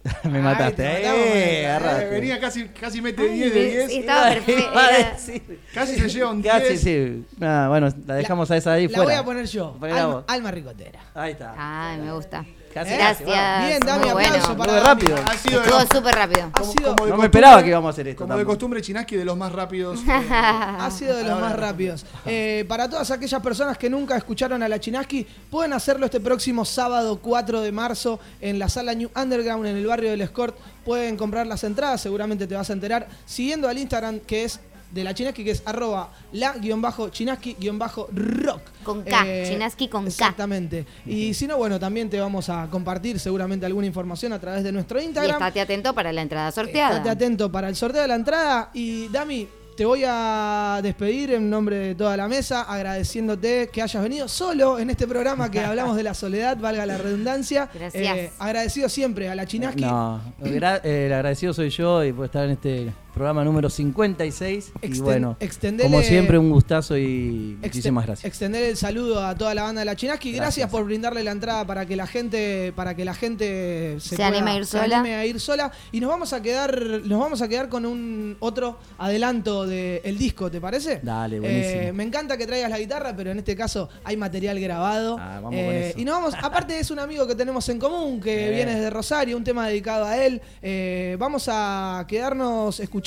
[0.23, 0.81] Me mataste.
[0.83, 3.91] te Eh, matamos, eh, venía casi, casi mete Ay, 10 de me- 10.
[3.91, 5.53] estaba perfecto.
[5.73, 6.81] Casi se lleva un Casi, 10.
[6.81, 7.25] sí.
[7.37, 9.03] Nada, bueno, la dejamos a esa ahí La fuera.
[9.11, 9.77] voy a poner yo.
[9.81, 10.99] Alma, alma ricotera.
[11.13, 11.53] Ahí está.
[11.57, 12.43] Ay, me gusta.
[12.73, 13.29] Casi, Gracias.
[13.29, 14.57] casi, Bien, dame Muy aplauso bueno.
[14.73, 15.15] para rápido.
[15.25, 16.43] Ha sido Estuvo súper rápido.
[16.53, 19.15] Ha como- sido, No me esperaba que íbamos a hacer esto Como de costumbre, Chinaski
[19.17, 19.99] de los más rápidos.
[20.07, 22.05] eh, ha sido de los más rápidos.
[22.25, 26.63] Eh, para todas aquellas personas que nunca escucharon a la Chinaski, pueden hacerlo este próximo
[26.65, 30.55] sábado 4 de marzo en la sala New Underground en el barrio del Escort.
[30.85, 34.59] Pueden comprar las entradas, seguramente te vas a enterar, siguiendo al Instagram que es
[34.91, 38.61] de la Chinaski, que es arroba la-chinaski-rock.
[38.83, 40.07] Con K, Chinaski con K.
[40.09, 40.85] Exactamente.
[41.05, 44.71] Y si no, bueno, también te vamos a compartir seguramente alguna información a través de
[44.71, 45.31] nuestro Y Instagram.
[45.33, 46.97] estate atento para la entrada sorteada.
[46.97, 48.69] Estate atento para el sorteo de la entrada.
[48.73, 49.47] Y Dami,
[49.77, 54.79] te voy a despedir en nombre de toda la mesa, agradeciéndote que hayas venido solo
[54.79, 57.69] en este programa que hablamos de la soledad, valga la redundancia.
[57.73, 58.17] Gracias.
[58.17, 59.81] Eh, agradecido siempre a la Chinaski.
[59.81, 64.71] No, gra- eh, el agradecido soy yo y por estar en este programa número 56.
[64.81, 68.25] y Exten- bueno, extendele- como siempre, un gustazo y Exten- muchísimas gracias.
[68.25, 70.31] Extender el saludo a toda la banda de la Chinaski.
[70.31, 70.69] Gracias, Gracias.
[70.71, 74.27] por brindarle la entrada para que la gente, para que la gente se, Se pueda-
[74.29, 74.99] anime a ir se sola.
[74.99, 75.71] anime a ir sola.
[75.91, 80.49] Y nos vamos a quedar, nos vamos a quedar con un otro adelanto del disco,
[80.49, 80.99] ¿te parece?
[81.03, 81.81] Dale, buenísimo.
[81.81, 85.17] Eh, me encanta que traigas la guitarra, pero en este caso hay material grabado.
[85.19, 85.99] Ah, vamos Eh, con eso.
[85.99, 88.51] Y nos vamos, aparte es un amigo que tenemos en común, que Eh.
[88.55, 90.41] viene desde Rosario, un tema dedicado a él.
[90.61, 93.00] Eh, vamos a quedarnos escuchando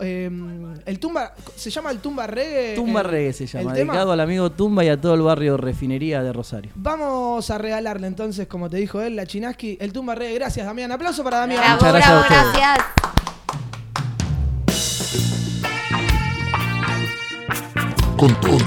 [0.00, 0.30] eh,
[0.86, 2.74] el tumba, ¿se llama el tumba reggae?
[2.74, 3.92] Tumba El- Reggae se llama, tema.
[3.92, 6.70] dedicado al amigo Tumba y a todo el barrio Refinería de Rosario.
[6.74, 10.34] Vamos a regalarle entonces, como te dijo él, la Chinaski, el tumba reggae.
[10.34, 10.92] Gracias, Damián.
[10.92, 11.60] Aplauso para Damián.
[11.60, 12.52] Bravo, Muchas gracias a bravo, ustedes.
[12.54, 13.90] gracias.
[18.16, 18.58] Con todo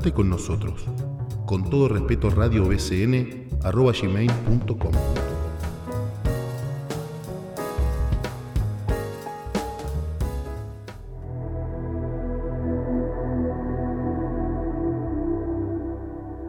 [0.00, 0.86] Contactate con nosotros.
[1.44, 4.92] Con todo respeto, radiobcn.gmail.com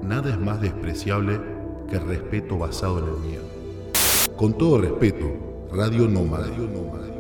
[0.02, 1.42] Nada es más despreciable
[1.90, 3.44] que el respeto basado en el miedo.
[4.38, 5.26] Con todo respeto,
[5.74, 6.48] Radio Nómada.
[6.48, 7.11] Radio Nómada.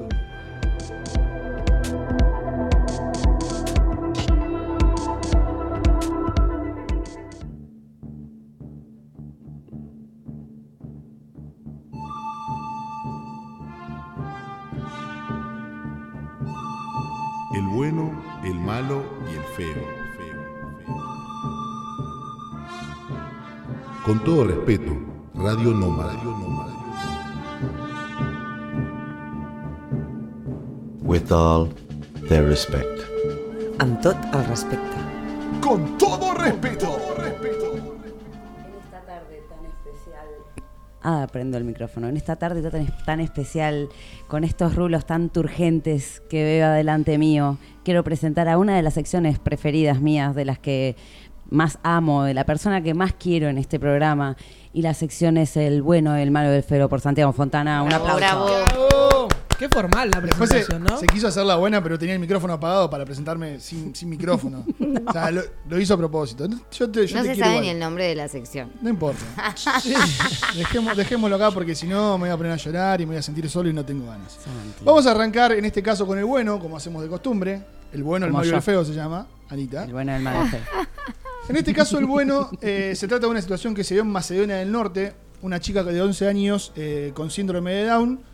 [32.51, 32.99] Respect.
[33.79, 34.97] Amb tot el respecte.
[35.63, 36.97] Con todo respeto.
[41.03, 42.09] Ah, prendo el micrófono.
[42.09, 43.87] En esta tarde tan, tan especial,
[44.27, 48.95] con estos rulos tan turgentes que veo adelante mío, quiero presentar a una de las
[48.95, 50.97] secciones preferidas mías, de las que
[51.49, 54.35] más amo, de la persona que más quiero en este programa.
[54.73, 57.81] Y la sección es El bueno, el malo y el feo por Santiago Fontana.
[57.81, 58.45] Un Bravo, aplauso.
[58.45, 59.00] ¡Bravo!
[59.61, 60.97] Qué formal la se, presentación, ¿no?
[60.97, 64.65] se quiso hacer la buena, pero tenía el micrófono apagado para presentarme sin, sin micrófono.
[65.07, 66.47] O sea, lo, lo hizo a propósito.
[66.71, 67.61] Yo te, yo No te se sabe igual.
[67.63, 68.71] ni el nombre de la sección.
[68.81, 69.21] No importa.
[70.55, 73.17] Dejemos, dejémoslo acá porque si no me voy a poner a llorar y me voy
[73.17, 74.39] a sentir solo y no tengo ganas.
[74.83, 77.61] Vamos a arrancar en este caso con el bueno, como hacemos de costumbre.
[77.93, 78.57] El bueno, el Como malo y yo.
[78.57, 79.83] el feo se llama, Anita.
[79.83, 80.61] El bueno, el malo y el feo.
[81.49, 84.09] En este caso, el bueno, eh, se trata de una situación que se dio en
[84.09, 85.13] Macedonia del Norte.
[85.43, 88.30] Una chica de 11 años eh, con síndrome de Down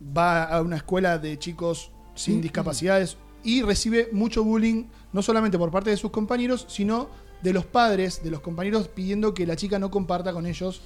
[0.00, 5.70] va a una escuela de chicos sin discapacidades y recibe mucho bullying, no solamente por
[5.70, 7.08] parte de sus compañeros, sino
[7.42, 10.82] de los padres de los compañeros pidiendo que la chica no comparta con ellos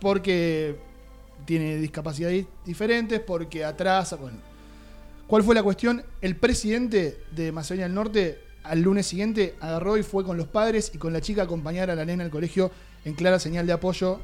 [0.00, 0.78] porque
[1.44, 4.16] tiene discapacidades diferentes, porque atrasa.
[4.16, 4.38] Bueno.
[5.26, 6.04] ¿Cuál fue la cuestión?
[6.20, 10.92] El presidente de Macedonia del Norte al lunes siguiente agarró y fue con los padres
[10.94, 12.70] y con la chica a acompañar a la nena al colegio
[13.04, 14.20] en clara señal de apoyo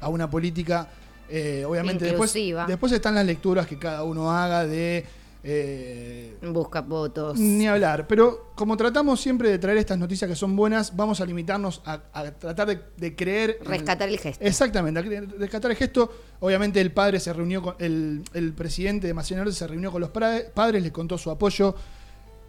[0.00, 0.88] a una política,
[1.28, 2.32] eh, obviamente después,
[2.66, 5.04] después están las lecturas que cada uno haga de...
[5.44, 7.38] eh, Busca votos.
[7.38, 11.26] ni hablar, pero como tratamos siempre de traer estas noticias que son buenas, vamos a
[11.26, 13.58] limitarnos a, a tratar de, de creer...
[13.64, 14.44] Rescatar el gesto.
[14.44, 15.00] Exactamente,
[15.38, 16.10] rescatar el gesto.
[16.40, 20.10] Obviamente el padre se reunió con, el, el presidente de Macedonia se reunió con los
[20.10, 21.74] padres, les contó su apoyo.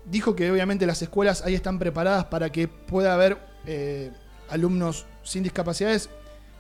[0.06, 4.12] Dijo que obviamente las escuelas ahí están preparadas para que pueda haber eh,
[4.50, 6.10] alumnos sin discapacidades.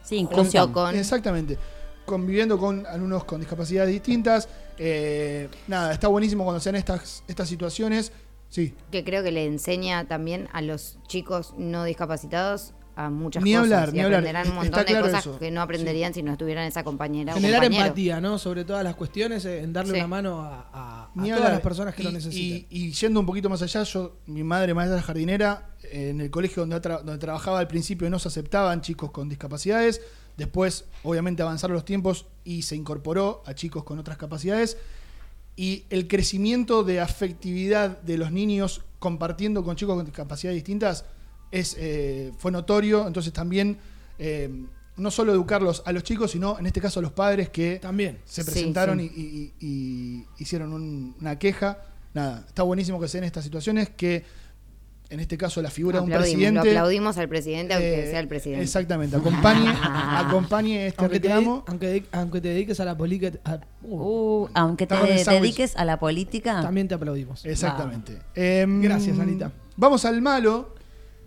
[0.03, 0.71] Sí, inclusión.
[0.71, 1.57] con- Exactamente.
[2.09, 4.49] Conviviendo con alumnos con discapacidades distintas.
[4.79, 8.11] Eh, nada, está buenísimo cuando sean estas, estas situaciones.
[8.49, 13.51] Sí, Que creo que le enseña también a los chicos no discapacitados a muchas Ni
[13.53, 13.63] cosas.
[13.65, 14.19] hablar, y ni hablar.
[14.21, 15.39] aprenderán un Está montón de claro cosas eso.
[15.39, 17.85] que no aprenderían si no estuvieran esa compañera o Generar compañero.
[17.85, 18.37] empatía, ¿no?
[18.39, 19.99] Sobre todas las cuestiones, eh, en darle Sí.
[19.99, 21.51] una mano a, a- a Ni todas hablar.
[21.53, 22.67] las personas que y, lo necesitan.
[22.71, 26.63] Y, y yendo un poquito más allá, yo, mi madre maestra jardinera, en el colegio
[26.63, 30.01] donde, tra- donde trabajaba al principio no se aceptaban chicos con discapacidades,
[30.39, 34.77] después obviamente avanzaron los tiempos y se incorporó a chicos con otras capacidades.
[35.55, 41.05] Y el crecimiento de afectividad de los niños compartiendo con chicos con discapacidades distintas
[41.51, 43.77] es, eh, fue notorio, entonces también...
[44.17, 44.49] eh,
[44.97, 48.19] no solo educarlos a los chicos, sino en este caso a los padres que También.
[48.25, 49.09] se Sí, presentaron sí.
[49.15, 51.77] Y, y- y hicieron un- una queja.
[52.13, 54.25] Nada, está buenísimo que se den estas situaciones, que
[55.09, 56.51] en este caso la figura de un presidente...
[56.53, 58.63] Lo aplaudimos al presidente, aunque eh, sea el presidente.
[58.63, 61.63] Exactamente, acompañe, acompañe este Aunque te, reclamo.
[61.67, 63.39] aunque, de- aunque te dediques a la política,
[63.83, 63.95] uh,
[64.43, 66.61] Uh, aunque te dediques a la política.
[66.61, 67.45] también te aplaudimos.
[67.45, 68.19] Exactamente.
[68.35, 69.51] Em, Gracias, Anita.
[69.77, 70.75] Vamos al malo.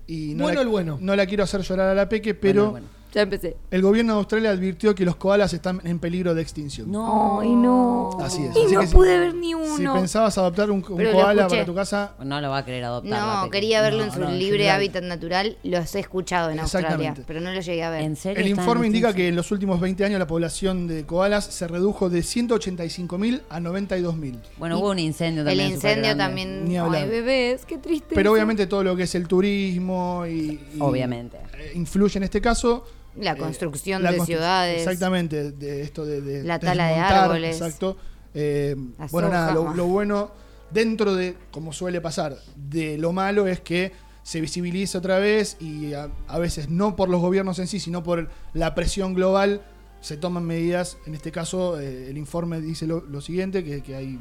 [0.06, 0.98] Y no Bueno la, el bueno.
[1.00, 3.01] No la quiero hacer llorar a la peque, pero Bueno, bueno.
[3.12, 3.56] Ya empecé.
[3.70, 6.90] el gobierno de Australia advirtió que los koalas están en peligro de extinción.
[6.90, 7.40] No.
[7.40, 8.16] Ay, no.
[8.20, 8.56] Así es.
[8.56, 9.94] Y así no que si- pude ver ni Si uno.
[9.94, 11.56] pensabas adoptar un, un Pero lo koala escuché.
[11.58, 13.10] para tu casa, No lo va a querer adoptar.
[13.10, 15.56] la No, quería verlo No, en su no, libre hábitat natural.
[15.62, 17.24] Los he escuchado en Australia, Exactamente.
[17.26, 18.02] pero no lo llegué a ver.
[18.02, 18.42] ¿En serio?
[18.42, 22.08] El informe indica que en los últimos 20 años la población de koalas se redujo
[22.08, 24.38] de 185.000 a 92.000.
[24.58, 25.66] Bueno, hubo un incendio El también.
[25.72, 26.24] incendio supergrande.
[26.24, 26.68] también.
[26.68, 27.02] Ni hablar.
[27.02, 28.14] Ay, bebés, qué triste.
[28.14, 30.30] Pero obviamente todo lo que es el turismo y,
[30.76, 31.36] y- Obviamente.
[31.58, 32.84] eh, influye en este caso.
[33.16, 34.78] La Eh, construcción la de constru- ciudades.
[34.82, 37.56] Exactamente, de esto de, de La tala de árboles.
[37.60, 37.96] Exacto.
[38.34, 38.74] Eh,
[39.10, 40.30] bueno, nada, lo, lo bueno
[40.70, 45.92] dentro de, como suele pasar, de lo malo es que se visibiliza otra vez y
[45.94, 49.62] a, a veces no por los gobiernos en sí, sino por la presión global
[50.00, 50.96] se toman medidas.
[51.06, 54.18] En este caso, eh, el informe dice lo, lo siguiente, que, que hay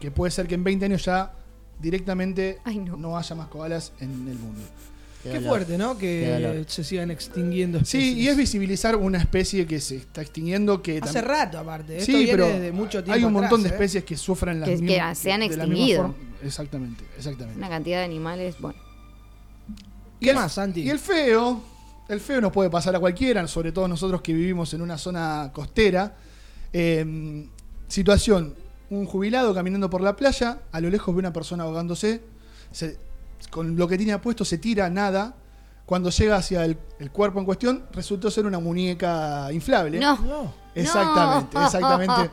[0.00, 1.32] que puede ser que en 20 años ya
[1.80, 2.58] directamente
[2.98, 3.16] no.
[3.16, 4.60] haya más koalas en el mundo.
[5.32, 5.96] Qué fuerte, ¿no?
[5.98, 8.14] Que se sigan extinguiendo especies.
[8.14, 11.94] Sí, y es visibilizar una especie que se está extinguiendo que Hace tam- rato, aparte.
[11.98, 13.72] Esto Sí, viene pero de mucho tiempo hay un montón de ¿eh?
[13.72, 16.14] especies que sufran las Que- que se han extinguido.
[16.44, 17.58] Exactamente, exactamente.
[17.58, 18.78] Una cantidad de animales, bueno.
[20.20, 20.82] ¿Qué más, Santi?
[20.82, 21.62] Y el feo,
[22.08, 25.50] el feo nos puede pasar a cualquiera, sobre todo nosotros que vivimos en una zona
[25.52, 26.16] costera.
[26.72, 27.46] Eh,
[27.88, 28.54] situación,
[28.90, 32.20] un jubilado caminando por la playa, a lo lejos ve una persona ahogándose,
[32.72, 32.98] se-
[33.50, 35.34] con lo que tiene puesto se tira, nada.
[35.86, 39.98] Cuando llega hacia el, el cuerpo en cuestión, resultó ser una muñeca inflable.
[40.00, 40.52] No.
[40.74, 41.64] Exactamente, No.
[41.66, 42.30] exactamente.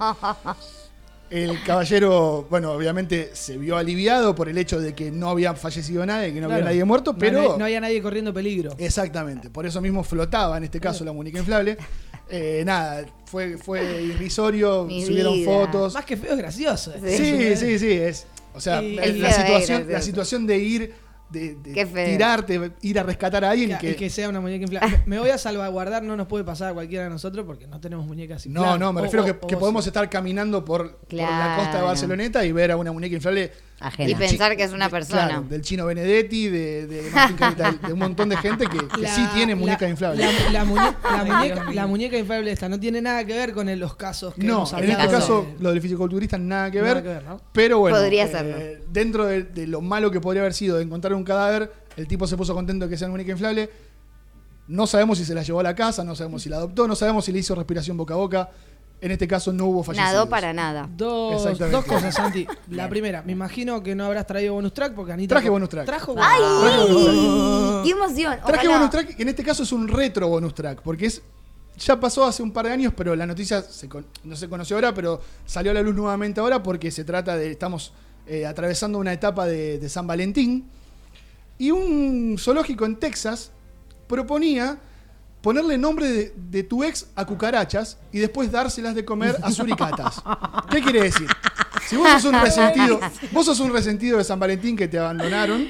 [1.29, 6.05] El caballero, bueno, obviamente se vio aliviado por el hecho de que no había fallecido
[6.05, 6.55] nadie, que no Claro.
[6.55, 7.53] había nadie muerto, No pero...
[7.53, 8.73] hay- no había nadie corriendo peligro.
[8.77, 11.77] Exactamente, por eso mismo flotaba en este caso la muñeca inflable.
[12.29, 15.51] Eh, nada, fue, fue irrisorio, Mi subieron vida.
[15.51, 15.93] fotos.
[15.93, 16.91] Más que feo es gracioso.
[17.05, 18.27] Sí, sí, sí, es.
[18.53, 20.93] O sea, Y- la, situación, la situación de ir,
[21.31, 21.55] de,
[21.85, 24.97] tirarte, ir a rescatar a alguien Que, y que, y que sea una muñeca inflable.
[25.05, 27.79] Me- Me voy a salvaguardar, no nos puede pasar a cualquiera de nosotros porque no
[27.79, 28.79] tenemos muñecas No, inflables.
[28.79, 31.55] no, me O- refiero o- que, o que vos podemos estar caminando por, por la
[31.57, 33.51] costa de Barceloneta y ver a una muñeca inflable.
[33.81, 34.09] Ajena.
[34.11, 35.25] Y pensar que es una persona.
[35.27, 39.01] claro, del chino Benedetti, de, de Martín Capital, de un montón de gente que, que
[39.01, 40.23] La- sí tiene muñeca la- inflable.
[40.23, 43.67] La, la muñe- la Ay, muñeca, muñeca inflable esta no tiene nada que ver con
[43.69, 46.79] el- los casos que No, hemos en este caso, de- lo del fisiculturista nada que
[46.81, 47.03] Nada ver.
[47.03, 47.41] que ver, ¿no?
[47.51, 48.85] Pero bueno, Podría eh, serlo.
[48.91, 52.27] dentro de, de lo malo que podría haber sido de encontrar un cadáver, el tipo
[52.27, 53.69] se puso contento de que sea una muñeca inflable.
[54.67, 56.95] No sabemos si se la llevó a la casa, no sabemos si la adoptó, no
[56.95, 58.49] sabemos si le hizo respiración boca a boca.
[59.01, 60.13] En este caso no hubo fallecidos.
[60.13, 60.87] Nadó para nada.
[60.95, 61.43] Dos,
[61.87, 62.45] cosas, Santi.
[62.69, 65.35] La primera, me imagino que no habrás traído bonus track porque Anita.
[65.35, 65.85] Traje bonus track.
[65.87, 66.39] Trajo ¡Ay!
[66.61, 67.83] Traje bonus track.
[67.83, 68.35] ¡Qué emoción!
[68.45, 68.77] Traje Ojalá.
[68.77, 71.21] bonus track, que en este caso es un retro bonus track, porque es
[71.79, 74.75] ya pasó hace un par de años, pero la noticia se con- no se conoció
[74.75, 77.93] ahora, pero salió a la luz nuevamente ahora porque se trata de, estamos
[78.27, 80.69] eh, atravesando una etapa de, de San Valentín,
[81.57, 83.51] y un zoológico en Texas
[84.07, 84.77] proponía
[85.41, 90.21] ponerle nombre de, de tu ex a cucarachas y después dárselas de comer a suricatas.
[90.69, 91.27] ¿Qué quiere decir?
[91.87, 92.99] Si vos sos un resentido,
[93.31, 95.67] vos sos un resentido de San Valentín que te abandonaron,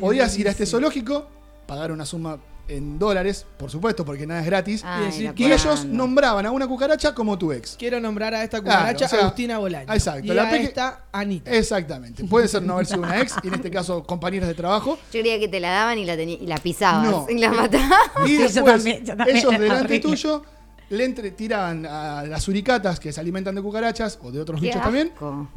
[0.00, 1.26] podías ir a este zoológico,
[1.66, 2.38] pagar una suma
[2.68, 6.66] en dólares, por supuesto, porque nada es gratis, Ay, y, decir, ellos nombraban a una
[6.66, 7.76] cucaracha como tu ex.
[7.78, 9.92] Quiero nombrar a esta Claro, cucaracha o sea, Agustina Bolaño.
[9.92, 11.50] exacto, Y la a peque- esta Anita.
[11.50, 12.24] Exactamente.
[12.24, 14.98] Puede ser no haber sido una ex, y en este caso compañeras de trabajo.
[15.12, 17.10] Yo creía que te la daban y la, y la pisabas.
[17.10, 17.26] No.
[17.28, 17.90] Y la matabas.
[18.26, 19.36] Y yo después, también, yo también.
[19.36, 20.00] ellos delante Horrible.
[20.00, 20.42] tuyo
[20.90, 24.66] le entre, tiraban a las suricatas que se alimentan de cucarachas o de otros Qué
[24.66, 25.12] bichos también.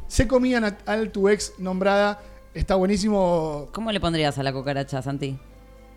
[0.07, 2.21] Se comían a, al tu ex nombrada.
[2.53, 3.67] Está buenísimo.
[3.73, 5.37] ¿Cómo le pondrías a la cucaracha, Santi?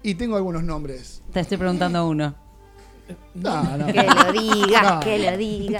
[0.02, 1.22] Y tengo algunos nombres.
[1.32, 2.34] Te estoy preguntando uno.
[3.34, 3.86] No, no.
[3.86, 5.00] Que lo diga, No.
[5.00, 5.78] que lo diga.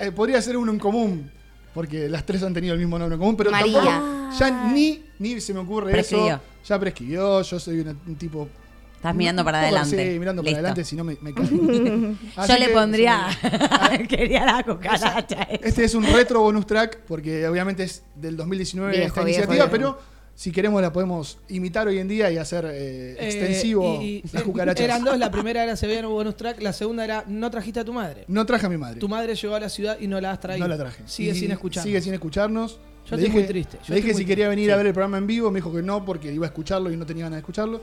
[0.00, 1.30] Eh, podría ser uno en común.
[1.74, 3.80] Porque las tres han tenido el mismo nombre en común, pero María.
[3.80, 6.26] tampoco- ya ni, ni se me ocurre Prescribió.
[6.34, 6.40] eso.
[6.66, 8.48] Ya prescribió, yo soy un tipo.
[8.96, 10.12] Estás mirando para adelante.
[10.12, 10.56] Sí, mirando Listo.
[10.56, 11.32] para adelante, si no me, me.
[12.48, 13.28] Yo le que- pondría.
[14.08, 15.42] Quería la cucaracha.
[15.62, 19.66] Este es un retro bonus track porque obviamente es del 2019 Viejo, esta viejo, iniciativa,
[19.66, 19.70] viejo.
[19.96, 24.22] pero si queremos la podemos imitar hoy en día y hacer eh, Eh, extensivo y-
[24.24, 24.82] y- las cucarachas.
[24.82, 27.50] Eran dos, la primera era se veía en un bonus track, la segunda era no
[27.50, 28.24] trajiste a tu madre.
[28.26, 28.98] No traje a mi madre.
[29.00, 30.66] Tu madre llegó a la ciudad y no la has traído.
[30.66, 31.02] No la traje.
[31.04, 31.82] Sigue Y sin escuchar.
[31.84, 32.78] Sigue sin escucharnos.
[33.10, 35.18] Yo Le estoy muy triste, yo Le dije si quería venir a ver el programa
[35.18, 37.40] en vivo, me dijo que no porque iba a escucharlo y no tenía ganas de
[37.40, 37.82] escucharlo.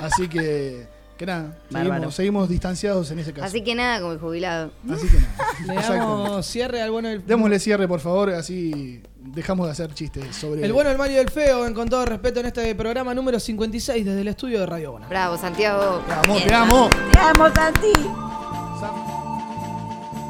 [0.00, 0.86] Así que,
[1.18, 3.44] que nada, seguimos, seguimos distanciados en ese caso.
[3.44, 4.72] Así que nada, como el jubilado.
[4.88, 5.36] Así que nada.
[5.92, 9.02] Le damos cierre al bueno del Démosle cierre, por favor, así
[9.34, 12.04] dejamos de hacer chistes sobre El bueno, el malo y el feo, en con todo
[12.04, 15.08] respeto, en este programa número 56 desde el estudio de Radio Bona.
[15.08, 16.02] Bravo, Santiago.
[16.06, 16.90] Te amo, te amo.
[17.12, 17.92] Te amo, Santi.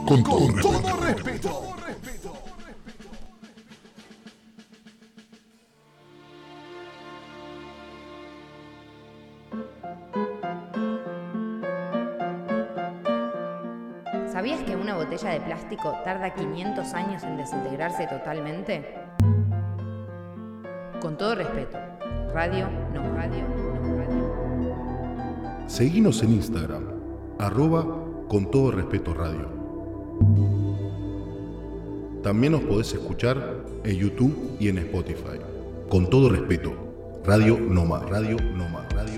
[0.06, 1.77] Con todo todo respeto.
[1.77, 1.77] ¿Sabías
[15.08, 18.94] botella de plástico tarda 500 años en desintegrarse totalmente?
[21.00, 21.78] Con todo respeto.
[22.34, 23.42] Radio, no radio,
[23.82, 25.64] no radio.
[25.66, 26.84] Seguinos en Instagram,
[27.38, 27.86] arroba
[28.28, 29.48] con todo respeto radio.
[32.22, 33.38] También nos podés escuchar
[33.84, 35.38] en YouTube y en Spotify.
[35.88, 36.74] Con todo respeto,
[37.24, 39.17] Radio Noma, Radio Noma, Radio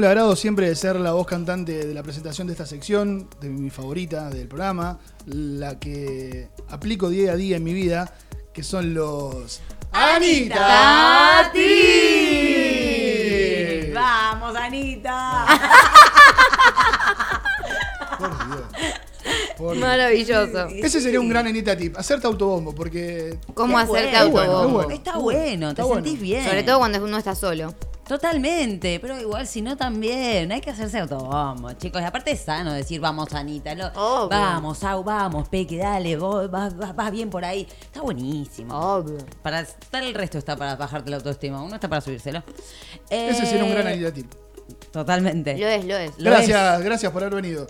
[0.00, 3.50] el agrado siempre de ser la voz cantante de la presentación de esta sección, de
[3.50, 8.14] mi favorita del programa, la que aplico día a día en mi vida,
[8.54, 9.60] que son los
[9.92, 11.60] Anita Ti.
[13.92, 15.46] Vamos, Anita.
[19.60, 20.66] Maravilloso.
[20.68, 24.80] Ese sería un gran Anita Tip, hacerte autobombo, porque ¿Cómo Qué hacerte bueno, autobombo?
[24.80, 24.90] es bueno.
[24.94, 26.04] Está bueno, te Está bueno.
[26.04, 26.44] sentís bien.
[26.44, 27.74] Sobre todo cuando uno está solo.
[28.06, 32.02] Totalmente, pero igual si no también, hay que hacerse autobombo, chicos.
[32.02, 36.76] Y aparte es sano decir, vamos, Anita, lo- vamos, Au, vamos, Peque, dale, vos vas,
[36.76, 37.68] vas- vas bien por ahí.
[37.82, 38.74] Está buenísimo.
[38.76, 39.18] Obvio.
[39.42, 42.42] Para estar el resto está para bajarte la autoestima, uno está para subírselo.
[43.08, 44.32] ese sería un gran Eh, Anita Tip.
[44.92, 45.56] Totalmente.
[45.58, 46.12] Lo es, lo es.
[46.18, 47.66] Lo Gracias, gracias por haber venido.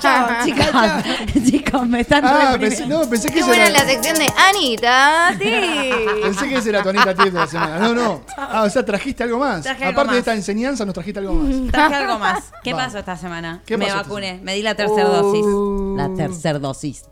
[0.00, 0.44] Chao,
[1.44, 4.26] chicos, me están Ah, pensé, no, pensé que Qué ese buena era, la sección de
[4.36, 5.34] Anita.
[5.38, 5.90] Sí.
[6.22, 7.78] pensé que ese era tu Anita Tip de la semana.
[7.78, 8.22] No, no.
[8.36, 9.62] Ah, o sea, trajiste algo más.
[9.62, 11.54] Traje algo Aparte de esta enseñanza, nos trajiste algo más.
[11.72, 12.44] Traje algo más.
[12.62, 13.62] ¿Qué pasó esta semana?
[13.64, 15.22] ¿Qué me pasó vacuné, me di la tercera Uh.
[15.22, 15.96] dosis.
[15.96, 17.04] La tercera dosis.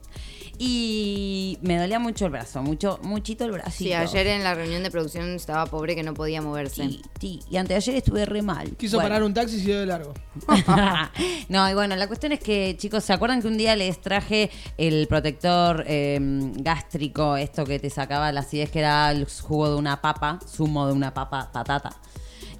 [0.59, 3.89] Y me dolía mucho el brazo, mucho, muchito el bracito.
[3.89, 6.85] Sí, ayer en la reunión de producción estaba pobre que no podía moverse.
[6.85, 8.77] Sí, sí, y anteayer estuve re mal.
[8.77, 9.09] Quiso Bueno.
[9.09, 10.15] parar un taxi y se dio de largo.
[11.49, 14.51] no, y bueno, la cuestión es que, chicos, ¿se acuerdan que un día les traje
[14.79, 16.19] el protector eh,
[16.57, 20.87] gástrico, esto que te sacaba la acidez, que era el jugo de una papa, zumo
[20.87, 21.97] de una papa, patata?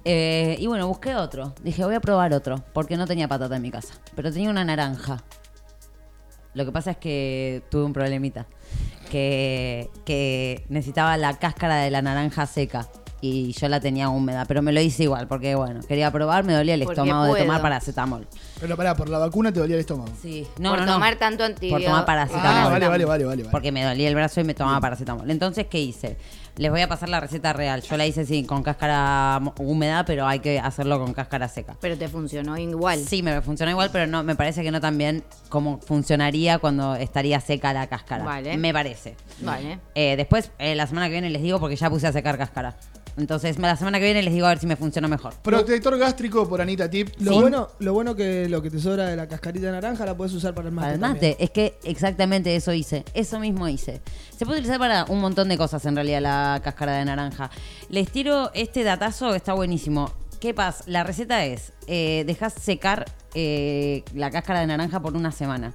[0.03, 1.55] Eh, y bueno, busqué otro.
[1.63, 4.63] Dije, voy a probar otro, porque no tenía patata en mi casa, pero tenía una
[4.65, 5.23] naranja.
[6.55, 8.47] Lo que pasa es que tuve un problemita,
[9.11, 12.87] que, que necesitaba la cáscara de la naranja seca.
[13.21, 16.53] Y yo la tenía húmeda, pero me lo hice igual, porque bueno, quería probar, me
[16.53, 18.27] dolía el Porque estómago de tomar paracetamol.
[18.59, 20.11] Pero pará, por la vacuna te dolía el estómago.
[20.21, 20.93] Sí, no, por no, no.
[20.93, 21.89] tomar tanto Por antibiótico.
[21.89, 22.45] tomar paracetamol.
[22.45, 23.43] Ah, vale, vale, vale, vale.
[23.43, 23.51] vale.
[23.51, 25.31] Porque me dolía el brazo y me tomaba paracetamol.
[25.31, 26.17] Entonces, ¿qué hice?
[26.57, 27.81] Les voy a pasar la receta real.
[27.81, 31.75] Yo la hice sí, con cáscara húmeda, pero hay que hacerlo con cáscara seca.
[31.81, 32.99] Pero te funcionó igual.
[32.99, 36.95] Sí, me funcionó igual, pero no, me parece que no tan bien como funcionaría cuando
[36.95, 38.23] estaría seca la cáscara.
[38.23, 38.57] Vale.
[38.57, 39.15] Me parece.
[39.41, 39.79] Vale.
[39.95, 42.77] Eh, después, eh, la semana que viene les digo porque ya puse a secar cáscara.
[43.17, 45.33] Entonces, la semana que viene les digo a ver si me funciona mejor.
[45.41, 47.09] Protector gástrico por Anita Tip.
[47.19, 50.15] Lo, bueno, lo bueno que lo que te sobra de la cascarita de naranja la
[50.17, 50.85] puedes usar para el mate.
[50.85, 51.31] Para el también.
[51.31, 54.01] mate, es que exactamente eso hice, eso mismo hice.
[54.37, 57.49] Se puede utilizar para un montón de cosas en realidad la cáscara de naranja.
[57.89, 60.11] Les tiro este datazo, está buenísimo.
[60.39, 60.83] ¿Qué pasa?
[60.87, 65.73] La receta es, eh, dejas secar eh, la cáscara de naranja por una semana.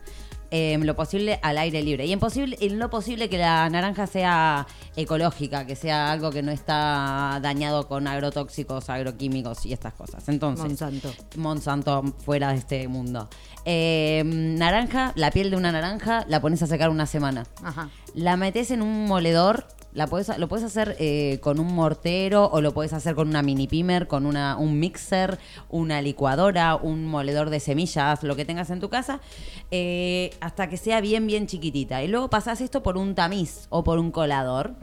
[0.52, 2.06] Eh, lo posible al aire libre.
[2.06, 4.66] Y en, posible, en lo posible que la naranja sea
[4.96, 10.28] ecológica, que sea algo que no está dañado con agrotóxicos, agroquímicos y estas cosas.
[10.28, 11.12] Entonces, Monsanto.
[11.36, 13.28] Monsanto fuera de este mundo.
[13.64, 17.46] Eh, naranja, la piel de una naranja, la pones a secar una semana.
[17.62, 17.90] Ajá.
[18.14, 19.66] La metes en un moledor.
[19.92, 23.42] La podés- lo puedes hacer eh, con un mortero o lo puedes hacer con una
[23.42, 25.38] mini pimer, con una, un mixer,
[25.68, 29.20] una licuadora, un moledor de semillas, lo que tengas en tu casa,
[29.72, 32.02] eh, hasta que sea bien, bien chiquitita.
[32.04, 34.74] Y luego pasás esto por un tamiz o por un colador.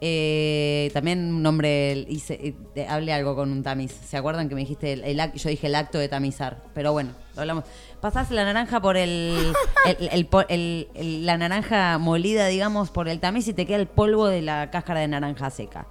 [0.00, 3.92] Eh, también un nombre, hice, eh, hablé algo con un tamiz.
[4.08, 6.62] ¿Se acuerdan que me dijiste, el, yo dije el acto de tamizar?
[6.74, 7.64] Pero bueno, lo hablamos.
[8.00, 9.52] Pasás la naranja por el,
[9.86, 14.42] el- el la naranja molida, digamos, por el tamiz y te queda el polvo de
[14.42, 15.86] la cáscara de naranja seca.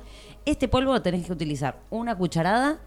[0.45, 2.79] Este polvo tenés que utilizar una cucharada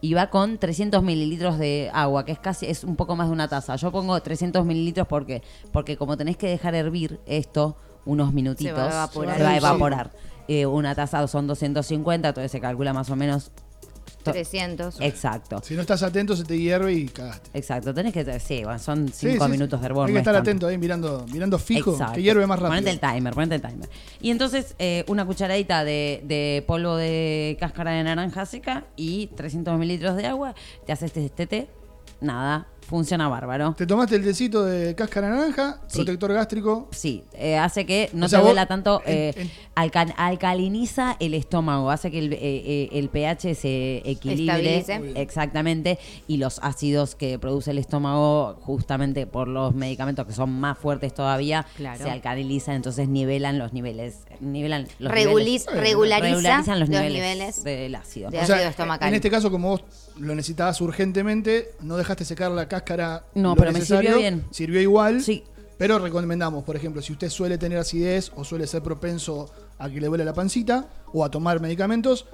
[0.00, 3.32] y va con 300 mililitros de agua, que es casi, es un poco más de
[3.34, 3.76] una taza.
[3.76, 8.82] Yo pongo 300 mililitros porque, porque como tenés que dejar hervir esto unos minutitos, Se
[8.82, 9.36] va a evaporar.
[9.36, 9.58] se va a Sí.
[9.58, 10.10] evaporar.
[10.48, 13.52] Eh, una taza son 250, entonces se calcula más o menos.
[14.22, 15.00] To- 300.
[15.00, 15.60] Exacto.
[15.64, 17.50] Si no estás atento, se te hierve y cagaste.
[17.54, 19.80] Exacto, tenés que, sí, bueno, son Sí, cinco sí, minutos sí.
[19.82, 20.06] de hervor.
[20.08, 22.14] Hay no que es estar atento ahí, mirando, mirando fijo, Exacto.
[22.14, 22.80] que hierve más rápido.
[22.82, 23.88] Ponete el timer, ponete el timer.
[24.20, 29.78] Y entonces eh, una cucharadita de, de polvo de cáscara de naranja seca y 300
[29.78, 30.54] mililitros de agua.
[30.86, 31.68] Te haces este, este té.
[32.20, 33.74] Nada, funciona bárbaro.
[33.76, 35.96] Te tomaste el tecito de cáscara naranja, Sí.
[35.98, 36.88] protector gástrico.
[36.92, 41.34] Sí, eh, hace que no O sea, te duela tanto, eh, en- alca- alcaliniza el
[41.34, 45.20] estómago, hace que el, eh, eh, el pH se equilibre Estabilice.
[45.20, 45.98] exactamente
[46.28, 51.14] y los ácidos que produce el estómago justamente por los medicamentos que son más fuertes
[51.14, 52.02] todavía Claro.
[52.04, 57.12] se alcalinizan, entonces nivelan los niveles, nivelan los Reguliz- niveles- regulariza regularizan los, los niveles,
[57.22, 58.30] niveles del ácido.
[58.30, 59.08] de O ácido sea, estomacal.
[59.08, 59.84] en este caso, como vos
[60.18, 63.24] lo necesitabas urgentemente, no dejaste secar la cáscara.
[63.34, 64.44] No, lo pero me sirvió bien.
[64.50, 65.22] Sirvió igual.
[65.22, 65.44] Sí.
[65.78, 70.00] Pero recomendamos, por ejemplo, si usted suele tener acidez o suele ser propenso a que
[70.00, 72.26] le duele la pancita o a tomar medicamentos,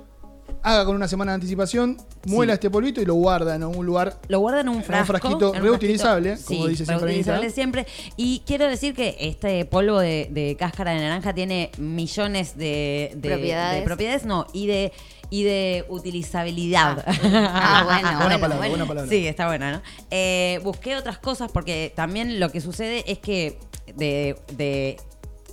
[0.63, 1.97] haga con una semana de anticipación,
[2.27, 4.19] muela este polvito y lo guarda en un lugar.
[4.29, 5.07] Lo guarda en un En un frasco.
[5.07, 6.49] frasquito en un reutilizable, frasquito.
[6.57, 7.87] como dice siempre reutilizable siempre.
[8.17, 13.29] Y quiero decir que este polvo de, de cáscara de naranja tiene millones de, de-
[13.31, 13.81] Propiedades.
[13.81, 14.93] de propiedades, no, y de
[15.31, 17.05] y de utilizabilidad.
[17.07, 18.71] Ah, bueno, Buena bueno, palabra, bueno.
[18.71, 19.11] buena palabra.
[19.11, 19.83] Sí, está buena, ¿no?
[20.11, 23.59] Eh, busqué otras cosas porque también lo que sucede es que
[23.97, 24.97] de, de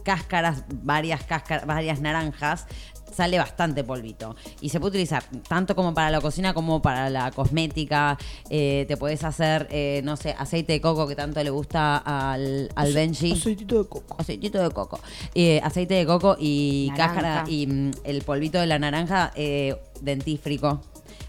[0.04, 2.68] cáscaras, varias cáscaras, varias naranjas,
[3.16, 4.36] sale bastante polvito.
[4.62, 8.18] Y se puede utilizar tanto como para la cocina como para la cosmética.
[8.50, 12.70] Eh, te puedes hacer, eh, no sé, aceite de coco que tanto le gusta al,
[12.76, 13.32] al Benji.
[13.32, 14.16] Aceitito de coco.
[14.20, 15.00] Aceitito de coco.
[15.34, 17.14] Eh, aceite de coco y Naranja.
[17.14, 20.82] cáscara y mm, el polvito de la naranja, eh, dentífrico,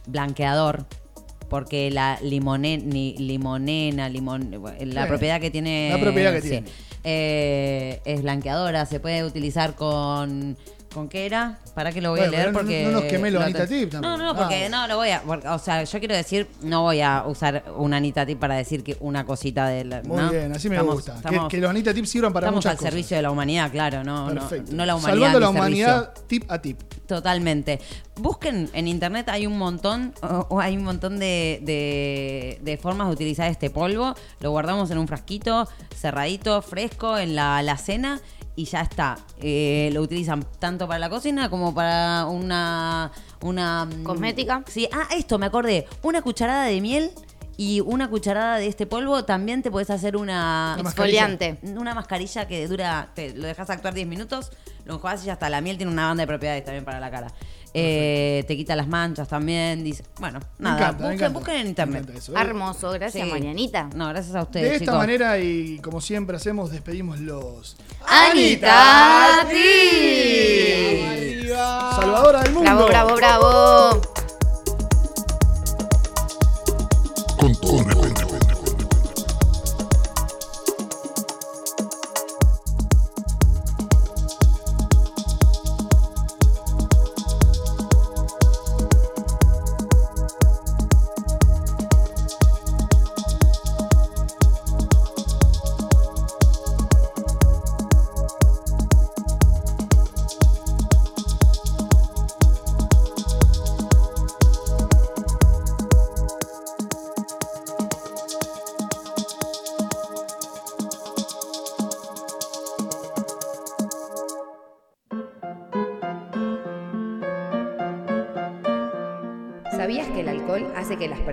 [0.07, 0.85] blanqueador.
[1.49, 4.51] Porque la limone, ni- limonena, limon,
[4.81, 5.09] la Sí.
[5.09, 5.91] propiedad que tiene.
[5.93, 6.67] La propiedad que sí, tiene.
[7.05, 10.57] eh, es blanqueadora, se puede utilizar con.
[10.97, 11.59] ¿Con qué era?
[11.75, 12.53] ¿Para qué lo voy Bueno, a leer?
[12.53, 14.17] no- Porque no nos quemé lo lo Anita Tip No, tampoco.
[14.25, 14.69] no, porque Ah.
[14.71, 15.21] no lo voy a.
[15.21, 18.83] porque, o sea, yo quiero decir, no voy a usar una Anita Tip para decir
[18.83, 20.01] que una cosita de la.
[20.05, 20.31] Muy ¿no?
[20.31, 21.13] bien, así me Estamos- gusta.
[21.13, 22.91] Que- estamos- que, los Anita Tips sirvan para Estamos muchas al cosas.
[22.93, 24.73] servicio de la humanidad, claro, no, no, Perfecto.
[24.73, 25.13] no la humanidad.
[25.13, 25.61] Salvando la servicio.
[25.87, 26.81] humanidad tip a tip.
[27.07, 27.79] Totalmente.
[28.19, 33.09] Busquen en internet, hay un montón, o- o hay un montón de, de- de formas
[33.09, 34.15] de utilizar este polvo.
[34.41, 38.21] Lo guardamos en un frasquito, cerradito, fresco, en la alacena
[38.57, 39.19] y ya está.
[39.41, 43.13] Eh, lo utilizan tanto para la cocina como para una.
[43.43, 44.65] una mm, ¿Cosmética?
[44.67, 45.87] Sí, ah, esto me acordé.
[46.03, 47.11] Una cucharada de miel.
[47.59, 50.77] Y una cucharada de este polvo también te puedes hacer una.
[50.79, 51.59] Exfoliante.
[51.63, 54.51] una mascarilla que dura, te lo dejas actuar 10 minutos,
[54.85, 55.49] lo enjuagas y ya está.
[55.49, 57.33] La miel tiene una banda de propiedades también para la cara.
[57.79, 59.85] Eh, te quita las manchas también.
[59.85, 62.11] Dice, bueno, nada, encanta, busquen, busquen en internet.
[62.17, 62.41] eso, ¿eh?
[62.41, 63.31] Hermoso, gracias Sí.
[63.31, 63.91] Marianita.
[63.95, 64.73] No, gracias a De ustedes.
[64.73, 64.97] esta chicos.
[64.97, 67.77] manera y como siempre hacemos, despedimos los
[68.09, 71.05] Anita Tip.
[71.07, 71.93] Arriba.
[72.01, 72.87] Salvadora del mundo.
[72.87, 74.26] Bravo, bravo, bravo.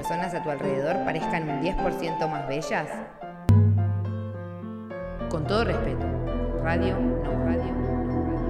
[0.03, 2.89] Personas a tu alrededor parezcan un 10% más bellas?
[5.29, 6.05] Con todo respeto,
[6.61, 8.43] radio, no radio, no radio.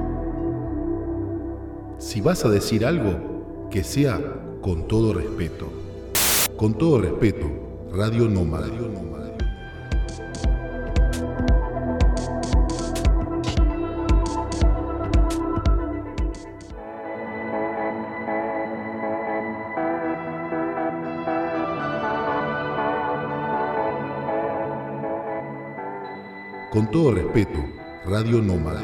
[1.99, 4.19] Si vas a decir algo, que sea
[4.63, 5.71] con todo respeto.
[6.57, 7.45] Con todo respeto,
[7.91, 8.65] Radio Nómada.
[26.73, 27.63] Con todo respeto,
[28.03, 28.83] Radio Nómada.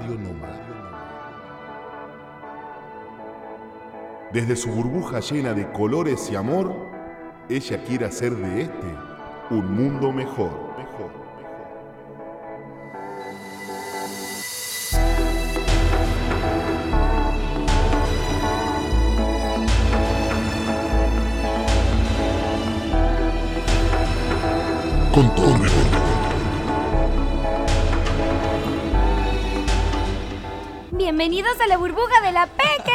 [4.31, 6.71] Desde su burbuja llena de colores y amor,
[7.49, 8.95] ella quiere hacer de este
[9.49, 10.51] un mundo mejor.
[25.11, 25.78] Con todo respeto.
[31.19, 32.93] Bienvenidos a la burbuja de la Peque.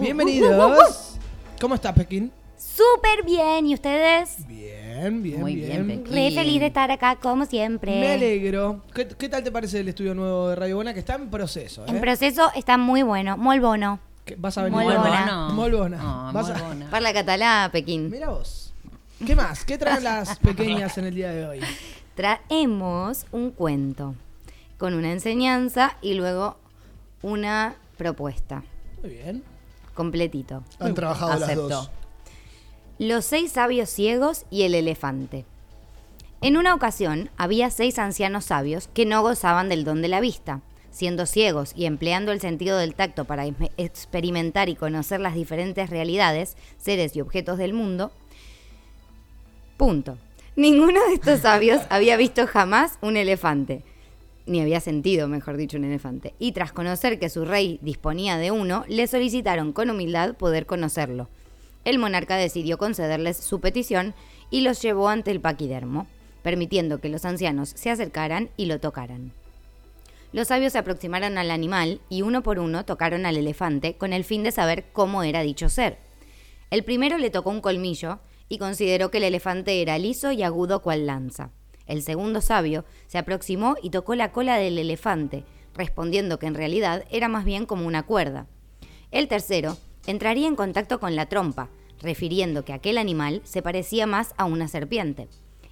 [0.00, 1.18] Bienvenidos.
[1.60, 2.32] ¿Cómo está Pekín?
[2.56, 4.48] Súper bien, ¿y ustedes?
[4.48, 5.86] Bien, bien, Muy bien.
[5.86, 6.14] bien, Pekín.
[6.14, 8.00] Re feliz de estar acá, como siempre.
[8.00, 8.80] Me alegro.
[8.94, 11.84] ¿Qué, qué tal te parece el estudio nuevo de Radio Bona que está en proceso?
[11.86, 12.00] En eh?
[12.00, 14.00] proceso está muy bueno, muy bono.
[14.24, 14.80] ¿Qué- ¿Vas a venir?
[14.82, 15.48] Molt bona.
[15.52, 15.98] Molt bona.
[16.00, 16.86] Ah, Vas molt a- bona.
[16.90, 18.08] Parla catalá, Pekín.
[18.08, 18.72] Mira vos.
[19.26, 19.66] ¿Qué más?
[19.66, 21.60] ¿Qué traen las pequeñas en el día de hoy?
[22.14, 24.14] Traemos un cuento
[24.78, 26.61] con una enseñanza y luego
[27.22, 28.64] una propuesta.
[29.00, 29.42] Muy bien.
[29.94, 30.64] Completito.
[30.78, 31.90] Han trabajado las dos.
[32.98, 35.44] Los seis sabios ciegos y el elefante.
[36.40, 40.60] En una ocasión había seis ancianos sabios que no gozaban del don de la vista.
[40.90, 43.46] Siendo ciegos y empleando el sentido del tacto para
[43.76, 48.12] experimentar y conocer las diferentes realidades, seres y objetos del mundo.
[49.76, 50.18] Punto.
[50.54, 53.84] Ninguno de estos sabios había visto jamás un elefante.
[54.46, 56.34] Ni había sentido, mejor dicho, un elefante.
[56.38, 61.28] Y tras conocer que su rey disponía de uno, le solicitaron con humildad poder conocerlo.
[61.84, 64.14] El monarca decidió concederles su petición
[64.50, 66.06] y los llevó ante el paquidermo,
[66.42, 69.32] permitiendo que los ancianos se acercaran y lo tocaran.
[70.32, 74.24] Los sabios se aproximaron al animal y uno por uno tocaron al elefante con el
[74.24, 75.98] fin de saber cómo era dicho ser.
[76.70, 80.80] El primero le tocó un colmillo y consideró que el elefante era liso y agudo
[80.80, 81.50] cual lanza.
[81.92, 85.44] El segundo sabio se aproximó y tocó la cola del elefante,
[85.74, 88.46] respondiendo que en realidad era más bien como una cuerda.
[89.10, 91.68] El tercero entraría en contacto con la trompa,
[92.00, 95.28] refiriendo que aquel animal se parecía más a una serpiente.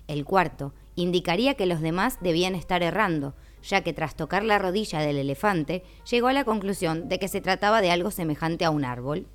[0.08, 5.00] El cuarto indicaría que los demás debían estar errando, ya que tras tocar la rodilla
[5.00, 8.84] del elefante llegó a la conclusión de que se trataba de algo semejante a un
[8.84, 9.26] árbol.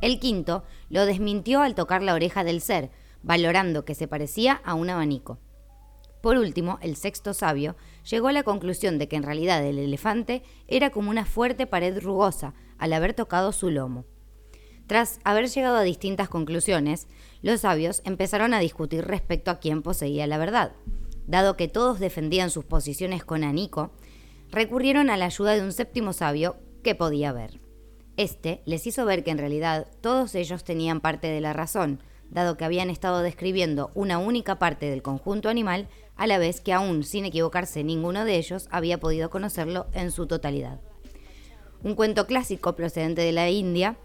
[0.00, 2.88] El quinto lo desmintió al tocar la oreja del ser,
[3.22, 5.38] valorando que se parecía a un abanico.
[6.24, 7.76] Por último, el sexto sabio
[8.10, 12.00] llegó a la conclusión de que en realidad el elefante era como una fuerte pared
[12.00, 14.06] rugosa al haber tocado su lomo.
[14.86, 17.08] Tras haber llegado a distintas conclusiones,
[17.42, 20.72] los sabios empezaron a discutir respecto a quién poseía la verdad.
[21.26, 23.92] Dado que todos defendían sus posiciones con Anico,
[24.50, 27.60] recurrieron a la ayuda de un séptimo sabio que podía ver.
[28.16, 32.56] Este les hizo ver que en realidad todos ellos tenían parte de la razón, dado
[32.56, 35.86] que habían estado describiendo una única parte del conjunto animal,
[36.16, 40.26] a la vez que aún sin equivocarse ninguno de ellos había podido conocerlo en su
[40.26, 40.80] totalidad.
[41.82, 43.96] Un cuento clásico procedente de la India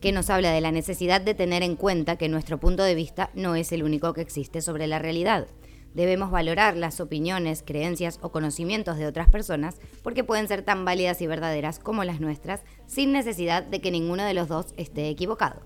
[0.00, 3.30] que nos habla de la necesidad de tener en cuenta que nuestro punto de vista
[3.34, 5.46] no es el único que existe sobre la realidad.
[5.94, 11.20] Debemos valorar las opiniones, creencias o conocimientos de otras personas porque pueden ser tan válidas
[11.20, 15.60] y verdaderas como las nuestras sin necesidad de que ninguno de los dos esté equivocado.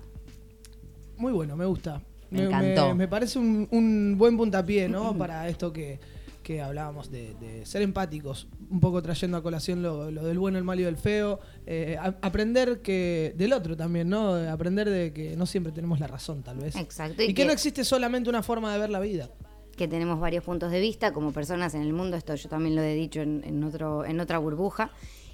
[1.17, 2.03] Muy bueno, me gusta.
[2.29, 2.87] Me encantó.
[2.89, 5.17] Me, me parece un, un buen puntapié, ¿no?
[5.17, 5.99] Para esto que,
[6.43, 10.57] que hablábamos de, de ser empáticos, un poco trayendo a colación lo, lo del bueno,
[10.57, 11.39] el malo y el feo.
[11.65, 14.33] eh, a- aprender que del otro también, ¿no?
[14.49, 16.75] Aprender de que no siempre tenemos la razón, tal vez.
[16.75, 17.21] Exacto.
[17.23, 19.29] Y, que, no existe solamente una forma de ver la vida.
[19.75, 22.81] que tenemos varios puntos de vista como personas en el mundo, esto yo también lo
[22.81, 24.89] he dicho en, en otro, en otra burbuja,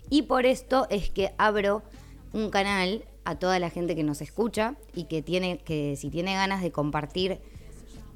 [0.09, 1.81] y por esto es que abro
[2.33, 6.33] un canal a toda la gente que nos escucha y que tiene, que si tiene
[6.33, 7.39] ganas de compartir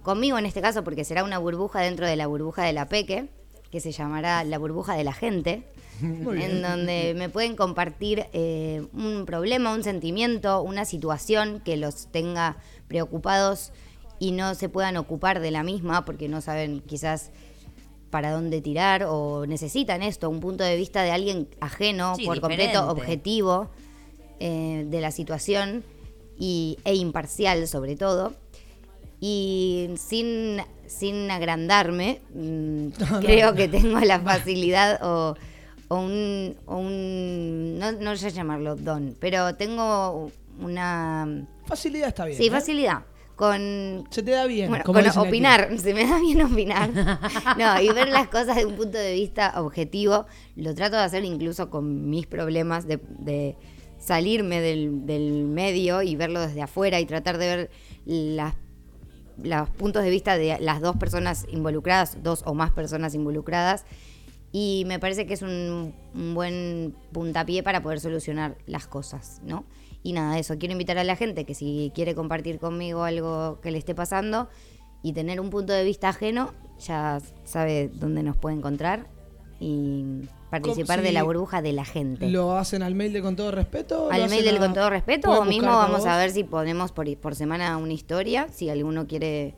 [0.04, 3.30] conmigo en este caso, porque será una burbuja dentro de la burbuja de la Peque,
[3.72, 5.64] que se llamará la burbuja de la gente,
[6.02, 6.62] Muy en bien.
[6.62, 12.58] donde me pueden compartir eh, un problema, un sentimiento, una situación que los tenga
[12.88, 13.72] preocupados
[14.20, 17.32] y no se puedan ocupar de la misma porque no saben quizás
[18.10, 22.36] para dónde tirar o necesitan esto, un punto de vista de alguien ajeno, Sí, por
[22.36, 22.74] diferente.
[22.74, 23.70] completo objetivo
[24.40, 25.84] eh, de la situación
[26.40, 28.34] y, e imparcial sobre todo.
[29.20, 33.56] Y sin, sin agrandarme, mm, no, creo no.
[33.58, 35.36] que tengo la facilidad o,
[35.88, 40.32] o un, o un- no, no sé llamarlo don, pero tengo
[40.62, 41.46] una...
[41.66, 42.38] Facilidad está bien.
[42.38, 42.52] Sí, ¿eh?
[42.52, 43.04] facilidad.
[43.36, 44.68] Con, Se te da bien.
[44.70, 45.18] bueno, con aquí.
[45.20, 46.90] opinar, se me da bien opinar.
[47.58, 51.24] No, y ver las cosas de un punto de vista objetivo, lo trato de hacer
[51.24, 53.56] incluso con mis problemas de, de
[54.08, 57.72] salirme del, del medio y verlo desde afuera y tratar de ver
[58.06, 58.56] las,
[59.44, 63.84] los puntos de vista de las dos personas involucradas, dos o más personas involucradas.
[64.54, 69.66] Y me parece que es un, buen puntapié para poder solucionar las cosas, ¿no?
[70.04, 70.58] Y nada, eso.
[70.58, 74.48] Quiero invitar a la gente que si quiere compartir conmigo algo que le esté pasando
[75.04, 79.08] y tener un punto de vista ajeno, ya sabe dónde nos puede encontrar
[79.60, 82.30] y participar de la burbuja de la gente.
[82.30, 84.06] ¿Lo hacen al mail de con todo respeto?
[84.08, 86.92] ¿Lo Al mail del a- con todo respeto o mismo vamos a ver si ponemos
[86.92, 89.54] por, por semana una historia, si alguno quiere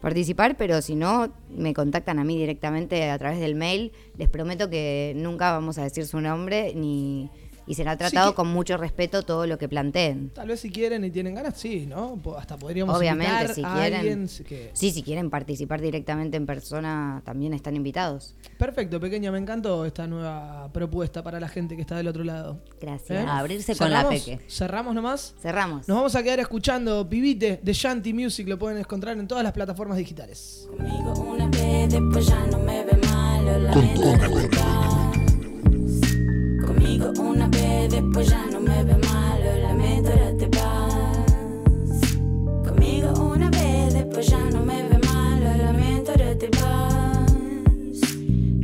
[0.00, 3.92] participar, pero si no, me contactan a mí directamente a través del mail.
[4.18, 7.30] Les prometo que nunca vamos a decir su nombre ni
[7.66, 10.30] y será tratado que- con mucho respeto todo lo que planteen.
[10.30, 12.20] Tal vez si quieren y tienen ganas, sí, ¿no?
[12.38, 14.00] Hasta podríamos Obviamente, invitar si a quieren.
[14.00, 14.70] alguien que...
[14.72, 18.34] Sí, si quieren participar directamente en persona, también están invitados.
[18.58, 22.60] Perfecto, pequeña, me encantó esta nueva propuesta para la gente que está del otro lado.
[22.80, 23.26] Gracias.
[23.26, 24.20] A abrirse con la ¿Cerramos?
[24.22, 24.40] Peque.
[24.48, 25.34] ¿Cerramos nomás?
[25.40, 25.88] Cerramos.
[25.88, 29.52] Nos vamos a quedar escuchando Pibite de Shanty Music, lo pueden encontrar en todas las
[29.52, 30.68] plataformas digitales.
[30.78, 35.13] Una vez después ya no me ve mal,
[36.96, 42.00] Conmigo una vez después ya no me ve mal, lo lamento ahora te vas.
[42.68, 47.32] Conmigo una vez después ya no me ve mal, lo lamento ahora te vas.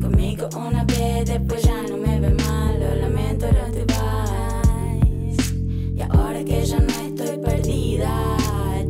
[0.00, 5.52] Conmigo una vez después ya no me ve mal, lo lamento ahora te vas.
[5.96, 8.36] Y ahora que ya no estoy perdida,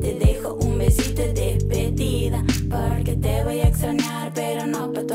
[0.02, 2.44] te dejo un besito de despedida.
[2.68, 5.06] Porque te voy a extrañar, pero no para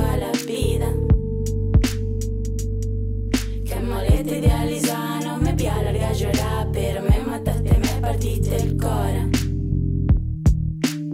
[4.25, 4.81] siete di
[5.23, 9.29] Non mi piace larga llorar Pero me mataste, me partiste il cora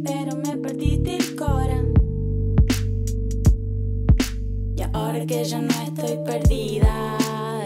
[0.04, 1.80] Pero me partiste il cora
[4.76, 7.18] Y ahora que ya no estoy perdida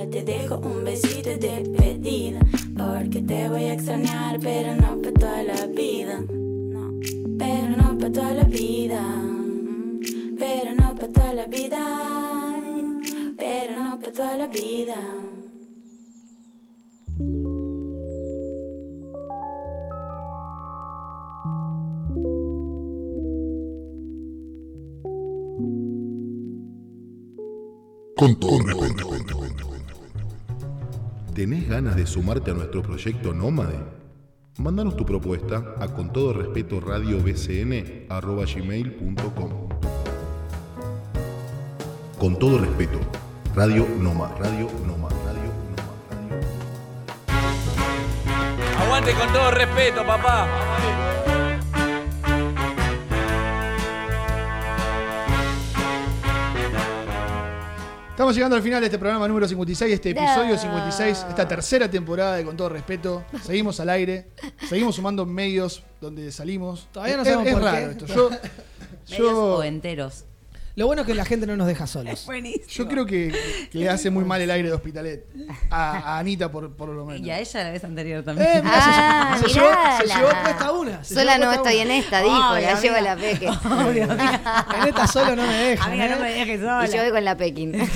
[0.09, 2.39] Te dejo un besito de despedida
[2.75, 8.11] Porque te voy a extrañar Pero no para toda la vida mm, Pero no para
[8.11, 9.01] toda la vida
[10.37, 12.54] Pero no para toda la vida
[13.37, 14.95] Pero no para toda la vida.
[28.17, 29.09] Con todo respeto.
[31.33, 33.77] ¿Tenés ganas de sumarte a nuestro proyecto Nómade?
[34.57, 37.21] Mándanos tu propuesta a con todo respeto radio.
[42.17, 42.99] Con todo respeto,
[43.55, 45.51] Radio Noma, Radio Noma, Radio
[48.81, 50.47] Aguante con todo respeto, papá.
[58.09, 62.37] Estamos llegando al final de este programa número 56, este episodio 56, esta tercera temporada
[62.37, 63.25] de Con todo respeto.
[63.43, 64.29] Seguimos al aire,
[64.69, 66.87] seguimos sumando medios donde salimos.
[66.93, 67.69] Todavía no Es- sabemos es por qué.
[67.69, 68.05] raro esto.
[68.05, 68.29] Yo,
[69.09, 70.23] Medios yo, o enteros.
[70.75, 72.27] Lo bueno es que la gente no nos deja solos.
[72.69, 73.33] yo creo que,
[73.71, 75.25] que le hace muy mal el aire de Hospitalet.
[75.69, 77.25] A, a Anita, por, por lo menos.
[77.25, 78.47] Y a ella la vez anterior también.
[78.57, 79.67] Eh, mirá, se- Ah, se, llevó,
[80.01, 81.03] se llevó puesta una.
[81.03, 81.83] se Sola no estoy una.
[81.83, 83.15] en esta, dijo, Obvio, la llevo amiga.
[83.15, 83.47] la Peque.
[83.49, 84.65] Obvio, amiga.
[84.81, 85.87] En esta solo no me dejan.
[85.89, 86.19] Amiga, no ¿eh?
[86.19, 86.85] me dejes sola.
[86.87, 87.71] Y yo voy con la Pekin.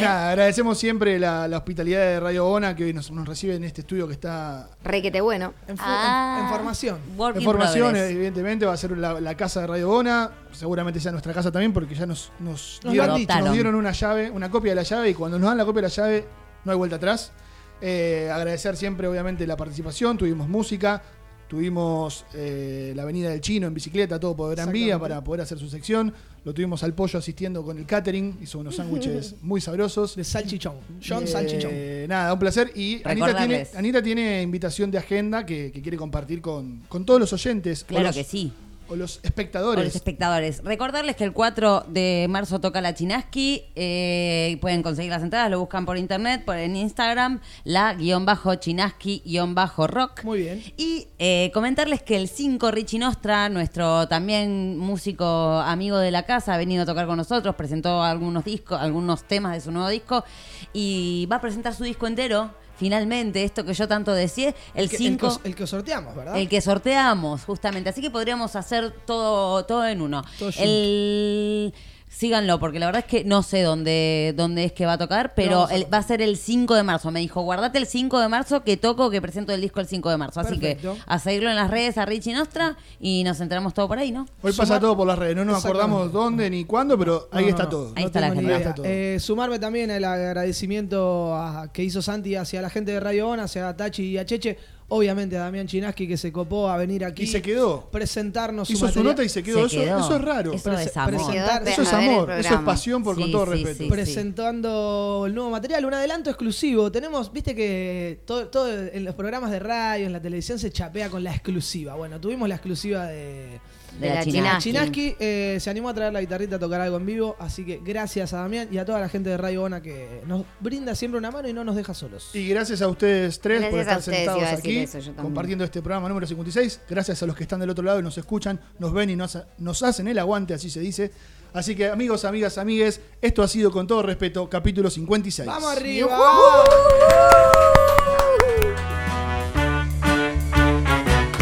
[0.00, 3.64] Nada, agradecemos siempre la, la hospitalidad de Radio Bona que hoy nos, nos recibe en
[3.64, 5.54] este estudio que está Requete bueno.
[5.66, 6.36] En, Ah.
[6.38, 6.98] en- en formación.
[7.36, 10.30] En formación, evidentemente, va a ser la, la casa de Radio Bona.
[10.52, 13.40] Seguramente sea nuestra casa también, porque ya nos, nos, dieron, han dicho.
[13.40, 15.82] nos dieron una llave, una copia de la llave, y cuando nos dan la copia
[15.82, 16.24] de la llave,
[16.64, 17.32] no hay vuelta atrás.
[17.80, 20.18] Eh, agradecer siempre, obviamente, la participación.
[20.18, 21.02] Tuvimos música,
[21.48, 25.58] tuvimos eh, la Avenida del Chino en bicicleta, todo por Gran Vía para poder hacer
[25.58, 26.12] su sección.
[26.44, 30.16] Lo tuvimos al pollo asistiendo con el catering, hizo unos sándwiches muy sabrosos.
[30.16, 30.74] De salchichón.
[31.06, 31.70] John Eh, Salchichón.
[32.08, 32.72] Nada, un placer.
[32.74, 33.66] Y Anita tiene.
[33.76, 37.84] Anita tiene invitación de agenda que, que quiere compartir con, con todos los oyentes.
[37.84, 38.52] Claro los- que sí.
[38.88, 39.84] O los espectadores.
[39.84, 40.62] los espectadores.
[40.64, 43.64] Recordarles que el 4 de marzo toca la Chinaski.
[43.74, 48.54] eh, pueden conseguir las entradas, lo buscan por internet, por en Instagram, la guion bajo
[48.54, 50.24] Chinaski guion bajo rock.
[50.24, 50.62] Muy bien.
[50.76, 55.26] Y eh, comentarles que el 5 Richie Nostra, nuestro también músico
[55.58, 59.52] amigo de la casa, ha venido a tocar con nosotros, presentó algunos discos, algunos temas
[59.54, 60.24] de su nuevo disco
[60.72, 62.50] y va a presentar su disco entero.
[62.78, 66.36] Finalmente, esto que yo tanto decía, el que- 5 que, el que sorteamos, ¿verdad?
[66.38, 67.90] el que sorteamos, justamente.
[67.90, 70.22] Así que podríamos hacer todo, todo en uno.
[70.38, 71.78] Todo junto.
[72.18, 75.34] Síganlo, porque la verdad es que no sé dónde, dónde es que va a tocar,
[75.36, 77.12] pero el- va a ser el 5 de marzo.
[77.12, 80.10] Me dijo, guardate el 5 de marzo que toco, que presento el disco el 5
[80.10, 80.40] de marzo.
[80.40, 80.94] Así Perfecto.
[80.94, 84.10] que a seguirlo en las redes a Richie Nostra y nos enteramos todo por ahí,
[84.10, 84.26] ¿no?
[84.42, 85.36] Hoy pasa Sumar- todo por las redes.
[85.36, 87.92] No nos acordamos dónde ni cuándo, pero ahí No, está no, todo.
[87.94, 88.74] Ahí no está la idea.
[88.74, 88.84] Todo.
[88.84, 93.44] Eh, sumarme también el agradecimiento a- que hizo Santi hacia la gente de Radio Ona,
[93.44, 94.58] hacia Tachi y a Cheche.
[94.90, 97.24] Obviamente a Damián Chinaski que se copó a venir aquí.
[97.24, 97.90] Y se quedó.
[97.90, 99.68] Presentarnos Hizo su nota y se quedó.
[99.68, 99.98] Se eso, quedó.
[100.00, 100.52] eso es raro.
[100.54, 101.14] Eso Prese- es amor.
[101.14, 102.30] presentar- Eso es amor.
[102.32, 103.84] Eso es pasión por con Sí, todo sí, respeto.
[103.84, 103.90] sí.
[103.90, 106.90] presentando el nuevo material, un adelanto exclusivo.
[106.90, 111.10] Tenemos, viste que todo, todo en los programas de radio, en la televisión se chapea
[111.10, 111.94] con la exclusiva.
[111.94, 113.60] Bueno, tuvimos la exclusiva de,
[113.98, 114.58] De De la la China.
[114.58, 114.70] Chinaski.
[114.70, 115.16] Chinaski.
[115.18, 118.32] eh, se animó a traer la guitarrita a tocar algo en vivo, así que gracias
[118.32, 121.30] a Damián y a toda la gente de Radio Bona que nos brinda siempre una
[121.30, 122.30] mano y no nos deja solos.
[122.34, 126.08] Y gracias a ustedes tres por Gracias estar ustedes, sentados aquí eso, compartiendo este programa
[126.08, 126.80] número 56.
[126.88, 129.36] Gracias a los que están del otro lado y nos escuchan, nos ven y nos,
[129.58, 131.10] nos hacen el aguante, así se dice.
[131.52, 135.46] Así que amigos, amigas, amigues, esto ha sido con todo respeto capítulo 56.
[135.46, 136.08] ¡Vamos arriba!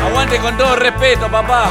[0.01, 1.71] Aguante con todo respeto, papá.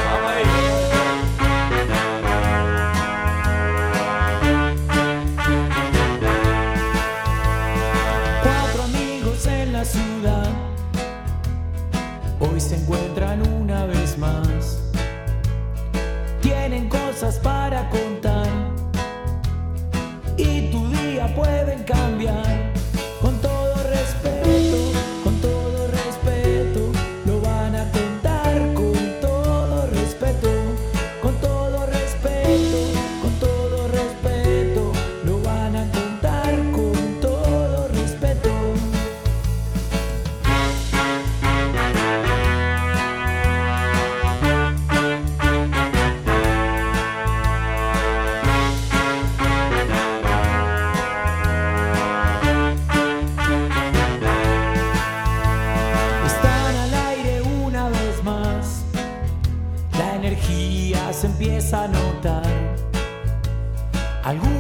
[64.26, 64.55] Se empieza a notar algún